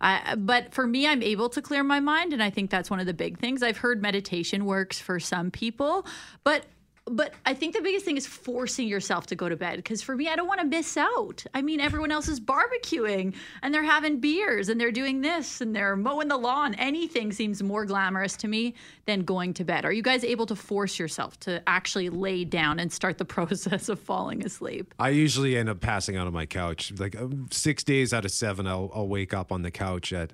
Uh, 0.00 0.36
but 0.36 0.74
for 0.74 0.86
me, 0.86 1.06
I'm 1.06 1.22
able 1.22 1.48
to 1.50 1.62
clear 1.62 1.82
my 1.82 2.00
mind, 2.00 2.32
and 2.32 2.42
I 2.42 2.50
think 2.50 2.70
that's 2.70 2.90
one 2.90 3.00
of 3.00 3.06
the 3.06 3.14
big 3.14 3.38
things. 3.38 3.62
I've 3.62 3.78
heard 3.78 4.02
meditation 4.02 4.64
works 4.64 4.98
for 5.00 5.20
some 5.20 5.50
people, 5.50 6.06
but 6.44 6.64
but 7.06 7.34
I 7.44 7.54
think 7.54 7.74
the 7.74 7.82
biggest 7.82 8.04
thing 8.04 8.16
is 8.16 8.26
forcing 8.26 8.86
yourself 8.86 9.26
to 9.26 9.34
go 9.34 9.48
to 9.48 9.56
bed. 9.56 9.76
Because 9.76 10.02
for 10.02 10.14
me, 10.14 10.28
I 10.28 10.36
don't 10.36 10.46
want 10.46 10.60
to 10.60 10.66
miss 10.66 10.96
out. 10.96 11.44
I 11.52 11.60
mean, 11.60 11.80
everyone 11.80 12.12
else 12.12 12.28
is 12.28 12.40
barbecuing 12.40 13.34
and 13.62 13.74
they're 13.74 13.82
having 13.82 14.20
beers 14.20 14.68
and 14.68 14.80
they're 14.80 14.92
doing 14.92 15.20
this 15.20 15.60
and 15.60 15.74
they're 15.74 15.96
mowing 15.96 16.28
the 16.28 16.36
lawn. 16.36 16.74
Anything 16.74 17.32
seems 17.32 17.60
more 17.60 17.84
glamorous 17.84 18.36
to 18.38 18.48
me 18.48 18.74
than 19.06 19.24
going 19.24 19.52
to 19.54 19.64
bed. 19.64 19.84
Are 19.84 19.92
you 19.92 20.02
guys 20.02 20.22
able 20.22 20.46
to 20.46 20.54
force 20.54 20.98
yourself 20.98 21.38
to 21.40 21.60
actually 21.68 22.08
lay 22.08 22.44
down 22.44 22.78
and 22.78 22.92
start 22.92 23.18
the 23.18 23.24
process 23.32 23.88
of 23.88 23.98
falling 23.98 24.44
asleep? 24.44 24.94
I 24.98 25.08
usually 25.08 25.56
end 25.56 25.68
up 25.68 25.80
passing 25.80 26.16
out 26.16 26.28
on 26.28 26.32
my 26.32 26.46
couch. 26.46 26.92
Like 26.96 27.20
um, 27.20 27.48
six 27.50 27.82
days 27.82 28.12
out 28.12 28.24
of 28.24 28.30
seven, 28.30 28.68
I'll, 28.68 28.92
I'll 28.94 29.08
wake 29.08 29.34
up 29.34 29.50
on 29.50 29.62
the 29.62 29.72
couch 29.72 30.12
at, 30.12 30.32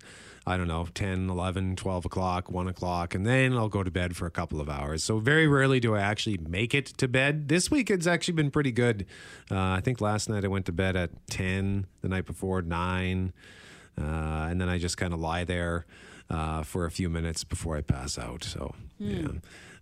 I 0.48 0.56
don't 0.56 0.66
know, 0.68 0.86
10, 0.94 1.28
11, 1.28 1.76
12 1.76 2.06
o'clock, 2.06 2.50
1 2.50 2.68
o'clock, 2.68 3.14
and 3.14 3.26
then 3.26 3.52
I'll 3.52 3.68
go 3.68 3.82
to 3.82 3.90
bed 3.90 4.16
for 4.16 4.24
a 4.26 4.30
couple 4.30 4.60
of 4.60 4.68
hours. 4.70 5.04
So 5.04 5.18
very 5.18 5.46
rarely 5.46 5.78
do 5.78 5.94
I 5.94 6.00
actually 6.00 6.38
make 6.38 6.74
it 6.74 6.86
to 6.96 7.06
bed. 7.06 7.48
This 7.48 7.70
week 7.70 7.90
it's 7.90 8.06
actually 8.06 8.34
been 8.34 8.50
pretty 8.50 8.72
good. 8.72 9.04
Uh, 9.50 9.58
I 9.58 9.80
think 9.82 10.00
last 10.00 10.28
night 10.28 10.44
I 10.44 10.48
went 10.48 10.64
to 10.66 10.72
bed 10.72 10.96
at 10.96 11.10
10, 11.28 11.86
the 12.00 12.08
night 12.08 12.24
before 12.24 12.62
9, 12.62 13.32
uh, 14.00 14.02
and 14.02 14.60
then 14.60 14.68
I 14.70 14.78
just 14.78 14.96
kind 14.96 15.12
of 15.12 15.20
lie 15.20 15.44
there 15.44 15.84
uh, 16.30 16.62
for 16.62 16.86
a 16.86 16.90
few 16.90 17.10
minutes 17.10 17.44
before 17.44 17.76
I 17.76 17.82
pass 17.82 18.18
out. 18.18 18.42
So, 18.44 18.74
yeah. 18.98 19.18
See, 19.22 19.26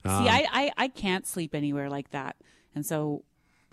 Um, 0.05 0.29
I, 0.29 0.47
I 0.53 0.73
I 0.85 0.89
can't 0.89 1.27
sleep 1.27 1.55
anywhere 1.55 1.89
like 1.91 2.11
that, 2.11 2.37
and 2.75 2.87
so 2.87 3.25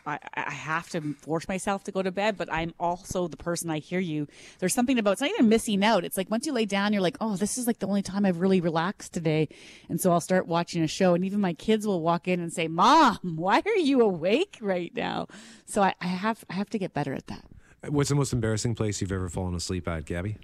I 0.06 0.20
I 0.34 0.51
have 0.51 0.89
to 0.89 1.14
force 1.16 1.47
myself 1.47 1.84
to 1.86 1.91
go 1.91 2.01
to 2.01 2.12
bed. 2.12 2.38
But 2.38 2.51
I'm 2.51 2.74
also 2.80 3.28
the 3.28 3.38
person. 3.38 3.70
I 3.70 3.80
hear 3.80 3.99
you. 3.99 4.28
There's 4.60 4.74
something 4.74 4.97
about 4.99 5.14
it's 5.14 5.22
not 5.22 5.30
even 5.32 5.49
missing 5.49 5.84
out. 5.84 6.04
It's 6.04 6.18
like 6.18 6.30
once 6.30 6.45
you 6.45 6.54
lay 6.54 6.66
down, 6.66 6.93
you're 6.93 7.01
like, 7.01 7.18
oh, 7.22 7.36
this 7.36 7.58
is 7.58 7.68
like 7.68 7.80
the 7.80 7.88
only 7.88 8.01
time 8.01 8.26
I've 8.26 8.39
really 8.39 8.62
relaxed 8.62 9.14
today, 9.14 9.49
and 9.89 9.99
so 9.99 10.12
I'll 10.12 10.22
start 10.22 10.47
watching 10.47 10.84
a 10.84 10.88
show, 10.88 11.14
and 11.14 11.24
even 11.26 11.39
my 11.39 11.54
kids 11.54 11.86
will 11.88 12.01
walk 12.01 12.28
in 12.28 12.39
and 12.39 12.51
say, 12.51 12.68
"Mom, 12.68 13.20
why 13.36 13.62
are 13.66 13.78
you 13.78 14.01
awake 14.01 14.58
right 14.62 14.93
now?" 14.95 15.28
So 15.66 15.82
I, 15.82 15.93
I 16.01 16.08
have 16.08 16.43
I 16.49 16.54
have 16.54 16.70
to 16.72 16.78
get 16.78 16.93
better 16.93 17.14
at 17.14 17.28
that. 17.28 17.45
What's 17.88 18.10
the 18.10 18.16
most 18.16 18.32
embarrassing 18.32 18.76
place 18.76 19.01
you've 19.01 19.12
ever 19.12 19.28
fallen 19.28 19.56
asleep 19.56 19.88
at, 19.88 20.06
Gabby? 20.06 20.38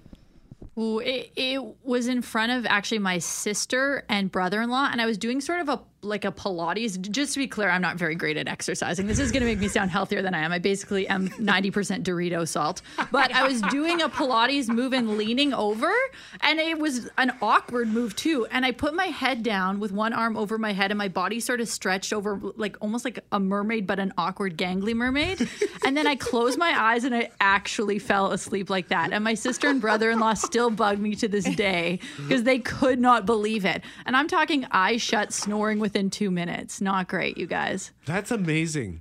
Ooh, 0.78 0.98
it, 0.98 1.32
it 1.36 1.62
was 1.82 2.06
in 2.06 2.22
front 2.22 2.52
of 2.52 2.66
actually 2.66 2.98
my 2.98 3.18
sister 3.18 4.04
and 4.08 4.30
brother-in-law, 4.30 4.90
and 4.92 5.00
I 5.00 5.06
was 5.06 5.18
doing 5.18 5.40
sort 5.40 5.60
of 5.60 5.68
a 5.68 5.80
like 6.02 6.24
a 6.24 6.32
Pilates. 6.32 7.00
Just 7.10 7.34
to 7.34 7.38
be 7.38 7.46
clear, 7.46 7.68
I'm 7.68 7.82
not 7.82 7.96
very 7.96 8.14
great 8.14 8.36
at 8.36 8.48
exercising. 8.48 9.06
This 9.06 9.18
is 9.18 9.30
going 9.30 9.40
to 9.40 9.46
make 9.46 9.58
me 9.58 9.68
sound 9.68 9.90
healthier 9.90 10.22
than 10.22 10.34
I 10.34 10.40
am. 10.40 10.52
I 10.52 10.58
basically 10.58 11.06
am 11.08 11.28
90% 11.28 12.02
Dorito 12.02 12.46
salt, 12.46 12.82
but 13.10 13.34
I 13.34 13.46
was 13.46 13.60
doing 13.62 14.02
a 14.02 14.08
Pilates 14.08 14.68
move 14.68 14.92
and 14.92 15.16
leaning 15.18 15.52
over, 15.52 15.92
and 16.40 16.58
it 16.58 16.78
was 16.78 17.08
an 17.18 17.32
awkward 17.42 17.88
move 17.88 18.16
too. 18.16 18.46
And 18.50 18.64
I 18.64 18.72
put 18.72 18.94
my 18.94 19.06
head 19.06 19.42
down 19.42 19.80
with 19.80 19.92
one 19.92 20.12
arm 20.12 20.36
over 20.36 20.58
my 20.58 20.72
head, 20.72 20.90
and 20.90 20.98
my 20.98 21.08
body 21.08 21.40
sort 21.40 21.60
of 21.60 21.68
stretched 21.68 22.12
over 22.12 22.40
like 22.56 22.76
almost 22.80 23.04
like 23.04 23.18
a 23.32 23.40
mermaid, 23.40 23.86
but 23.86 23.98
an 23.98 24.12
awkward 24.16 24.56
gangly 24.56 24.94
mermaid. 24.94 25.48
and 25.84 25.96
then 25.96 26.06
I 26.06 26.16
closed 26.16 26.58
my 26.58 26.74
eyes, 26.78 27.04
and 27.04 27.14
I 27.14 27.30
actually 27.40 27.98
fell 27.98 28.32
asleep 28.32 28.70
like 28.70 28.88
that. 28.88 29.12
And 29.12 29.24
my 29.24 29.34
sister 29.34 29.68
and 29.68 29.80
brother-in-law 29.80 30.34
still 30.34 30.70
bug 30.70 30.98
me 30.98 31.14
to 31.16 31.28
this 31.28 31.44
day 31.56 32.00
because 32.16 32.44
they 32.44 32.58
could 32.58 32.98
not 32.98 33.26
believe 33.26 33.64
it. 33.64 33.82
And 34.06 34.16
I'm 34.16 34.28
talking 34.28 34.66
eyes 34.70 35.02
shut, 35.02 35.32
snoring 35.32 35.78
within 35.90 36.08
two 36.08 36.30
minutes. 36.30 36.80
Not 36.80 37.08
great, 37.08 37.36
you 37.36 37.46
guys. 37.46 37.90
That's 38.06 38.30
amazing. 38.30 39.00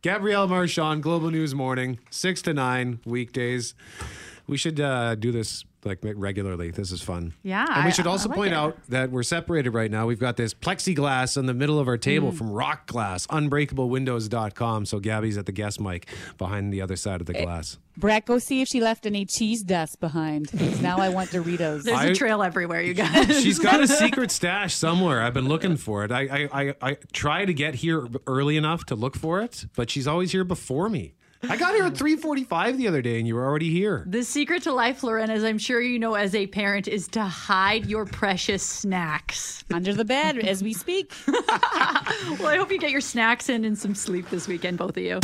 Gabrielle 0.00 0.48
Marchand, 0.48 1.02
Global 1.02 1.30
News 1.30 1.54
Morning, 1.54 1.98
6 2.08 2.40
to 2.42 2.54
9 2.54 3.00
weekdays. 3.04 3.74
We 4.46 4.56
should 4.56 4.80
uh, 4.80 5.16
do 5.16 5.32
this 5.32 5.66
like 5.84 5.98
regularly. 6.02 6.70
This 6.70 6.92
is 6.92 7.00
fun. 7.02 7.32
Yeah, 7.42 7.66
And 7.68 7.84
we 7.86 7.90
should 7.92 8.06
I 8.06 8.10
also 8.10 8.28
like 8.28 8.36
point 8.36 8.52
it. 8.52 8.56
out 8.56 8.76
that 8.88 9.10
we're 9.10 9.22
separated 9.22 9.70
right 9.70 9.90
now. 9.90 10.06
We've 10.06 10.18
got 10.20 10.36
this 10.36 10.52
plexiglass 10.52 11.36
in 11.38 11.46
the 11.46 11.54
middle 11.54 11.78
of 11.78 11.88
our 11.88 11.96
table 11.96 12.32
Mm. 12.32 12.36
from 12.36 12.50
Rock 12.50 12.86
Glass, 12.86 13.26
unbreakablewindows.com. 13.28 14.86
So 14.86 15.00
Gabby's 15.00 15.38
at 15.38 15.46
the 15.46 15.52
guest 15.52 15.80
mic 15.80 16.06
behind 16.38 16.72
the 16.72 16.80
other 16.82 16.96
side 16.96 17.20
of 17.20 17.26
the 17.26 17.32
glass. 17.34 17.78
Brett, 17.96 18.24
go 18.24 18.38
see 18.38 18.62
if 18.62 18.68
she 18.68 18.80
left 18.80 19.04
any 19.04 19.24
cheese 19.26 19.62
dust 19.62 20.00
behind. 20.00 20.52
now 20.82 20.98
I 20.98 21.08
want 21.10 21.30
Doritos. 21.30 21.82
There's 21.82 21.98
I- 21.98 22.06
a 22.06 22.14
trail 22.14 22.42
everywhere, 22.42 22.82
you 22.82 22.94
guys. 23.04 23.42
She's 23.42 23.58
got 23.58 23.80
a 23.80 23.88
secret 24.04 24.30
stash 24.30 24.74
somewhere. 24.74 25.22
I've 25.22 25.34
been 25.34 25.48
looking 25.48 25.76
for 25.76 26.04
it. 26.04 26.12
I, 26.12 26.20
I, 26.22 26.48
I, 26.62 26.74
I 26.82 26.96
try 27.12 27.44
to 27.44 27.52
get 27.52 27.76
here 27.76 28.06
early 28.26 28.56
enough 28.56 28.84
to 28.86 28.94
look 28.94 29.16
for 29.16 29.40
it, 29.40 29.66
but 29.76 29.90
she's 29.90 30.06
always 30.06 30.32
here 30.32 30.44
before 30.44 30.88
me. 30.88 31.14
I 31.48 31.56
got 31.56 31.74
here 31.74 31.84
at 31.84 31.94
3:45 31.94 32.76
the 32.76 32.86
other 32.86 33.00
day, 33.00 33.18
and 33.18 33.26
you 33.26 33.34
were 33.34 33.44
already 33.44 33.70
here. 33.70 34.04
The 34.06 34.22
secret 34.24 34.62
to 34.64 34.72
life, 34.72 35.02
Loren, 35.02 35.30
as 35.30 35.42
I'm 35.42 35.58
sure 35.58 35.80
you 35.80 35.98
know 35.98 36.14
as 36.14 36.34
a 36.34 36.46
parent, 36.46 36.86
is 36.86 37.08
to 37.08 37.22
hide 37.22 37.86
your 37.86 38.04
precious 38.04 38.62
snacks. 38.62 39.64
under 39.72 39.94
the 39.94 40.04
bed 40.04 40.38
as 40.38 40.62
we 40.62 40.72
speak. 40.72 41.12
Well, 42.38 42.48
I 42.48 42.56
hope 42.56 42.70
you 42.70 42.78
get 42.78 42.90
your 42.90 43.00
snacks 43.00 43.48
in 43.48 43.64
and 43.64 43.76
some 43.78 43.94
sleep 43.94 44.28
this 44.30 44.46
weekend, 44.46 44.78
both 44.78 44.96
of 44.96 45.02
you. 45.02 45.20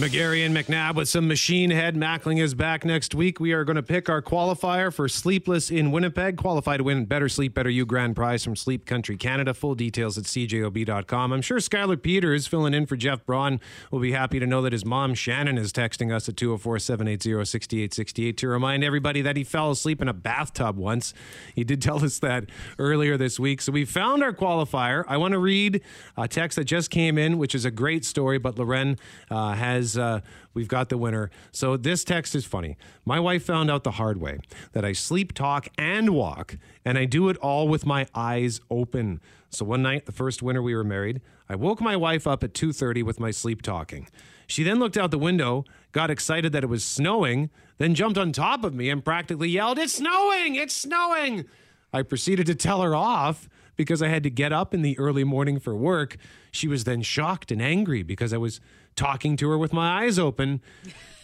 McGarry 0.00 0.46
and 0.46 0.56
McNabb 0.56 0.94
with 0.94 1.10
some 1.10 1.28
machine 1.28 1.70
head. 1.70 1.94
Mackling 1.94 2.40
is 2.40 2.54
back 2.54 2.86
next 2.86 3.14
week. 3.14 3.38
We 3.38 3.52
are 3.52 3.64
going 3.64 3.76
to 3.76 3.82
pick 3.82 4.08
our 4.08 4.22
qualifier 4.22 4.90
for 4.90 5.10
Sleepless 5.10 5.70
in 5.70 5.92
Winnipeg. 5.92 6.38
Qualify 6.38 6.78
to 6.78 6.84
win 6.84 7.04
Better 7.04 7.28
Sleep, 7.28 7.52
Better 7.52 7.68
You 7.68 7.84
grand 7.84 8.16
prize 8.16 8.42
from 8.42 8.56
Sleep 8.56 8.86
Country 8.86 9.18
Canada. 9.18 9.52
Full 9.52 9.74
details 9.74 10.16
at 10.16 10.24
cjob.com. 10.24 11.34
I'm 11.34 11.42
sure 11.42 11.58
Skylar 11.58 12.02
Peters, 12.02 12.46
filling 12.46 12.72
in 12.72 12.86
for 12.86 12.96
Jeff 12.96 13.26
Braun, 13.26 13.60
will 13.90 14.00
be 14.00 14.12
happy 14.12 14.40
to 14.40 14.46
know 14.46 14.62
that 14.62 14.72
his 14.72 14.86
mom, 14.86 15.12
Shannon, 15.12 15.58
is 15.58 15.70
texting 15.70 16.14
us 16.14 16.30
at 16.30 16.36
204 16.38 16.78
780 16.78 17.44
6868 17.44 18.38
to 18.38 18.48
remind 18.48 18.82
everybody 18.82 19.20
that 19.20 19.36
he 19.36 19.44
fell 19.44 19.70
asleep 19.70 20.00
in 20.00 20.08
a 20.08 20.14
bathtub 20.14 20.78
once. 20.78 21.12
He 21.54 21.62
did 21.62 21.82
tell 21.82 22.02
us 22.02 22.18
that 22.20 22.46
earlier 22.78 23.18
this 23.18 23.38
week. 23.38 23.60
So 23.60 23.70
we 23.70 23.84
found 23.84 24.22
our 24.22 24.32
qualifier. 24.32 25.04
I 25.08 25.18
want 25.18 25.32
to 25.32 25.38
read 25.38 25.82
a 26.16 26.26
text 26.26 26.56
that 26.56 26.64
just 26.64 26.90
came 26.90 27.18
in, 27.18 27.36
which 27.36 27.54
is 27.54 27.66
a 27.66 27.70
great 27.70 28.06
story, 28.06 28.38
but 28.38 28.58
Loren 28.58 28.96
uh, 29.30 29.52
has, 29.52 29.89
uh, 29.96 30.20
we've 30.54 30.68
got 30.68 30.88
the 30.88 30.98
winner. 30.98 31.30
So 31.52 31.76
this 31.76 32.04
text 32.04 32.34
is 32.34 32.44
funny. 32.44 32.76
My 33.04 33.20
wife 33.20 33.44
found 33.44 33.70
out 33.70 33.84
the 33.84 33.92
hard 33.92 34.20
way 34.20 34.38
that 34.72 34.84
I 34.84 34.92
sleep, 34.92 35.32
talk, 35.32 35.68
and 35.78 36.10
walk, 36.10 36.56
and 36.84 36.98
I 36.98 37.04
do 37.04 37.28
it 37.28 37.36
all 37.38 37.68
with 37.68 37.86
my 37.86 38.06
eyes 38.14 38.60
open. 38.70 39.20
So 39.50 39.64
one 39.64 39.82
night, 39.82 40.06
the 40.06 40.12
first 40.12 40.42
winter 40.42 40.62
we 40.62 40.74
were 40.74 40.84
married, 40.84 41.20
I 41.48 41.56
woke 41.56 41.80
my 41.80 41.96
wife 41.96 42.26
up 42.26 42.44
at 42.44 42.54
2:30 42.54 43.02
with 43.02 43.18
my 43.18 43.30
sleep 43.30 43.62
talking. 43.62 44.08
She 44.46 44.62
then 44.62 44.78
looked 44.78 44.96
out 44.96 45.10
the 45.10 45.18
window, 45.18 45.64
got 45.92 46.10
excited 46.10 46.52
that 46.52 46.64
it 46.64 46.68
was 46.68 46.84
snowing, 46.84 47.50
then 47.78 47.94
jumped 47.94 48.18
on 48.18 48.32
top 48.32 48.64
of 48.64 48.74
me 48.74 48.90
and 48.90 49.04
practically 49.04 49.48
yelled, 49.48 49.78
"It's 49.78 49.94
snowing! 49.94 50.54
It's 50.56 50.74
snowing!" 50.74 51.46
I 51.92 52.02
proceeded 52.02 52.46
to 52.46 52.54
tell 52.54 52.82
her 52.82 52.94
off 52.94 53.48
because 53.76 54.02
I 54.02 54.08
had 54.08 54.22
to 54.24 54.30
get 54.30 54.52
up 54.52 54.74
in 54.74 54.82
the 54.82 54.98
early 54.98 55.24
morning 55.24 55.58
for 55.58 55.74
work. 55.74 56.16
She 56.52 56.68
was 56.68 56.84
then 56.84 57.02
shocked 57.02 57.50
and 57.50 57.62
angry 57.62 58.02
because 58.02 58.32
I 58.32 58.36
was 58.36 58.60
talking 58.96 59.36
to 59.38 59.48
her 59.50 59.58
with 59.58 59.72
my 59.72 60.02
eyes 60.04 60.18
open 60.18 60.60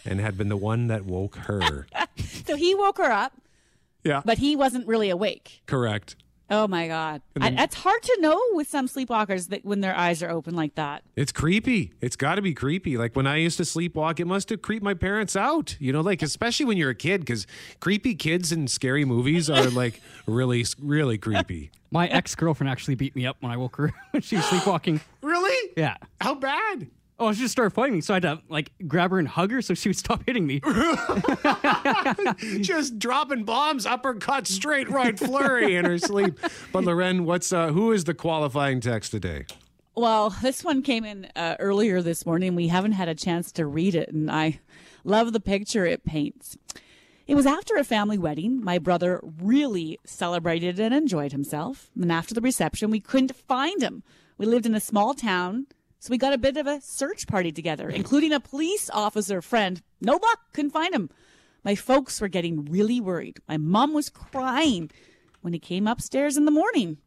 and 0.05 0.19
had 0.19 0.37
been 0.37 0.49
the 0.49 0.57
one 0.57 0.87
that 0.87 1.05
woke 1.05 1.35
her. 1.37 1.87
So 2.45 2.55
he 2.55 2.73
woke 2.75 2.97
her 2.97 3.11
up, 3.11 3.33
yeah. 4.05 4.21
but 4.23 4.37
he 4.37 4.55
wasn't 4.55 4.87
really 4.87 5.09
awake. 5.09 5.61
Correct. 5.65 6.15
Oh 6.49 6.65
my 6.65 6.87
god, 6.87 7.21
And 7.35 7.43
then- 7.43 7.53
I, 7.53 7.55
that's 7.57 7.75
hard 7.75 8.01
to 8.03 8.17
know 8.21 8.41
with 8.53 8.69
some 8.69 8.87
sleepwalkers 8.87 9.49
that 9.49 9.65
when 9.65 9.81
their 9.81 9.93
eyes 9.93 10.23
are 10.23 10.29
open 10.29 10.55
like 10.55 10.75
that. 10.75 11.03
It's 11.17 11.33
creepy. 11.33 11.91
It's 11.99 12.15
got 12.15 12.35
to 12.35 12.41
be 12.41 12.53
creepy. 12.53 12.95
Like 12.97 13.17
when 13.17 13.27
I 13.27 13.35
used 13.35 13.57
to 13.57 13.63
sleepwalk, 13.63 14.21
it 14.21 14.25
must 14.25 14.49
have 14.49 14.61
creeped 14.61 14.83
my 14.83 14.93
parents 14.93 15.35
out. 15.35 15.75
You 15.79 15.91
know, 15.91 15.99
like 15.99 16.21
especially 16.21 16.65
when 16.65 16.77
you're 16.77 16.91
a 16.91 16.95
kid, 16.95 17.19
because 17.19 17.45
creepy 17.81 18.15
kids 18.15 18.53
in 18.53 18.67
scary 18.69 19.03
movies 19.03 19.49
are 19.49 19.69
like 19.69 19.99
really, 20.25 20.65
really 20.81 21.17
creepy. 21.17 21.69
My 21.91 22.07
ex 22.07 22.33
girlfriend 22.33 22.69
actually 22.69 22.95
beat 22.95 23.13
me 23.13 23.25
up 23.25 23.35
when 23.41 23.51
I 23.51 23.57
woke 23.57 23.75
her 23.75 23.93
when 24.11 24.21
she 24.21 24.37
was 24.37 24.45
sleepwalking. 24.45 25.01
Really? 25.21 25.73
Yeah. 25.75 25.97
How 26.21 26.33
bad? 26.35 26.87
Oh, 27.19 27.33
she 27.33 27.41
just 27.41 27.51
started 27.51 27.71
fighting 27.71 27.95
me, 27.95 28.01
so 28.01 28.13
I 28.13 28.17
had 28.17 28.23
to 28.23 28.41
like 28.47 28.71
grab 28.87 29.09
her 29.09 29.17
and 29.17 29.27
hug 29.27 29.51
her 29.51 29.61
so 29.61 29.73
she 29.73 29.89
would 29.89 29.97
stop 30.05 30.23
hitting 30.25 30.45
me. 30.45 30.61
Just 32.61 32.99
dropping 32.99 33.43
bombs, 33.43 33.85
uppercut, 33.85 34.45
straight 34.47 34.87
right 34.89 35.17
flurry 35.17 35.75
in 35.75 35.85
her 35.85 35.97
sleep. 35.97 36.39
But 36.71 36.83
Loren, 36.83 37.25
what's 37.25 37.51
uh, 37.51 37.69
who 37.69 37.91
is 37.91 38.03
the 38.03 38.13
qualifying 38.13 38.81
text 38.81 39.11
today? 39.11 39.45
Well, 39.95 40.29
this 40.29 40.63
one 40.63 40.83
came 40.83 41.03
in 41.05 41.27
uh, 41.35 41.55
earlier 41.59 42.03
this 42.03 42.23
morning. 42.23 42.53
We 42.53 42.67
haven't 42.67 42.91
had 42.91 43.07
a 43.07 43.15
chance 43.15 43.51
to 43.53 43.65
read 43.65 43.95
it, 43.95 44.09
and 44.09 44.29
I 44.29 44.59
love 45.03 45.33
the 45.33 45.39
picture 45.39 45.87
it 45.87 46.05
paints. 46.05 46.55
It 47.25 47.33
was 47.33 47.47
after 47.47 47.75
a 47.75 47.83
family 47.83 48.19
wedding. 48.19 48.63
My 48.63 48.77
brother 48.77 49.19
really 49.41 49.99
celebrated 50.05 50.79
and 50.79 50.93
enjoyed 50.93 51.31
himself. 51.31 51.89
And 51.99 52.11
after 52.11 52.35
the 52.35 52.41
reception, 52.41 52.91
we 52.91 52.99
couldn't 52.99 53.35
find 53.35 53.81
him. 53.81 54.03
We 54.37 54.45
lived 54.45 54.67
in 54.67 54.75
a 54.75 54.79
small 54.79 55.15
town, 55.15 55.65
so 56.07 56.11
we 56.11 56.17
got 56.17 56.31
a 56.31 56.37
bit 56.37 56.55
of 56.55 56.67
a 56.67 56.79
search 56.79 57.27
party 57.27 57.51
together, 57.51 57.89
including 57.89 58.31
a 58.31 58.39
police 58.39 58.89
officer 58.89 59.41
friend. 59.41 59.81
No 59.99 60.13
luck, 60.13 60.39
couldn't 60.53 60.71
find 60.71 60.95
him. 60.95 61.09
My 61.65 61.75
folks 61.75 62.21
were 62.21 62.29
getting 62.29 62.63
really 62.63 63.01
worried. 63.01 63.41
My 63.45 63.57
mom 63.57 63.93
was 63.93 64.09
crying 64.09 64.89
when 65.41 65.51
he 65.51 65.59
came 65.59 65.85
upstairs 65.85 66.37
in 66.37 66.45
the 66.45 66.51
morning. 66.51 66.99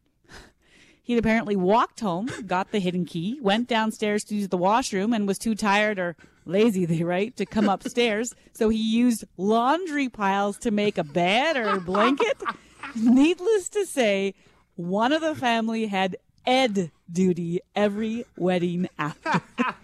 He'd 1.01 1.17
apparently 1.17 1.55
walked 1.55 2.01
home, 2.01 2.29
got 2.45 2.71
the 2.71 2.77
hidden 2.77 3.05
key, 3.05 3.39
went 3.41 3.67
downstairs 3.67 4.23
to 4.25 4.35
use 4.35 4.49
the 4.49 4.57
washroom, 4.57 5.13
and 5.13 5.27
was 5.27 5.39
too 5.39 5.55
tired 5.55 5.97
or 5.97 6.15
lazy, 6.45 6.85
they 6.85 7.01
write, 7.01 7.37
to 7.37 7.45
come 7.47 7.69
upstairs. 7.69 8.35
So 8.53 8.69
he 8.69 8.77
used 8.77 9.25
laundry 9.35 10.09
piles 10.09 10.59
to 10.59 10.69
make 10.69 10.99
a 10.99 11.03
bed 11.03 11.57
or 11.57 11.69
a 11.69 11.81
blanket. 11.81 12.37
Needless 12.95 13.67
to 13.69 13.87
say, 13.87 14.35
one 14.75 15.11
of 15.11 15.21
the 15.21 15.33
family 15.33 15.87
had 15.87 16.17
Ed 16.45 16.91
duty 17.11 17.59
every 17.75 18.25
wedding 18.37 18.87
after. 18.97 19.41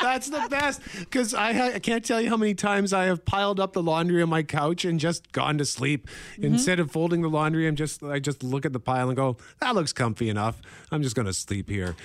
That's 0.00 0.28
the 0.28 0.46
best 0.50 0.80
because 0.98 1.34
I, 1.34 1.52
ha- 1.52 1.72
I 1.74 1.78
can't 1.78 2.04
tell 2.04 2.20
you 2.20 2.28
how 2.28 2.36
many 2.36 2.54
times 2.54 2.92
I 2.92 3.04
have 3.04 3.24
piled 3.24 3.58
up 3.58 3.72
the 3.72 3.82
laundry 3.82 4.22
on 4.22 4.28
my 4.28 4.42
couch 4.42 4.84
and 4.84 5.00
just 5.00 5.32
gone 5.32 5.58
to 5.58 5.64
sleep. 5.64 6.06
Mm-hmm. 6.32 6.44
Instead 6.44 6.80
of 6.80 6.90
folding 6.90 7.22
the 7.22 7.28
laundry, 7.28 7.66
I'm 7.66 7.76
just 7.76 8.02
I 8.02 8.18
just 8.18 8.42
look 8.42 8.64
at 8.66 8.72
the 8.72 8.80
pile 8.80 9.08
and 9.08 9.16
go, 9.16 9.36
"That 9.60 9.74
looks 9.74 9.92
comfy 9.92 10.28
enough. 10.28 10.60
I'm 10.90 11.02
just 11.02 11.16
going 11.16 11.26
to 11.26 11.32
sleep 11.32 11.68
here." 11.68 11.96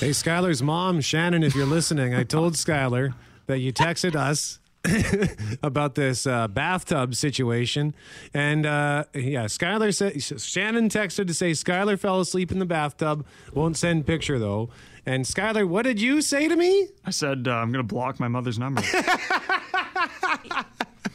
Hey, 0.00 0.10
Skylar's 0.10 0.62
mom, 0.62 1.00
Shannon, 1.00 1.42
if 1.42 1.54
you're 1.54 1.64
listening, 1.66 2.14
I 2.14 2.24
told 2.24 2.54
Skylar 2.54 3.14
that 3.46 3.60
you 3.60 3.72
texted 3.72 4.14
us 4.14 4.58
about 5.62 5.94
this 5.94 6.26
uh, 6.26 6.48
bathtub 6.48 7.14
situation. 7.14 7.94
And 8.32 8.66
uh, 8.66 9.04
yeah, 9.14 9.44
Skylar 9.44 9.94
said, 9.94 10.22
Shannon 10.40 10.88
texted 10.88 11.26
to 11.28 11.34
say 11.34 11.52
Skylar 11.52 11.98
fell 11.98 12.20
asleep 12.20 12.52
in 12.52 12.58
the 12.58 12.66
bathtub. 12.66 13.26
Won't 13.52 13.76
send 13.76 14.06
picture 14.06 14.38
though. 14.38 14.70
And 15.06 15.24
Skylar, 15.24 15.66
what 15.66 15.82
did 15.82 16.00
you 16.00 16.22
say 16.22 16.48
to 16.48 16.56
me? 16.56 16.88
I 17.04 17.10
said 17.10 17.46
uh, 17.48 17.52
I'm 17.52 17.70
going 17.72 17.86
to 17.86 17.94
block 17.94 18.18
my 18.18 18.28
mother's 18.28 18.58
number. 18.58 18.82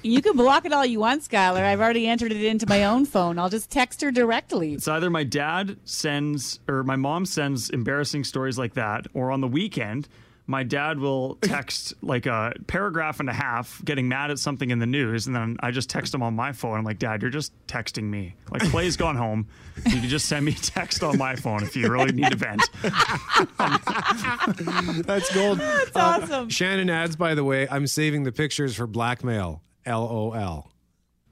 you 0.03 0.21
can 0.21 0.35
block 0.35 0.65
it 0.65 0.73
all 0.73 0.85
you 0.85 0.99
want, 0.99 1.23
Skylar. 1.23 1.63
I've 1.63 1.81
already 1.81 2.07
entered 2.07 2.31
it 2.31 2.43
into 2.43 2.67
my 2.67 2.85
own 2.85 3.05
phone. 3.05 3.39
I'll 3.39 3.49
just 3.49 3.71
text 3.71 4.01
her 4.01 4.11
directly. 4.11 4.73
It's 4.73 4.87
either 4.87 5.09
my 5.09 5.23
dad 5.23 5.77
sends 5.85 6.59
or 6.67 6.83
my 6.83 6.95
mom 6.95 7.25
sends 7.25 7.69
embarrassing 7.71 8.23
stories 8.25 8.57
like 8.59 8.75
that, 8.75 9.07
or 9.13 9.31
on 9.31 9.41
the 9.41 9.47
weekend, 9.47 10.07
my 10.49 10.63
dad 10.63 10.99
will 10.99 11.35
text 11.41 11.93
like 12.01 12.25
a 12.25 12.53
paragraph 12.65 13.19
and 13.19 13.29
a 13.29 13.33
half 13.33 13.85
getting 13.85 14.09
mad 14.09 14.31
at 14.31 14.39
something 14.39 14.71
in 14.71 14.79
the 14.79 14.87
news, 14.87 15.27
and 15.27 15.35
then 15.35 15.57
I 15.59 15.69
just 15.69 15.91
text 15.91 16.11
him 16.13 16.23
on 16.23 16.35
my 16.35 16.53
phone. 16.53 16.79
I'm 16.79 16.83
like, 16.83 16.97
Dad, 16.97 17.21
you're 17.21 17.29
just 17.29 17.53
texting 17.67 18.05
me. 18.05 18.33
Like, 18.51 18.63
Clay's 18.63 18.97
gone 18.97 19.15
home. 19.15 19.47
You 19.85 19.99
can 19.99 20.09
just 20.09 20.25
send 20.25 20.45
me 20.45 20.53
a 20.53 20.55
text 20.55 21.03
on 21.03 21.19
my 21.19 21.35
phone 21.35 21.61
if 21.61 21.75
you 21.75 21.87
really 21.87 22.11
need 22.11 22.33
a 22.33 22.35
vent. 22.35 22.67
That's 25.05 25.33
gold. 25.33 25.59
That's 25.59 25.95
uh, 25.95 25.99
awesome. 25.99 26.49
Shannon 26.49 26.89
adds, 26.89 27.15
by 27.15 27.35
the 27.35 27.43
way, 27.43 27.67
I'm 27.69 27.85
saving 27.85 28.23
the 28.23 28.31
pictures 28.31 28.75
for 28.75 28.87
blackmail. 28.87 29.61
LOL. 29.85 30.71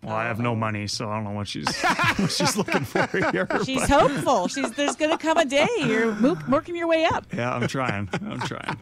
Well, 0.04 0.16
I 0.16 0.26
have 0.26 0.39
no 0.39 0.56
money, 0.56 0.88
so 0.88 1.10
I 1.10 1.16
don't 1.16 1.24
know 1.24 1.32
what 1.32 1.48
she's 1.48 1.68
what 2.18 2.32
she's 2.32 2.56
looking 2.56 2.86
for 2.86 3.08
here. 3.32 3.48
She's 3.66 3.82
but- 3.82 3.89
hopeful. 3.89 4.48
She's 4.48 4.72
there's 4.72 4.95
going 4.95 5.12
to 5.12 5.18
come 5.18 5.38
a 5.38 5.45
day 5.45 5.68
you're 5.80 6.14
working 6.48 6.76
your 6.76 6.88
way 6.88 7.06
up. 7.06 7.26
Yeah, 7.34 7.54
I'm 7.54 7.68
trying. 7.68 8.08
I'm 8.14 8.39
trying. 8.41 8.78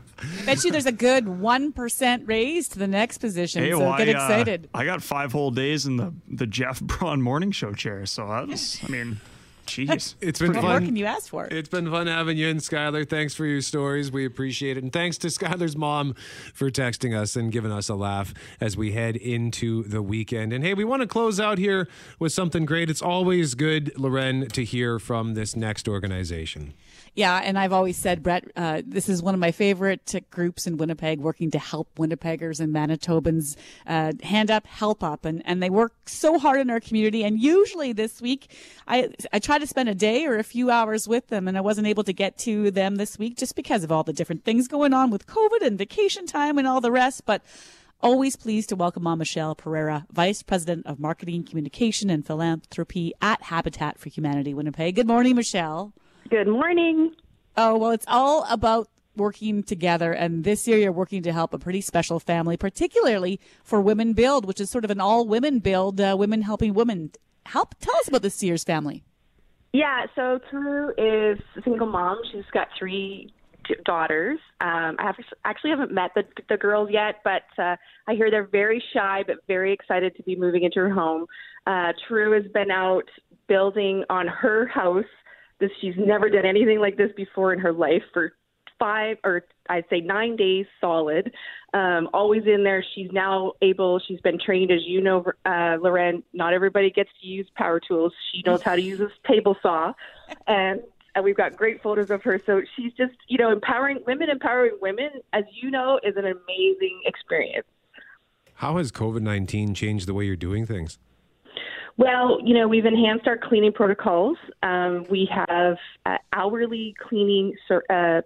Bet 0.45 0.63
you 0.63 0.71
there's 0.71 0.85
a 0.85 0.91
good 0.91 1.27
one 1.27 1.71
percent 1.71 2.23
raise 2.27 2.67
to 2.69 2.79
the 2.79 2.87
next 2.87 3.19
position. 3.19 3.63
Hey, 3.63 3.71
so 3.71 3.79
well, 3.79 3.97
get 3.97 4.09
I, 4.09 4.11
uh, 4.11 4.25
excited. 4.25 4.69
I 4.73 4.85
got 4.85 5.01
five 5.01 5.31
whole 5.31 5.51
days 5.51 5.85
in 5.85 5.95
the 5.97 6.13
the 6.27 6.45
Jeff 6.45 6.81
Braun 6.81 7.21
morning 7.21 7.51
show 7.51 7.73
chair, 7.73 8.05
so 8.05 8.27
that's 8.27 8.83
I 8.83 8.87
mean, 8.87 9.19
jeez. 9.65 10.15
It's 10.21 10.39
been 10.39 10.53
what 10.53 10.61
fun. 10.61 10.65
more 10.65 10.79
can 10.79 10.95
you 10.95 11.05
ask 11.05 11.29
for? 11.29 11.45
It's 11.45 11.69
been 11.69 11.89
fun 11.89 12.07
having 12.07 12.37
you 12.37 12.47
in, 12.47 12.57
Skylar. 12.57 13.07
Thanks 13.07 13.33
for 13.33 13.45
your 13.45 13.61
stories. 13.61 14.11
We 14.11 14.25
appreciate 14.25 14.77
it. 14.77 14.83
And 14.83 14.91
thanks 14.93 15.17
to 15.19 15.27
Skylar's 15.27 15.75
mom 15.75 16.15
for 16.53 16.69
texting 16.71 17.17
us 17.17 17.35
and 17.35 17.51
giving 17.51 17.71
us 17.71 17.89
a 17.89 17.95
laugh 17.95 18.33
as 18.59 18.77
we 18.77 18.91
head 18.91 19.15
into 19.15 19.83
the 19.83 20.01
weekend. 20.01 20.53
And 20.53 20.63
hey, 20.63 20.73
we 20.73 20.83
want 20.83 21.01
to 21.01 21.07
close 21.07 21.39
out 21.39 21.57
here 21.57 21.87
with 22.19 22.33
something 22.33 22.65
great. 22.65 22.89
It's 22.89 23.01
always 23.01 23.55
good, 23.55 23.91
Loren, 23.97 24.47
to 24.49 24.63
hear 24.63 24.99
from 24.99 25.33
this 25.33 25.55
next 25.55 25.87
organization. 25.87 26.73
Yeah, 27.15 27.39
and 27.41 27.57
I've 27.57 27.71
always 27.71 27.95
said, 27.95 28.21
Brett, 28.21 28.43
uh, 28.57 28.81
this 28.85 29.07
is 29.07 29.23
one 29.23 29.33
of 29.33 29.39
my 29.39 29.51
favorite 29.51 30.13
groups 30.29 30.67
in 30.67 30.75
Winnipeg, 30.75 31.21
working 31.21 31.49
to 31.51 31.59
help 31.59 31.87
Winnipeggers 31.95 32.59
and 32.59 32.75
Manitobans 32.75 33.55
uh, 33.87 34.11
hand 34.21 34.51
up, 34.51 34.67
help 34.67 35.01
up, 35.01 35.23
and, 35.23 35.41
and 35.45 35.63
they 35.63 35.69
work 35.69 35.93
so 36.07 36.37
hard 36.37 36.59
in 36.59 36.69
our 36.69 36.81
community. 36.81 37.23
And 37.23 37.39
usually 37.39 37.93
this 37.93 38.21
week, 38.21 38.51
I 38.85 39.09
I 39.31 39.39
try 39.39 39.54
to 39.59 39.67
spend 39.67 39.89
a 39.89 39.95
day 39.95 40.25
or 40.25 40.37
a 40.37 40.43
few 40.43 40.69
hours 40.69 41.07
with 41.07 41.27
them, 41.27 41.47
and 41.47 41.57
I 41.57 41.61
wasn't 41.61 41.87
able 41.87 42.03
to 42.03 42.13
get 42.13 42.37
to 42.39 42.71
them 42.71 42.95
this 42.95 43.17
week 43.19 43.37
just 43.37 43.55
because 43.55 43.83
of 43.83 43.91
all 43.91 44.03
the 44.03 44.13
different 44.13 44.43
things 44.43 44.67
going 44.67 44.93
on 44.93 45.09
with 45.09 45.27
COVID 45.27 45.61
and 45.61 45.77
vacation 45.77 46.25
time 46.25 46.57
and 46.57 46.67
all 46.67 46.81
the 46.81 46.91
rest. 46.91 47.25
But 47.25 47.41
Always 48.01 48.35
pleased 48.35 48.69
to 48.69 48.75
welcome 48.75 49.07
on 49.07 49.17
Michelle 49.17 49.55
Pereira, 49.55 50.05
Vice 50.11 50.43
President 50.43 50.85
of 50.85 50.99
Marketing, 50.99 51.43
Communication, 51.43 52.09
and 52.09 52.23
Philanthropy 52.23 53.13
at 53.21 53.41
Habitat 53.41 53.97
for 53.97 54.09
Humanity 54.09 54.53
Winnipeg. 54.53 54.95
Good 54.95 55.07
morning, 55.07 55.35
Michelle. 55.35 55.93
Good 56.29 56.47
morning. 56.47 57.15
Oh, 57.57 57.77
well, 57.77 57.91
it's 57.91 58.05
all 58.07 58.45
about 58.49 58.89
working 59.15 59.63
together. 59.63 60.11
And 60.11 60.43
this 60.43 60.67
year 60.67 60.77
you're 60.77 60.91
working 60.91 61.23
to 61.23 61.31
help 61.31 61.53
a 61.53 61.57
pretty 61.57 61.81
special 61.81 62.19
family, 62.19 62.57
particularly 62.57 63.39
for 63.63 63.79
Women 63.79 64.13
Build, 64.13 64.45
which 64.45 64.59
is 64.59 64.69
sort 64.69 64.83
of 64.85 64.91
an 64.91 64.99
all 64.99 65.25
women 65.25 65.59
build, 65.59 65.99
uh, 65.99 66.15
women 66.19 66.41
helping 66.41 66.73
women. 66.73 67.11
Help 67.45 67.75
tell 67.79 67.95
us 67.97 68.07
about 68.07 68.23
this 68.23 68.43
year's 68.43 68.63
family. 68.63 69.03
Yeah, 69.75 70.05
so 70.15 70.39
True 70.49 70.91
is 70.91 71.37
a 71.57 71.61
single 71.65 71.87
mom. 71.87 72.21
She's 72.31 72.45
got 72.53 72.69
three 72.79 73.33
daughters. 73.83 74.39
Um, 74.61 74.95
I 74.97 75.03
have, 75.07 75.15
actually 75.43 75.71
haven't 75.71 75.91
met 75.91 76.11
the, 76.15 76.23
the 76.47 76.55
girls 76.55 76.87
yet, 76.89 77.15
but 77.25 77.43
uh, 77.61 77.75
I 78.07 78.13
hear 78.13 78.31
they're 78.31 78.47
very 78.47 78.81
shy, 78.93 79.23
but 79.27 79.37
very 79.49 79.73
excited 79.73 80.15
to 80.15 80.23
be 80.23 80.37
moving 80.37 80.63
into 80.63 80.79
her 80.79 80.93
home. 80.93 81.25
Uh, 81.67 81.91
True 82.07 82.41
has 82.41 82.49
been 82.53 82.71
out 82.71 83.03
building 83.49 84.05
on 84.09 84.27
her 84.27 84.65
house. 84.67 85.03
This 85.59 85.71
she's 85.81 85.95
never 85.97 86.29
done 86.29 86.45
anything 86.45 86.79
like 86.79 86.95
this 86.95 87.11
before 87.17 87.51
in 87.51 87.59
her 87.59 87.73
life 87.73 88.03
for 88.13 88.31
five 88.79 89.17
or 89.23 89.43
I'd 89.69 89.85
say 89.89 90.01
nine 90.01 90.35
days 90.35 90.65
solid. 90.79 91.31
Um, 91.73 92.09
always 92.13 92.43
in 92.45 92.63
there. 92.63 92.83
She's 92.95 93.11
now 93.11 93.53
able. 93.61 93.99
She's 93.99 94.21
been 94.21 94.39
trained, 94.39 94.71
as 94.71 94.81
you 94.85 95.01
know, 95.01 95.25
uh, 95.45 95.77
Loren. 95.81 96.23
Not 96.33 96.53
everybody 96.53 96.89
gets 96.89 97.09
to 97.21 97.27
use 97.27 97.47
power 97.55 97.79
tools. 97.79 98.13
She 98.31 98.43
knows 98.45 98.61
how 98.61 98.75
to 98.75 98.81
use 98.81 98.99
a 99.01 99.09
table 99.27 99.57
saw, 99.61 99.93
and 100.47 100.81
and 101.15 101.23
we've 101.23 101.37
got 101.37 101.55
great 101.55 101.81
photos 101.81 102.11
of 102.11 102.21
her. 102.23 102.41
So 102.45 102.61
she's 102.75 102.93
just, 102.93 103.13
you 103.29 103.37
know, 103.37 103.51
empowering 103.51 103.99
women, 104.05 104.29
empowering 104.29 104.77
women, 104.81 105.09
as 105.33 105.45
you 105.61 105.71
know, 105.71 105.99
is 106.03 106.17
an 106.17 106.25
amazing 106.25 107.01
experience. 107.05 107.65
How 108.55 108.77
has 108.77 108.91
COVID 108.91 109.21
19 109.21 109.73
changed 109.73 110.07
the 110.07 110.13
way 110.13 110.25
you're 110.25 110.35
doing 110.35 110.65
things? 110.65 110.99
Well, 111.97 112.39
you 112.43 112.53
know, 112.53 112.67
we've 112.67 112.85
enhanced 112.85 113.25
our 113.27 113.37
cleaning 113.37 113.71
protocols. 113.71 114.37
Um, 114.63 115.05
we 115.09 115.29
have 115.31 115.77
uh, 116.05 116.17
hourly 116.33 116.93
cleaning 117.07 117.55
uh, 117.89 118.21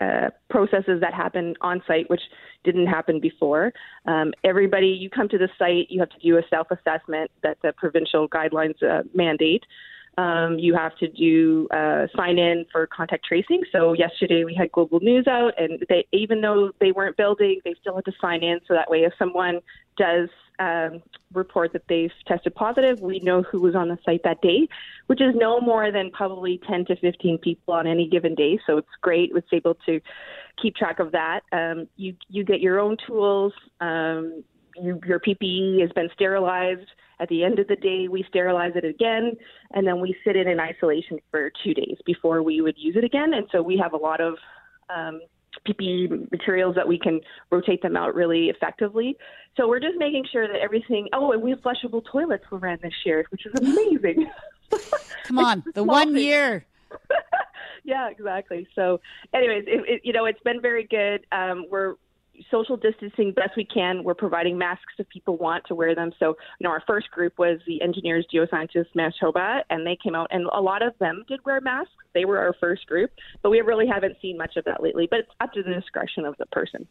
uh, 0.00 0.30
processes 0.50 1.00
that 1.00 1.14
happen 1.14 1.54
on 1.60 1.82
site, 1.86 2.08
which 2.10 2.22
didn't 2.64 2.86
happen 2.86 3.20
before. 3.20 3.72
Um, 4.06 4.32
everybody, 4.44 4.88
you 4.88 5.10
come 5.10 5.28
to 5.28 5.38
the 5.38 5.48
site, 5.58 5.90
you 5.90 6.00
have 6.00 6.10
to 6.10 6.18
do 6.18 6.38
a 6.38 6.42
self 6.48 6.68
assessment 6.70 7.30
that 7.42 7.58
the 7.62 7.72
provincial 7.76 8.28
guidelines 8.28 8.82
uh, 8.82 9.02
mandate. 9.14 9.64
Um, 10.18 10.58
you 10.58 10.74
have 10.74 10.96
to 10.98 11.06
do 11.06 11.68
uh, 11.70 12.08
sign 12.16 12.38
in 12.38 12.66
for 12.72 12.88
contact 12.88 13.24
tracing. 13.24 13.62
So 13.70 13.92
yesterday 13.92 14.42
we 14.42 14.52
had 14.52 14.72
Global 14.72 14.98
News 14.98 15.28
out, 15.28 15.52
and 15.56 15.84
they, 15.88 16.08
even 16.10 16.40
though 16.40 16.72
they 16.80 16.90
weren't 16.90 17.16
building, 17.16 17.60
they 17.64 17.76
still 17.80 17.94
had 17.94 18.04
to 18.06 18.12
sign 18.20 18.42
in. 18.42 18.58
So 18.66 18.74
that 18.74 18.90
way, 18.90 19.04
if 19.04 19.12
someone 19.16 19.60
does 19.96 20.28
um, 20.58 21.02
report 21.32 21.72
that 21.72 21.82
they've 21.88 22.10
tested 22.26 22.52
positive, 22.56 22.98
we 22.98 23.20
know 23.20 23.42
who 23.42 23.60
was 23.60 23.76
on 23.76 23.86
the 23.86 23.98
site 24.04 24.22
that 24.24 24.42
day, 24.42 24.66
which 25.06 25.20
is 25.20 25.36
no 25.36 25.60
more 25.60 25.92
than 25.92 26.10
probably 26.10 26.60
10 26.68 26.86
to 26.86 26.96
15 26.96 27.38
people 27.38 27.74
on 27.74 27.86
any 27.86 28.08
given 28.08 28.34
day. 28.34 28.58
So 28.66 28.76
it's 28.78 28.88
great. 29.00 29.30
It's 29.36 29.46
able 29.52 29.76
to 29.86 30.00
keep 30.60 30.74
track 30.74 30.98
of 30.98 31.12
that. 31.12 31.42
Um, 31.52 31.86
you 31.96 32.16
you 32.28 32.42
get 32.42 32.60
your 32.60 32.80
own 32.80 32.96
tools. 33.06 33.52
Um, 33.80 34.42
you, 34.82 35.00
your 35.06 35.20
PPE 35.20 35.80
has 35.80 35.90
been 35.92 36.08
sterilized. 36.14 36.88
At 37.20 37.28
the 37.28 37.42
end 37.42 37.58
of 37.58 37.66
the 37.66 37.76
day, 37.76 38.06
we 38.08 38.24
sterilize 38.28 38.72
it 38.76 38.84
again, 38.84 39.32
and 39.72 39.86
then 39.86 40.00
we 40.00 40.14
sit 40.24 40.36
it 40.36 40.46
in 40.46 40.60
isolation 40.60 41.18
for 41.30 41.50
two 41.64 41.74
days 41.74 41.96
before 42.06 42.42
we 42.42 42.60
would 42.60 42.76
use 42.78 42.94
it 42.96 43.04
again. 43.04 43.34
And 43.34 43.46
so 43.50 43.60
we 43.60 43.76
have 43.82 43.92
a 43.92 43.96
lot 43.96 44.20
of 44.20 44.34
um, 44.88 45.20
PPE 45.66 46.30
materials 46.30 46.74
that 46.76 46.86
we 46.86 46.98
can 46.98 47.20
rotate 47.50 47.82
them 47.82 47.96
out 47.96 48.14
really 48.14 48.46
effectively. 48.46 49.16
So 49.56 49.68
we're 49.68 49.80
just 49.80 49.96
making 49.98 50.26
sure 50.30 50.46
that 50.46 50.60
everything. 50.60 51.08
Oh, 51.12 51.32
and 51.32 51.42
we 51.42 51.50
have 51.50 51.60
flushable 51.60 52.02
toilets 52.10 52.44
we 52.50 52.58
ran 52.58 52.78
this 52.82 52.94
year, 53.04 53.24
which 53.30 53.46
is 53.46 53.52
amazing. 53.58 54.30
Come 55.24 55.38
on, 55.38 55.64
the 55.74 55.84
one 55.84 56.16
year. 56.16 56.64
yeah, 57.84 58.08
exactly. 58.08 58.66
So, 58.74 59.00
anyways, 59.34 59.64
it, 59.66 59.88
it, 59.88 60.00
you 60.04 60.12
know, 60.12 60.26
it's 60.26 60.42
been 60.42 60.60
very 60.60 60.84
good. 60.84 61.26
Um, 61.32 61.66
we're 61.70 61.94
social 62.50 62.76
distancing 62.76 63.32
best 63.32 63.50
we 63.56 63.64
can. 63.64 64.04
We're 64.04 64.14
providing 64.14 64.58
masks 64.58 64.94
if 64.98 65.08
people 65.08 65.36
want 65.36 65.64
to 65.66 65.74
wear 65.74 65.94
them. 65.94 66.12
So, 66.18 66.36
you 66.58 66.64
know, 66.64 66.70
our 66.70 66.82
first 66.86 67.10
group 67.10 67.38
was 67.38 67.58
the 67.66 67.80
Engineers 67.82 68.26
Geoscientists 68.32 68.94
Manitoba, 68.94 69.62
and 69.70 69.86
they 69.86 69.96
came 70.02 70.14
out, 70.14 70.28
and 70.30 70.48
a 70.52 70.60
lot 70.60 70.82
of 70.82 70.94
them 70.98 71.24
did 71.28 71.44
wear 71.44 71.60
masks. 71.60 71.92
They 72.14 72.24
were 72.24 72.38
our 72.38 72.54
first 72.60 72.86
group, 72.86 73.10
but 73.42 73.50
we 73.50 73.60
really 73.60 73.86
haven't 73.86 74.16
seen 74.20 74.36
much 74.36 74.56
of 74.56 74.64
that 74.64 74.82
lately. 74.82 75.06
But 75.10 75.20
it's 75.20 75.30
up 75.40 75.52
to 75.52 75.62
the 75.62 75.74
discretion 75.74 76.24
of 76.24 76.36
the 76.38 76.46
person 76.46 76.86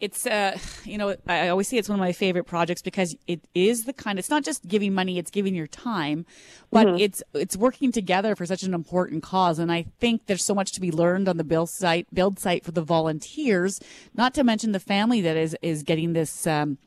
it's 0.00 0.26
uh 0.26 0.56
you 0.84 0.98
know 0.98 1.14
i 1.26 1.48
always 1.48 1.68
say 1.68 1.76
it's 1.76 1.88
one 1.88 1.98
of 1.98 2.00
my 2.00 2.12
favorite 2.12 2.44
projects 2.44 2.82
because 2.82 3.16
it 3.26 3.40
is 3.54 3.84
the 3.84 3.92
kind 3.92 4.18
it's 4.18 4.30
not 4.30 4.44
just 4.44 4.66
giving 4.66 4.94
money 4.94 5.18
it's 5.18 5.30
giving 5.30 5.54
your 5.54 5.66
time 5.66 6.24
but 6.70 6.86
mm-hmm. 6.86 6.98
it's 6.98 7.22
it's 7.34 7.56
working 7.56 7.92
together 7.92 8.34
for 8.34 8.46
such 8.46 8.62
an 8.62 8.74
important 8.74 9.22
cause 9.22 9.58
and 9.58 9.72
i 9.72 9.84
think 9.98 10.26
there's 10.26 10.44
so 10.44 10.54
much 10.54 10.72
to 10.72 10.80
be 10.80 10.90
learned 10.90 11.28
on 11.28 11.36
the 11.36 11.44
build 11.44 11.68
site 11.68 12.06
build 12.12 12.38
site 12.38 12.64
for 12.64 12.72
the 12.72 12.82
volunteers 12.82 13.80
not 14.14 14.34
to 14.34 14.44
mention 14.44 14.72
the 14.72 14.80
family 14.80 15.20
that 15.20 15.36
is 15.36 15.56
is 15.62 15.82
getting 15.82 16.12
this 16.12 16.46
um, 16.46 16.78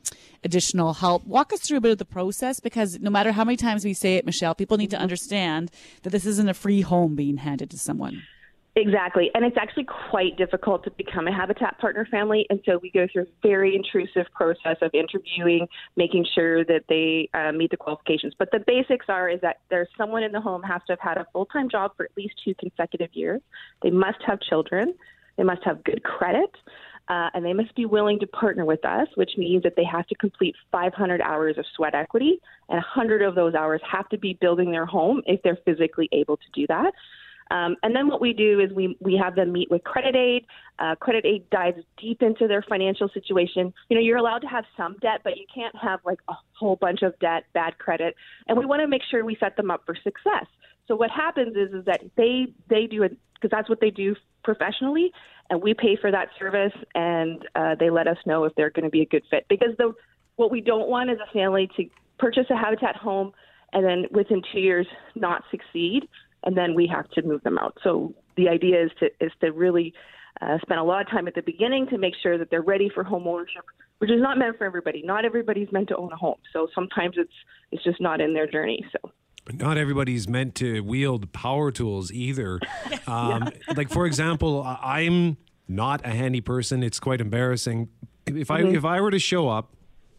additional 0.43 0.93
help 0.93 1.25
walk 1.25 1.53
us 1.53 1.59
through 1.59 1.77
a 1.77 1.81
bit 1.81 1.91
of 1.91 1.97
the 1.97 2.05
process 2.05 2.59
because 2.59 2.99
no 2.99 3.09
matter 3.09 3.31
how 3.31 3.43
many 3.43 3.57
times 3.57 3.85
we 3.85 3.93
say 3.93 4.15
it 4.15 4.25
michelle 4.25 4.55
people 4.55 4.77
need 4.77 4.89
to 4.89 4.95
mm-hmm. 4.95 5.03
understand 5.03 5.71
that 6.03 6.09
this 6.11 6.25
isn't 6.25 6.49
a 6.49 6.53
free 6.53 6.81
home 6.81 7.15
being 7.15 7.37
handed 7.37 7.69
to 7.69 7.77
someone 7.77 8.23
Exactly. 8.75 9.29
And 9.35 9.43
it's 9.43 9.57
actually 9.57 9.85
quite 10.09 10.37
difficult 10.37 10.85
to 10.85 10.91
become 10.91 11.27
a 11.27 11.31
Habitat 11.33 11.77
Partner 11.79 12.07
family. 12.09 12.45
And 12.49 12.61
so 12.65 12.79
we 12.81 12.89
go 12.89 13.05
through 13.11 13.23
a 13.23 13.25
very 13.43 13.75
intrusive 13.75 14.31
process 14.33 14.77
of 14.81 14.91
interviewing, 14.93 15.67
making 15.97 16.25
sure 16.33 16.63
that 16.63 16.85
they 16.87 17.29
uh, 17.33 17.51
meet 17.51 17.71
the 17.71 17.77
qualifications. 17.77 18.33
But 18.39 18.49
the 18.51 18.63
basics 18.65 19.07
are 19.09 19.27
is 19.27 19.41
that 19.41 19.57
there's 19.69 19.89
someone 19.97 20.23
in 20.23 20.31
the 20.31 20.39
home 20.39 20.63
has 20.63 20.81
to 20.87 20.93
have 20.93 21.01
had 21.01 21.17
a 21.17 21.27
full 21.33 21.47
time 21.47 21.69
job 21.69 21.91
for 21.97 22.05
at 22.05 22.11
least 22.15 22.35
two 22.45 22.55
consecutive 22.55 23.09
years. 23.13 23.41
They 23.81 23.89
must 23.89 24.19
have 24.25 24.39
children. 24.39 24.93
They 25.35 25.43
must 25.43 25.63
have 25.65 25.83
good 25.83 26.03
credit. 26.03 26.51
Uh, 27.09 27.29
and 27.33 27.43
they 27.43 27.51
must 27.51 27.75
be 27.75 27.85
willing 27.85 28.19
to 28.19 28.27
partner 28.27 28.63
with 28.63 28.85
us, 28.85 29.07
which 29.15 29.31
means 29.37 29.63
that 29.63 29.73
they 29.75 29.83
have 29.83 30.07
to 30.07 30.15
complete 30.15 30.55
500 30.71 31.19
hours 31.19 31.57
of 31.57 31.65
sweat 31.75 31.93
equity, 31.93 32.39
and 32.69 32.77
100 32.77 33.21
of 33.21 33.35
those 33.35 33.53
hours 33.53 33.81
have 33.91 34.07
to 34.09 34.17
be 34.17 34.37
building 34.39 34.71
their 34.71 34.85
home 34.85 35.21
if 35.25 35.41
they're 35.41 35.57
physically 35.65 36.07
able 36.13 36.37
to 36.37 36.43
do 36.53 36.65
that. 36.67 36.93
Um, 37.51 37.75
and 37.83 37.93
then 37.93 38.07
what 38.07 38.21
we 38.21 38.31
do 38.31 38.61
is 38.61 38.71
we, 38.71 38.95
we 39.01 39.19
have 39.21 39.35
them 39.35 39.51
meet 39.51 39.69
with 39.69 39.83
credit 39.83 40.15
aid. 40.15 40.45
Uh, 40.79 40.95
credit 40.95 41.25
aid 41.25 41.49
dives 41.49 41.83
deep 41.97 42.21
into 42.21 42.47
their 42.47 42.63
financial 42.67 43.09
situation. 43.13 43.73
You 43.89 43.97
know, 43.97 44.01
you're 44.01 44.17
allowed 44.17 44.39
to 44.39 44.47
have 44.47 44.63
some 44.77 44.95
debt, 45.01 45.19
but 45.25 45.35
you 45.35 45.45
can't 45.53 45.75
have 45.75 45.99
like 46.05 46.19
a 46.29 46.33
whole 46.53 46.77
bunch 46.77 47.01
of 47.01 47.19
debt, 47.19 47.43
bad 47.53 47.77
credit. 47.77 48.15
And 48.47 48.57
we 48.57 48.65
want 48.65 48.81
to 48.81 48.87
make 48.87 49.01
sure 49.11 49.25
we 49.25 49.35
set 49.37 49.57
them 49.57 49.69
up 49.69 49.83
for 49.85 49.95
success. 49.95 50.45
So 50.87 50.95
what 50.95 51.11
happens 51.11 51.55
is 51.57 51.73
is 51.73 51.85
that 51.85 52.01
they 52.15 52.47
they 52.69 52.87
do 52.87 53.03
it 53.03 53.17
because 53.35 53.51
that's 53.51 53.69
what 53.69 53.79
they 53.81 53.91
do 53.91 54.15
professionally, 54.43 55.11
and 55.49 55.61
we 55.61 55.73
pay 55.73 55.95
for 55.95 56.11
that 56.11 56.29
service, 56.39 56.73
and 56.95 57.47
uh, 57.55 57.75
they 57.79 57.89
let 57.89 58.07
us 58.07 58.17
know 58.25 58.45
if 58.45 58.55
they're 58.55 58.71
going 58.71 58.83
to 58.85 58.89
be 58.89 59.01
a 59.01 59.05
good 59.05 59.23
fit. 59.29 59.45
Because 59.47 59.69
the 59.77 59.93
what 60.37 60.51
we 60.51 60.59
don't 60.59 60.89
want 60.89 61.09
is 61.09 61.17
a 61.19 61.31
family 61.31 61.69
to 61.77 61.85
purchase 62.17 62.45
a 62.49 62.57
habitat 62.57 62.95
home 62.95 63.31
and 63.73 63.85
then 63.85 64.05
within 64.11 64.41
two 64.51 64.59
years 64.59 64.87
not 65.15 65.43
succeed 65.51 66.07
and 66.43 66.55
then 66.57 66.73
we 66.73 66.87
have 66.87 67.09
to 67.11 67.21
move 67.21 67.41
them 67.43 67.57
out. 67.57 67.77
So 67.83 68.13
the 68.37 68.49
idea 68.49 68.83
is 68.83 68.91
to 68.99 69.07
is 69.19 69.31
to 69.41 69.51
really 69.51 69.93
uh, 70.41 70.57
spend 70.61 70.79
a 70.79 70.83
lot 70.83 71.01
of 71.01 71.09
time 71.09 71.27
at 71.27 71.35
the 71.35 71.41
beginning 71.41 71.87
to 71.87 71.97
make 71.97 72.13
sure 72.21 72.37
that 72.37 72.49
they're 72.49 72.61
ready 72.61 72.89
for 72.93 73.03
home 73.03 73.27
ownership, 73.27 73.63
which 73.99 74.09
is 74.09 74.21
not 74.21 74.37
meant 74.37 74.57
for 74.57 74.65
everybody. 74.65 75.03
Not 75.03 75.25
everybody's 75.25 75.71
meant 75.71 75.89
to 75.89 75.97
own 75.97 76.11
a 76.11 76.15
home, 76.17 76.37
so 76.53 76.67
sometimes 76.73 77.15
it's 77.17 77.33
it's 77.71 77.83
just 77.83 78.01
not 78.01 78.21
in 78.21 78.33
their 78.33 78.47
journey. 78.47 78.85
So. 78.91 79.11
Not 79.53 79.75
everybody's 79.77 80.29
meant 80.29 80.53
to 80.55 80.81
wield 80.81 81.33
power 81.33 81.71
tools 81.71 82.11
either. 82.11 82.59
Um, 83.07 83.49
yeah. 83.67 83.73
Like 83.75 83.89
for 83.89 84.05
example, 84.05 84.63
I'm 84.63 85.35
not 85.67 86.05
a 86.05 86.09
handy 86.09 86.39
person. 86.39 86.83
It's 86.83 86.99
quite 86.99 87.19
embarrassing. 87.19 87.89
If 88.25 88.51
I 88.51 88.61
mm-hmm. 88.61 88.75
if 88.75 88.85
I 88.85 89.01
were 89.01 89.11
to 89.11 89.19
show 89.19 89.49
up 89.49 89.73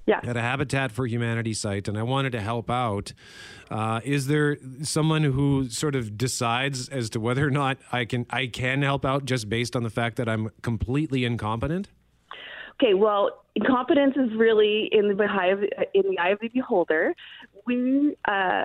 yeah. 0.06 0.20
at 0.22 0.36
a 0.36 0.40
Habitat 0.40 0.92
for 0.92 1.06
Humanity 1.06 1.54
site 1.54 1.88
and 1.88 1.98
I 1.98 2.02
wanted 2.02 2.32
to 2.32 2.40
help 2.40 2.70
out, 2.70 3.12
uh, 3.70 4.00
is 4.04 4.26
there 4.26 4.58
someone 4.82 5.22
who 5.22 5.68
sort 5.68 5.94
of 5.94 6.16
decides 6.16 6.88
as 6.88 7.10
to 7.10 7.20
whether 7.20 7.46
or 7.46 7.50
not 7.50 7.78
I 7.90 8.04
can 8.04 8.26
I 8.30 8.46
can 8.46 8.82
help 8.82 9.04
out 9.04 9.24
just 9.24 9.48
based 9.48 9.76
on 9.76 9.82
the 9.82 9.90
fact 9.90 10.16
that 10.16 10.28
I'm 10.28 10.50
completely 10.62 11.24
incompetent? 11.24 11.88
Okay, 12.82 12.94
well, 12.94 13.44
incompetence 13.54 14.14
is 14.16 14.30
really 14.36 14.88
in 14.92 15.16
the 15.16 15.24
eye 15.24 15.48
of, 15.48 15.62
in 15.94 16.10
the 16.10 16.18
eye 16.18 16.30
of 16.30 16.40
the 16.40 16.48
beholder. 16.48 17.14
We 17.66 18.16
uh, 18.26 18.64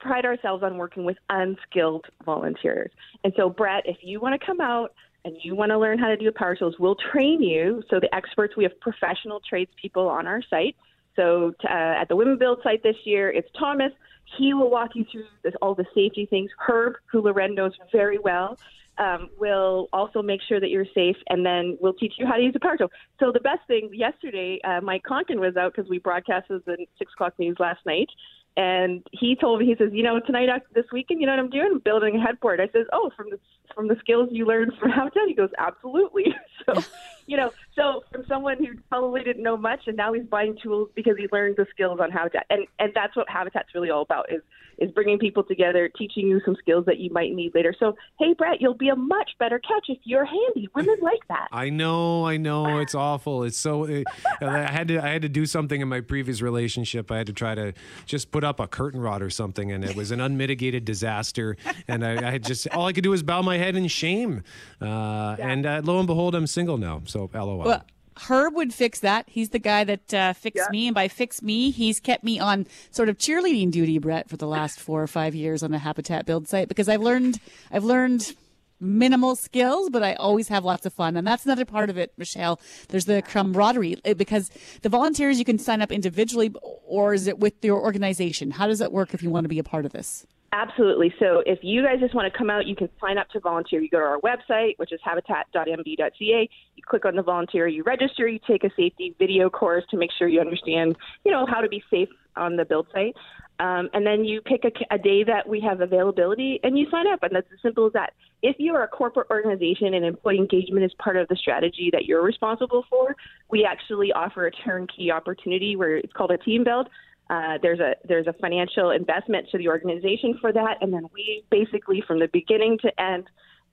pride 0.00 0.26
ourselves 0.26 0.62
on 0.62 0.76
working 0.76 1.04
with 1.04 1.16
unskilled 1.30 2.04
volunteers, 2.24 2.90
and 3.24 3.32
so 3.36 3.48
Brett, 3.48 3.84
if 3.86 3.98
you 4.02 4.20
want 4.20 4.38
to 4.38 4.44
come 4.44 4.60
out 4.60 4.92
and 5.26 5.36
you 5.42 5.56
want 5.56 5.70
to 5.70 5.78
learn 5.78 5.98
how 5.98 6.06
to 6.06 6.16
do 6.16 6.30
power 6.30 6.54
tools, 6.54 6.76
we'll 6.78 6.96
train 7.12 7.42
you. 7.42 7.82
So 7.90 7.98
the 7.98 8.12
experts, 8.14 8.56
we 8.56 8.62
have 8.62 8.78
professional 8.80 9.40
tradespeople 9.46 10.06
on 10.06 10.24
our 10.28 10.40
site. 10.48 10.76
So 11.16 11.52
uh, 11.64 12.00
at 12.00 12.08
the 12.08 12.14
Women 12.14 12.38
Build 12.38 12.60
site 12.62 12.84
this 12.84 12.94
year, 13.04 13.28
it's 13.30 13.48
Thomas. 13.58 13.90
He 14.38 14.54
will 14.54 14.70
walk 14.70 14.90
you 14.94 15.04
through 15.10 15.24
this, 15.42 15.52
all 15.60 15.74
the 15.74 15.86
safety 15.96 16.26
things. 16.30 16.50
Herb, 16.64 16.94
who 17.10 17.22
Loren 17.22 17.56
knows 17.56 17.72
very 17.90 18.18
well, 18.18 18.56
um, 18.98 19.28
will 19.36 19.88
also 19.92 20.22
make 20.22 20.40
sure 20.48 20.60
that 20.60 20.70
you're 20.70 20.86
safe, 20.94 21.16
and 21.28 21.44
then 21.44 21.76
we'll 21.80 21.94
teach 21.94 22.14
you 22.18 22.26
how 22.26 22.36
to 22.36 22.42
use 22.42 22.54
a 22.54 22.60
power 22.60 22.76
tool. 22.76 22.92
So 23.18 23.32
the 23.32 23.40
best 23.40 23.60
thing 23.66 23.90
yesterday, 23.92 24.60
uh, 24.62 24.80
Mike 24.80 25.02
Conkin 25.02 25.40
was 25.40 25.56
out 25.56 25.72
because 25.74 25.90
we 25.90 25.98
broadcasted 25.98 26.62
the 26.66 26.86
six 26.98 27.12
o'clock 27.14 27.34
news 27.38 27.56
last 27.58 27.80
night, 27.84 28.08
and 28.56 29.06
he 29.12 29.36
told 29.36 29.60
me 29.60 29.66
he 29.66 29.74
says, 29.76 29.90
you 29.92 30.02
know, 30.02 30.18
tonight 30.18 30.48
after 30.48 30.68
this 30.74 30.86
weekend, 30.90 31.20
you 31.20 31.26
know 31.26 31.32
what 31.34 31.40
I'm 31.40 31.50
doing? 31.50 31.80
Building 31.84 32.16
a 32.16 32.20
headboard. 32.20 32.60
I 32.60 32.68
says, 32.72 32.86
oh, 32.92 33.10
from 33.14 33.30
the 33.30 33.38
from 33.74 33.88
the 33.88 33.96
skills 34.00 34.30
you 34.32 34.46
learned 34.46 34.72
from 34.80 34.90
Habitat? 34.92 35.22
He 35.28 35.34
goes, 35.34 35.50
absolutely. 35.58 36.34
so, 36.66 36.82
you 37.26 37.36
know, 37.36 37.52
so 37.74 38.04
from 38.10 38.24
someone 38.26 38.56
who 38.58 38.68
probably 38.88 39.22
didn't 39.22 39.42
know 39.42 39.58
much 39.58 39.80
and 39.86 39.96
now 39.96 40.14
he's 40.14 40.24
buying 40.24 40.56
tools 40.62 40.88
because 40.94 41.16
he 41.18 41.28
learned 41.30 41.56
the 41.56 41.66
skills 41.70 42.00
on 42.00 42.10
Habitat. 42.10 42.46
And 42.48 42.66
and 42.78 42.92
that's 42.94 43.14
what 43.14 43.28
Habitat's 43.28 43.74
really 43.74 43.90
all 43.90 44.02
about 44.02 44.32
is 44.32 44.40
is 44.78 44.90
bringing 44.92 45.18
people 45.18 45.42
together, 45.42 45.88
teaching 45.96 46.26
you 46.26 46.40
some 46.44 46.56
skills 46.56 46.84
that 46.86 46.98
you 46.98 47.10
might 47.10 47.32
need 47.34 47.54
later. 47.54 47.74
So, 47.78 47.96
hey, 48.18 48.34
Brett, 48.34 48.60
you'll 48.60 48.74
be 48.74 48.88
a 48.88 48.96
much 48.96 49.30
better 49.38 49.58
catch 49.58 49.86
if 49.88 49.98
you're 50.04 50.24
handy. 50.24 50.68
Women 50.74 50.96
like 51.02 51.26
that. 51.28 51.48
I 51.52 51.70
know, 51.70 52.26
I 52.26 52.36
know, 52.36 52.78
it's 52.78 52.94
awful. 52.94 53.44
It's 53.44 53.56
so. 53.56 53.84
It, 53.84 54.06
I 54.40 54.70
had 54.70 54.88
to, 54.88 54.98
I 54.98 55.08
had 55.08 55.22
to 55.22 55.28
do 55.28 55.46
something 55.46 55.80
in 55.80 55.88
my 55.88 56.00
previous 56.00 56.42
relationship. 56.42 57.10
I 57.10 57.18
had 57.18 57.26
to 57.26 57.32
try 57.32 57.54
to 57.54 57.72
just 58.04 58.30
put 58.30 58.44
up 58.44 58.60
a 58.60 58.66
curtain 58.66 59.00
rod 59.00 59.22
or 59.22 59.30
something, 59.30 59.72
and 59.72 59.84
it 59.84 59.96
was 59.96 60.10
an 60.10 60.20
unmitigated 60.20 60.84
disaster. 60.84 61.56
And 61.88 62.04
I, 62.04 62.28
I 62.28 62.30
had 62.30 62.44
just 62.44 62.68
all 62.68 62.86
I 62.86 62.92
could 62.92 63.04
do 63.04 63.10
was 63.10 63.22
bow 63.22 63.42
my 63.42 63.58
head 63.58 63.76
in 63.76 63.86
shame. 63.88 64.42
Uh, 64.80 65.36
yeah. 65.38 65.48
And 65.48 65.66
uh, 65.66 65.80
lo 65.84 65.98
and 65.98 66.06
behold, 66.06 66.34
I'm 66.34 66.46
single 66.46 66.78
now. 66.78 67.02
So, 67.06 67.30
lol. 67.32 67.58
Well, 67.58 67.84
Herb 68.16 68.54
would 68.54 68.72
fix 68.72 69.00
that. 69.00 69.26
He's 69.28 69.50
the 69.50 69.58
guy 69.58 69.84
that 69.84 70.14
uh, 70.14 70.32
fixed 70.32 70.64
yeah. 70.64 70.70
me, 70.70 70.88
and 70.88 70.94
by 70.94 71.08
fix 71.08 71.42
me, 71.42 71.70
he's 71.70 72.00
kept 72.00 72.24
me 72.24 72.38
on 72.38 72.66
sort 72.90 73.08
of 73.08 73.18
cheerleading 73.18 73.70
duty, 73.70 73.98
Brett, 73.98 74.28
for 74.28 74.36
the 74.36 74.46
last 74.46 74.80
four 74.80 75.02
or 75.02 75.06
five 75.06 75.34
years 75.34 75.62
on 75.62 75.70
the 75.70 75.78
Habitat 75.78 76.26
build 76.26 76.48
site 76.48 76.68
because 76.68 76.88
I've 76.88 77.02
learned, 77.02 77.38
I've 77.70 77.84
learned 77.84 78.34
minimal 78.80 79.36
skills, 79.36 79.90
but 79.90 80.02
I 80.02 80.14
always 80.14 80.48
have 80.48 80.64
lots 80.64 80.86
of 80.86 80.92
fun, 80.92 81.16
and 81.16 81.26
that's 81.26 81.44
another 81.44 81.64
part 81.64 81.90
of 81.90 81.96
it, 81.96 82.12
Michelle. 82.16 82.60
There's 82.88 83.06
the 83.06 83.22
camaraderie 83.22 83.98
eh, 84.04 84.14
because 84.14 84.50
the 84.82 84.88
volunteers 84.88 85.38
you 85.38 85.44
can 85.44 85.58
sign 85.58 85.82
up 85.82 85.92
individually, 85.92 86.54
or 86.86 87.14
is 87.14 87.26
it 87.26 87.38
with 87.38 87.64
your 87.64 87.80
organization? 87.80 88.50
How 88.52 88.66
does 88.66 88.80
it 88.80 88.92
work 88.92 89.14
if 89.14 89.22
you 89.22 89.30
want 89.30 89.44
to 89.44 89.48
be 89.48 89.58
a 89.58 89.64
part 89.64 89.84
of 89.84 89.92
this? 89.92 90.26
Absolutely. 90.52 91.12
So 91.18 91.42
if 91.44 91.58
you 91.62 91.82
guys 91.82 92.00
just 92.00 92.14
want 92.14 92.32
to 92.32 92.36
come 92.36 92.50
out, 92.50 92.66
you 92.66 92.76
can 92.76 92.88
sign 93.00 93.18
up 93.18 93.28
to 93.30 93.40
volunteer. 93.40 93.80
You 93.80 93.90
go 93.90 93.98
to 93.98 94.04
our 94.04 94.20
website, 94.20 94.78
which 94.78 94.92
is 94.92 95.00
habitat.mb.ca. 95.04 96.48
You 96.76 96.82
click 96.86 97.04
on 97.04 97.16
the 97.16 97.22
volunteer, 97.22 97.66
you 97.66 97.82
register, 97.82 98.28
you 98.28 98.38
take 98.46 98.64
a 98.64 98.70
safety 98.76 99.14
video 99.18 99.50
course 99.50 99.84
to 99.90 99.96
make 99.96 100.10
sure 100.16 100.28
you 100.28 100.40
understand, 100.40 100.96
you 101.24 101.32
know, 101.32 101.46
how 101.46 101.60
to 101.60 101.68
be 101.68 101.82
safe 101.90 102.08
on 102.36 102.56
the 102.56 102.64
build 102.64 102.86
site. 102.92 103.14
Um, 103.58 103.88
and 103.94 104.06
then 104.06 104.24
you 104.24 104.42
pick 104.42 104.64
a, 104.64 104.94
a, 104.94 104.98
day 104.98 105.24
that 105.24 105.48
we 105.48 105.60
have 105.62 105.80
availability 105.80 106.60
and 106.62 106.78
you 106.78 106.86
sign 106.90 107.06
up. 107.06 107.22
And 107.22 107.34
that's 107.34 107.46
as 107.52 107.58
simple 107.62 107.86
as 107.86 107.92
that. 107.94 108.12
If 108.42 108.56
you 108.58 108.74
are 108.74 108.82
a 108.84 108.88
corporate 108.88 109.28
organization 109.30 109.94
and 109.94 110.04
employee 110.04 110.36
engagement 110.36 110.84
is 110.84 110.92
part 111.02 111.16
of 111.16 111.26
the 111.28 111.36
strategy 111.36 111.88
that 111.92 112.04
you're 112.04 112.22
responsible 112.22 112.84
for, 112.90 113.16
we 113.50 113.64
actually 113.64 114.12
offer 114.12 114.46
a 114.46 114.50
turnkey 114.50 115.10
opportunity 115.10 115.74
where 115.74 115.96
it's 115.96 116.12
called 116.12 116.32
a 116.32 116.38
team 116.38 116.64
build. 116.64 116.88
Uh, 117.28 117.58
there's 117.60 117.80
a 117.80 117.94
there's 118.06 118.26
a 118.26 118.32
financial 118.34 118.90
investment 118.90 119.48
to 119.50 119.58
the 119.58 119.68
organization 119.68 120.38
for 120.40 120.52
that, 120.52 120.76
and 120.80 120.92
then 120.92 121.06
we 121.12 121.44
basically 121.50 122.02
from 122.06 122.18
the 122.20 122.28
beginning 122.32 122.78
to 122.82 123.00
end 123.00 123.28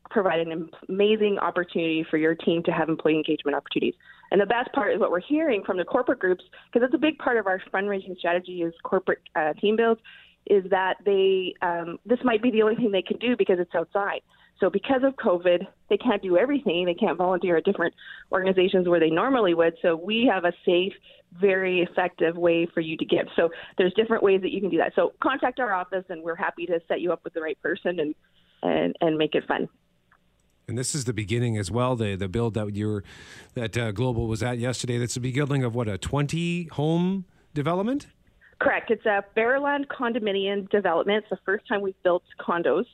provide 0.10 0.40
an 0.40 0.70
amazing 0.90 1.40
opportunity 1.40 2.06
for 2.10 2.18
your 2.18 2.36
team 2.36 2.62
to 2.64 2.72
have 2.72 2.90
employee 2.90 3.16
engagement 3.16 3.56
opportunities. 3.56 3.96
And 4.32 4.42
the 4.42 4.46
best 4.46 4.72
part 4.74 4.94
is 4.94 5.00
what 5.00 5.12
we're 5.12 5.22
hearing 5.22 5.64
from 5.64 5.78
the 5.78 5.86
corporate 5.86 6.20
groups, 6.20 6.44
because 6.72 6.86
it's 6.86 6.96
a 6.96 7.00
big 7.00 7.18
part 7.20 7.38
of 7.38 7.48
our 7.48 7.62
fundraising 7.74 8.18
strategy 8.18 8.64
is 8.64 8.74
corporate 8.84 9.22
uh, 9.36 9.54
team 9.54 9.76
builds, 9.76 10.02
is 10.48 10.64
that 10.72 10.96
they 11.06 11.54
um, 11.62 12.00
this 12.06 12.20
might 12.24 12.42
be 12.42 12.52
the 12.52 12.62
only 12.64 12.76
thing 12.76 12.92
they 12.92 13.02
can 13.02 13.18
do 13.18 13.36
because 13.38 13.60
it's 13.60 13.74
outside. 13.76 14.22
So 14.64 14.70
because 14.70 15.02
of 15.04 15.18
COVID, 15.18 15.68
they 15.90 15.98
can't 15.98 16.22
do 16.22 16.38
everything. 16.38 16.86
They 16.86 16.94
can't 16.94 17.18
volunteer 17.18 17.58
at 17.58 17.66
different 17.66 17.94
organizations 18.32 18.88
where 18.88 18.98
they 18.98 19.10
normally 19.10 19.54
would. 19.54 19.74
So 19.82 19.98
we 19.98 20.30
have 20.32 20.46
a 20.46 20.54
safe, 20.66 20.94
very 21.34 21.82
effective 21.82 22.38
way 22.38 22.66
for 22.74 22.80
you 22.80 22.96
to 22.96 23.04
give. 23.04 23.28
So 23.36 23.50
there's 23.78 23.94
different 23.96 24.24
ways 24.24 24.40
that 24.42 24.52
you 24.52 24.62
can 24.62 24.70
do 24.70 24.78
that. 24.78 24.94
So 24.96 25.12
contact 25.22 25.60
our 25.60 25.74
office, 25.74 26.06
and 26.08 26.24
we're 26.24 26.38
happy 26.38 26.66
to 26.68 26.80
set 26.88 27.02
you 27.02 27.12
up 27.12 27.26
with 27.26 27.34
the 27.34 27.42
right 27.42 27.62
person 27.62 28.00
and 28.00 28.16
and 28.62 28.96
and 29.02 29.18
make 29.18 29.36
it 29.36 29.44
fun. 29.50 29.68
And 30.70 30.78
this 30.78 30.96
is 30.96 31.04
the 31.04 31.14
beginning 31.14 31.58
as 31.58 31.70
well. 31.70 31.98
The 31.98 32.16
the 32.16 32.30
build 32.30 32.54
that 32.54 32.74
you're 32.74 33.04
that 33.56 33.78
uh, 33.78 33.92
Global 33.92 34.28
was 34.28 34.42
at 34.42 34.60
yesterday. 34.60 34.98
That's 34.98 35.16
the 35.16 35.20
beginning 35.20 35.66
of 35.66 35.76
what 35.76 35.90
a 35.90 35.98
20 35.98 36.70
home 36.72 37.26
development. 37.54 38.08
Correct. 38.62 38.92
It's 38.92 39.06
a 39.06 39.26
Bare 39.36 39.60
land 39.60 39.90
condominium 39.90 40.70
development. 40.70 41.26
It's 41.26 41.30
the 41.32 41.44
first 41.44 41.68
time 41.68 41.82
we've 41.82 42.02
built 42.02 42.24
condos 42.40 42.86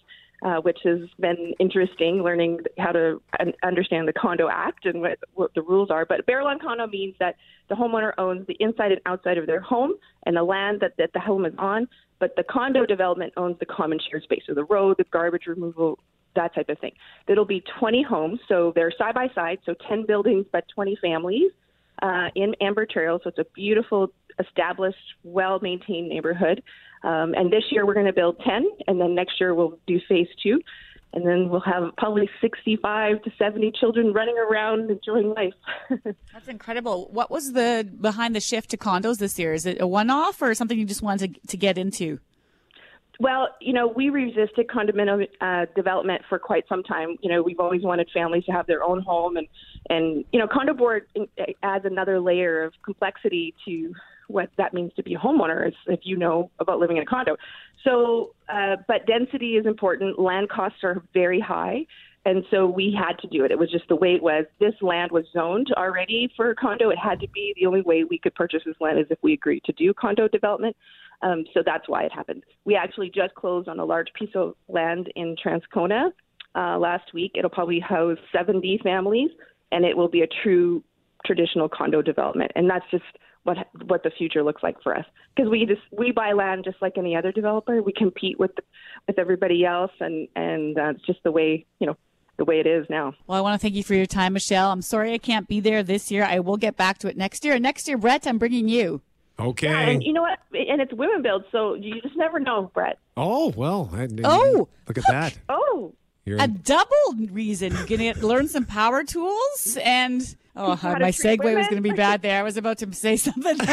uh, 0.43 0.57
which 0.57 0.79
has 0.83 0.99
been 1.19 1.53
interesting, 1.59 2.23
learning 2.23 2.59
how 2.77 2.91
to 2.91 3.21
understand 3.63 4.07
the 4.07 4.13
Condo 4.13 4.49
Act 4.49 4.85
and 4.85 5.01
what, 5.01 5.19
what 5.33 5.53
the 5.53 5.61
rules 5.61 5.89
are. 5.89 6.05
But 6.05 6.25
Bare 6.25 6.43
Land 6.43 6.61
Condo 6.61 6.87
means 6.87 7.15
that 7.19 7.35
the 7.67 7.75
homeowner 7.75 8.13
owns 8.17 8.47
the 8.47 8.55
inside 8.59 8.91
and 8.91 9.01
outside 9.05 9.37
of 9.37 9.45
their 9.47 9.61
home 9.61 9.93
and 10.25 10.35
the 10.35 10.43
land 10.43 10.79
that, 10.81 10.93
that 10.97 11.11
the 11.13 11.19
home 11.19 11.45
is 11.45 11.53
on, 11.57 11.87
but 12.19 12.35
the 12.35 12.43
condo 12.43 12.85
development 12.85 13.33
owns 13.37 13.57
the 13.59 13.65
common 13.65 13.99
shared 14.09 14.23
space, 14.23 14.41
so 14.45 14.53
the 14.53 14.65
road, 14.65 14.97
the 14.97 15.05
garbage 15.05 15.45
removal, 15.47 15.99
that 16.35 16.53
type 16.53 16.69
of 16.69 16.79
thing. 16.79 16.91
It'll 17.27 17.45
be 17.45 17.63
20 17.79 18.03
homes, 18.03 18.39
so 18.47 18.71
they're 18.75 18.91
side 18.97 19.15
by 19.15 19.27
side, 19.33 19.59
so 19.65 19.73
10 19.87 20.05
buildings, 20.05 20.45
but 20.51 20.65
20 20.73 20.97
families 21.01 21.51
uh, 22.01 22.29
in 22.35 22.55
Amber 22.61 22.85
Trail. 22.85 23.19
So 23.23 23.29
it's 23.29 23.39
a 23.39 23.45
beautiful, 23.55 24.11
established, 24.39 24.97
well 25.23 25.59
maintained 25.61 26.09
neighborhood. 26.09 26.63
Um, 27.03 27.33
and 27.33 27.51
this 27.51 27.63
year 27.71 27.85
we're 27.85 27.93
going 27.93 28.05
to 28.05 28.13
build 28.13 28.39
10, 28.45 28.67
and 28.87 28.99
then 28.99 29.15
next 29.15 29.39
year 29.39 29.53
we'll 29.53 29.79
do 29.87 29.99
phase 30.07 30.27
two. 30.41 30.59
And 31.11 31.25
then 31.25 31.49
we'll 31.49 31.61
have 31.61 31.95
probably 31.97 32.29
65 32.39 33.23
to 33.23 33.31
70 33.39 33.71
children 33.79 34.13
running 34.13 34.37
around 34.37 34.91
enjoying 34.91 35.33
life. 35.33 35.53
That's 36.33 36.47
incredible. 36.47 37.09
What 37.11 37.31
was 37.31 37.53
the 37.53 37.89
behind 37.99 38.35
the 38.35 38.39
shift 38.39 38.69
to 38.71 38.77
condos 38.77 39.17
this 39.17 39.39
year? 39.39 39.53
Is 39.53 39.65
it 39.65 39.81
a 39.81 39.87
one 39.87 40.11
off 40.11 40.39
or 40.39 40.53
something 40.53 40.77
you 40.77 40.85
just 40.85 41.01
wanted 41.01 41.33
to, 41.33 41.47
to 41.47 41.57
get 41.57 41.79
into? 41.79 42.19
Well, 43.19 43.49
you 43.59 43.73
know, 43.73 43.87
we 43.87 44.09
resisted 44.09 44.67
condominium 44.67 45.27
uh, 45.41 45.65
development 45.75 46.21
for 46.29 46.39
quite 46.39 46.65
some 46.69 46.83
time. 46.83 47.17
You 47.21 47.29
know, 47.29 47.41
we've 47.41 47.59
always 47.59 47.81
wanted 47.81 48.09
families 48.13 48.45
to 48.45 48.53
have 48.53 48.65
their 48.65 48.81
own 48.81 49.01
home, 49.01 49.35
and 49.35 49.47
and 49.89 50.23
you 50.31 50.39
know, 50.39 50.47
condo 50.47 50.73
board 50.73 51.05
adds 51.61 51.83
another 51.83 52.21
layer 52.21 52.63
of 52.63 52.73
complexity 52.81 53.53
to 53.65 53.93
what 54.29 54.49
that 54.57 54.73
means 54.73 54.93
to 54.95 55.03
be 55.03 55.15
a 55.15 55.17
homeowner. 55.17 55.67
is 55.67 55.73
if 55.87 56.01
you 56.03 56.15
know 56.15 56.51
about 56.59 56.79
living 56.79 56.97
in 56.97 57.03
a 57.03 57.05
condo. 57.05 57.35
So, 57.83 58.35
uh, 58.47 58.77
but 58.87 59.05
density 59.07 59.55
is 59.55 59.65
important. 59.65 60.19
Land 60.19 60.49
costs 60.49 60.79
are 60.83 61.03
very 61.13 61.39
high. 61.39 61.85
And 62.25 62.43
so 62.51 62.67
we 62.67 62.95
had 62.97 63.17
to 63.19 63.27
do 63.27 63.43
it. 63.45 63.51
It 63.51 63.57
was 63.57 63.71
just 63.71 63.87
the 63.87 63.95
way 63.95 64.13
it 64.13 64.21
was. 64.21 64.45
This 64.59 64.73
land 64.81 65.11
was 65.11 65.25
zoned 65.33 65.67
already 65.75 66.29
for 66.35 66.51
a 66.51 66.55
condo. 66.55 66.89
It 66.89 66.97
had 66.97 67.19
to 67.21 67.27
be 67.29 67.53
the 67.55 67.65
only 67.65 67.81
way 67.81 68.03
we 68.03 68.19
could 68.19 68.35
purchase 68.35 68.61
this 68.65 68.75
land 68.79 68.99
is 68.99 69.07
if 69.09 69.17
we 69.23 69.33
agreed 69.33 69.63
to 69.65 69.73
do 69.73 69.93
condo 69.93 70.27
development. 70.27 70.75
Um, 71.21 71.45
so 71.53 71.61
that's 71.65 71.87
why 71.87 72.03
it 72.03 72.11
happened. 72.11 72.43
We 72.65 72.75
actually 72.75 73.09
just 73.13 73.35
closed 73.35 73.67
on 73.67 73.79
a 73.79 73.85
large 73.85 74.07
piece 74.13 74.29
of 74.35 74.55
land 74.67 75.11
in 75.15 75.35
Transcona 75.43 76.11
uh, 76.55 76.77
last 76.77 77.13
week. 77.13 77.31
It'll 77.35 77.49
probably 77.49 77.79
house 77.79 78.17
70 78.31 78.81
families, 78.83 79.29
and 79.71 79.85
it 79.85 79.95
will 79.95 80.07
be 80.09 80.21
a 80.21 80.27
true 80.43 80.83
traditional 81.25 81.69
condo 81.69 82.01
development. 82.01 82.51
And 82.55 82.69
that's 82.69 82.85
just 82.91 83.03
what 83.49 83.67
what 83.87 84.03
the 84.03 84.11
future 84.11 84.43
looks 84.43 84.61
like 84.61 84.81
for 84.81 84.95
us 84.95 85.05
because 85.35 85.49
we 85.49 85.65
just 85.65 85.81
we 85.91 86.11
buy 86.11 86.33
land 86.33 86.63
just 86.63 86.81
like 86.81 86.97
any 86.97 87.15
other 87.15 87.31
developer. 87.31 87.81
We 87.81 87.93
compete 87.93 88.39
with 88.39 88.51
with 89.07 89.17
everybody 89.17 89.65
else, 89.65 89.91
and 89.99 90.27
and 90.35 90.77
uh, 90.77 90.89
it's 90.95 91.05
just 91.05 91.23
the 91.23 91.31
way 91.31 91.65
you 91.79 91.87
know 91.87 91.97
the 92.37 92.45
way 92.45 92.59
it 92.59 92.67
is 92.67 92.85
now. 92.89 93.13
Well, 93.27 93.37
I 93.37 93.41
want 93.41 93.59
to 93.59 93.61
thank 93.61 93.75
you 93.75 93.83
for 93.83 93.95
your 93.95 94.05
time, 94.05 94.33
Michelle. 94.33 94.71
I'm 94.71 94.81
sorry 94.81 95.13
I 95.13 95.17
can't 95.17 95.47
be 95.47 95.59
there 95.59 95.83
this 95.83 96.11
year. 96.11 96.23
I 96.23 96.39
will 96.39 96.57
get 96.57 96.77
back 96.77 96.99
to 96.99 97.09
it 97.09 97.17
next 97.17 97.43
year. 97.43 97.55
And 97.55 97.63
next 97.63 97.87
year, 97.87 97.97
Brett, 97.97 98.25
I'm 98.27 98.37
bringing 98.37 98.69
you. 98.69 99.01
Okay. 99.39 99.67
Yeah, 99.67 99.79
and 99.79 100.03
you 100.03 100.13
know 100.13 100.21
what? 100.21 100.39
And 100.53 100.81
it's 100.81 100.93
women 100.93 101.21
build, 101.21 101.45
so 101.51 101.73
you 101.73 102.01
just 102.01 102.15
never 102.15 102.39
know, 102.39 102.71
Brett. 102.73 102.99
Oh 103.17 103.53
well. 103.55 103.89
I, 103.93 104.07
oh, 104.23 104.67
look 104.87 104.97
at 104.97 105.05
that. 105.07 105.37
Oh, 105.49 105.93
You're 106.25 106.41
a 106.41 106.47
double 106.47 107.27
reason. 107.31 107.73
You're 107.73 107.87
going 107.87 108.13
to 108.13 108.27
learn 108.27 108.47
some 108.47 108.65
power 108.65 109.03
tools 109.03 109.77
and. 109.83 110.21
Oh, 110.61 110.77
my 110.83 111.11
segue 111.11 111.39
women. 111.39 111.59
was 111.59 111.67
going 111.67 111.81
to 111.81 111.89
be 111.89 111.95
bad 111.95 112.21
there. 112.21 112.37
I 112.37 112.43
was 112.43 112.57
about 112.57 112.79
to 112.79 112.93
say 112.93 113.15
something. 113.15 113.57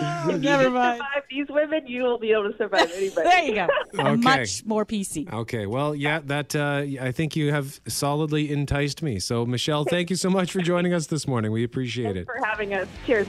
oh, 0.00 0.38
Never 0.40 0.70
mind. 0.70 0.98
Survive 0.98 1.22
these 1.28 1.46
women, 1.50 1.86
you 1.86 2.02
will 2.02 2.18
be 2.18 2.32
able 2.32 2.50
to 2.50 2.56
survive 2.56 2.90
anybody. 2.94 3.28
there 3.28 3.44
you 3.44 3.54
go. 3.54 3.68
Okay. 4.04 4.16
Much 4.16 4.64
more 4.64 4.86
PC. 4.86 5.30
Okay. 5.32 5.66
Well, 5.66 5.94
yeah, 5.94 6.20
that 6.24 6.56
uh, 6.56 6.84
I 7.00 7.12
think 7.12 7.36
you 7.36 7.52
have 7.52 7.80
solidly 7.86 8.50
enticed 8.50 9.02
me. 9.02 9.18
So, 9.18 9.44
Michelle, 9.46 9.84
thank 9.84 10.08
you 10.10 10.16
so 10.16 10.30
much 10.30 10.50
for 10.50 10.60
joining 10.60 10.94
us 10.94 11.06
this 11.06 11.28
morning. 11.28 11.52
We 11.52 11.62
appreciate 11.64 12.14
Thanks 12.14 12.20
it. 12.20 12.26
for 12.26 12.44
having 12.44 12.74
us. 12.74 12.88
Cheers. 13.06 13.28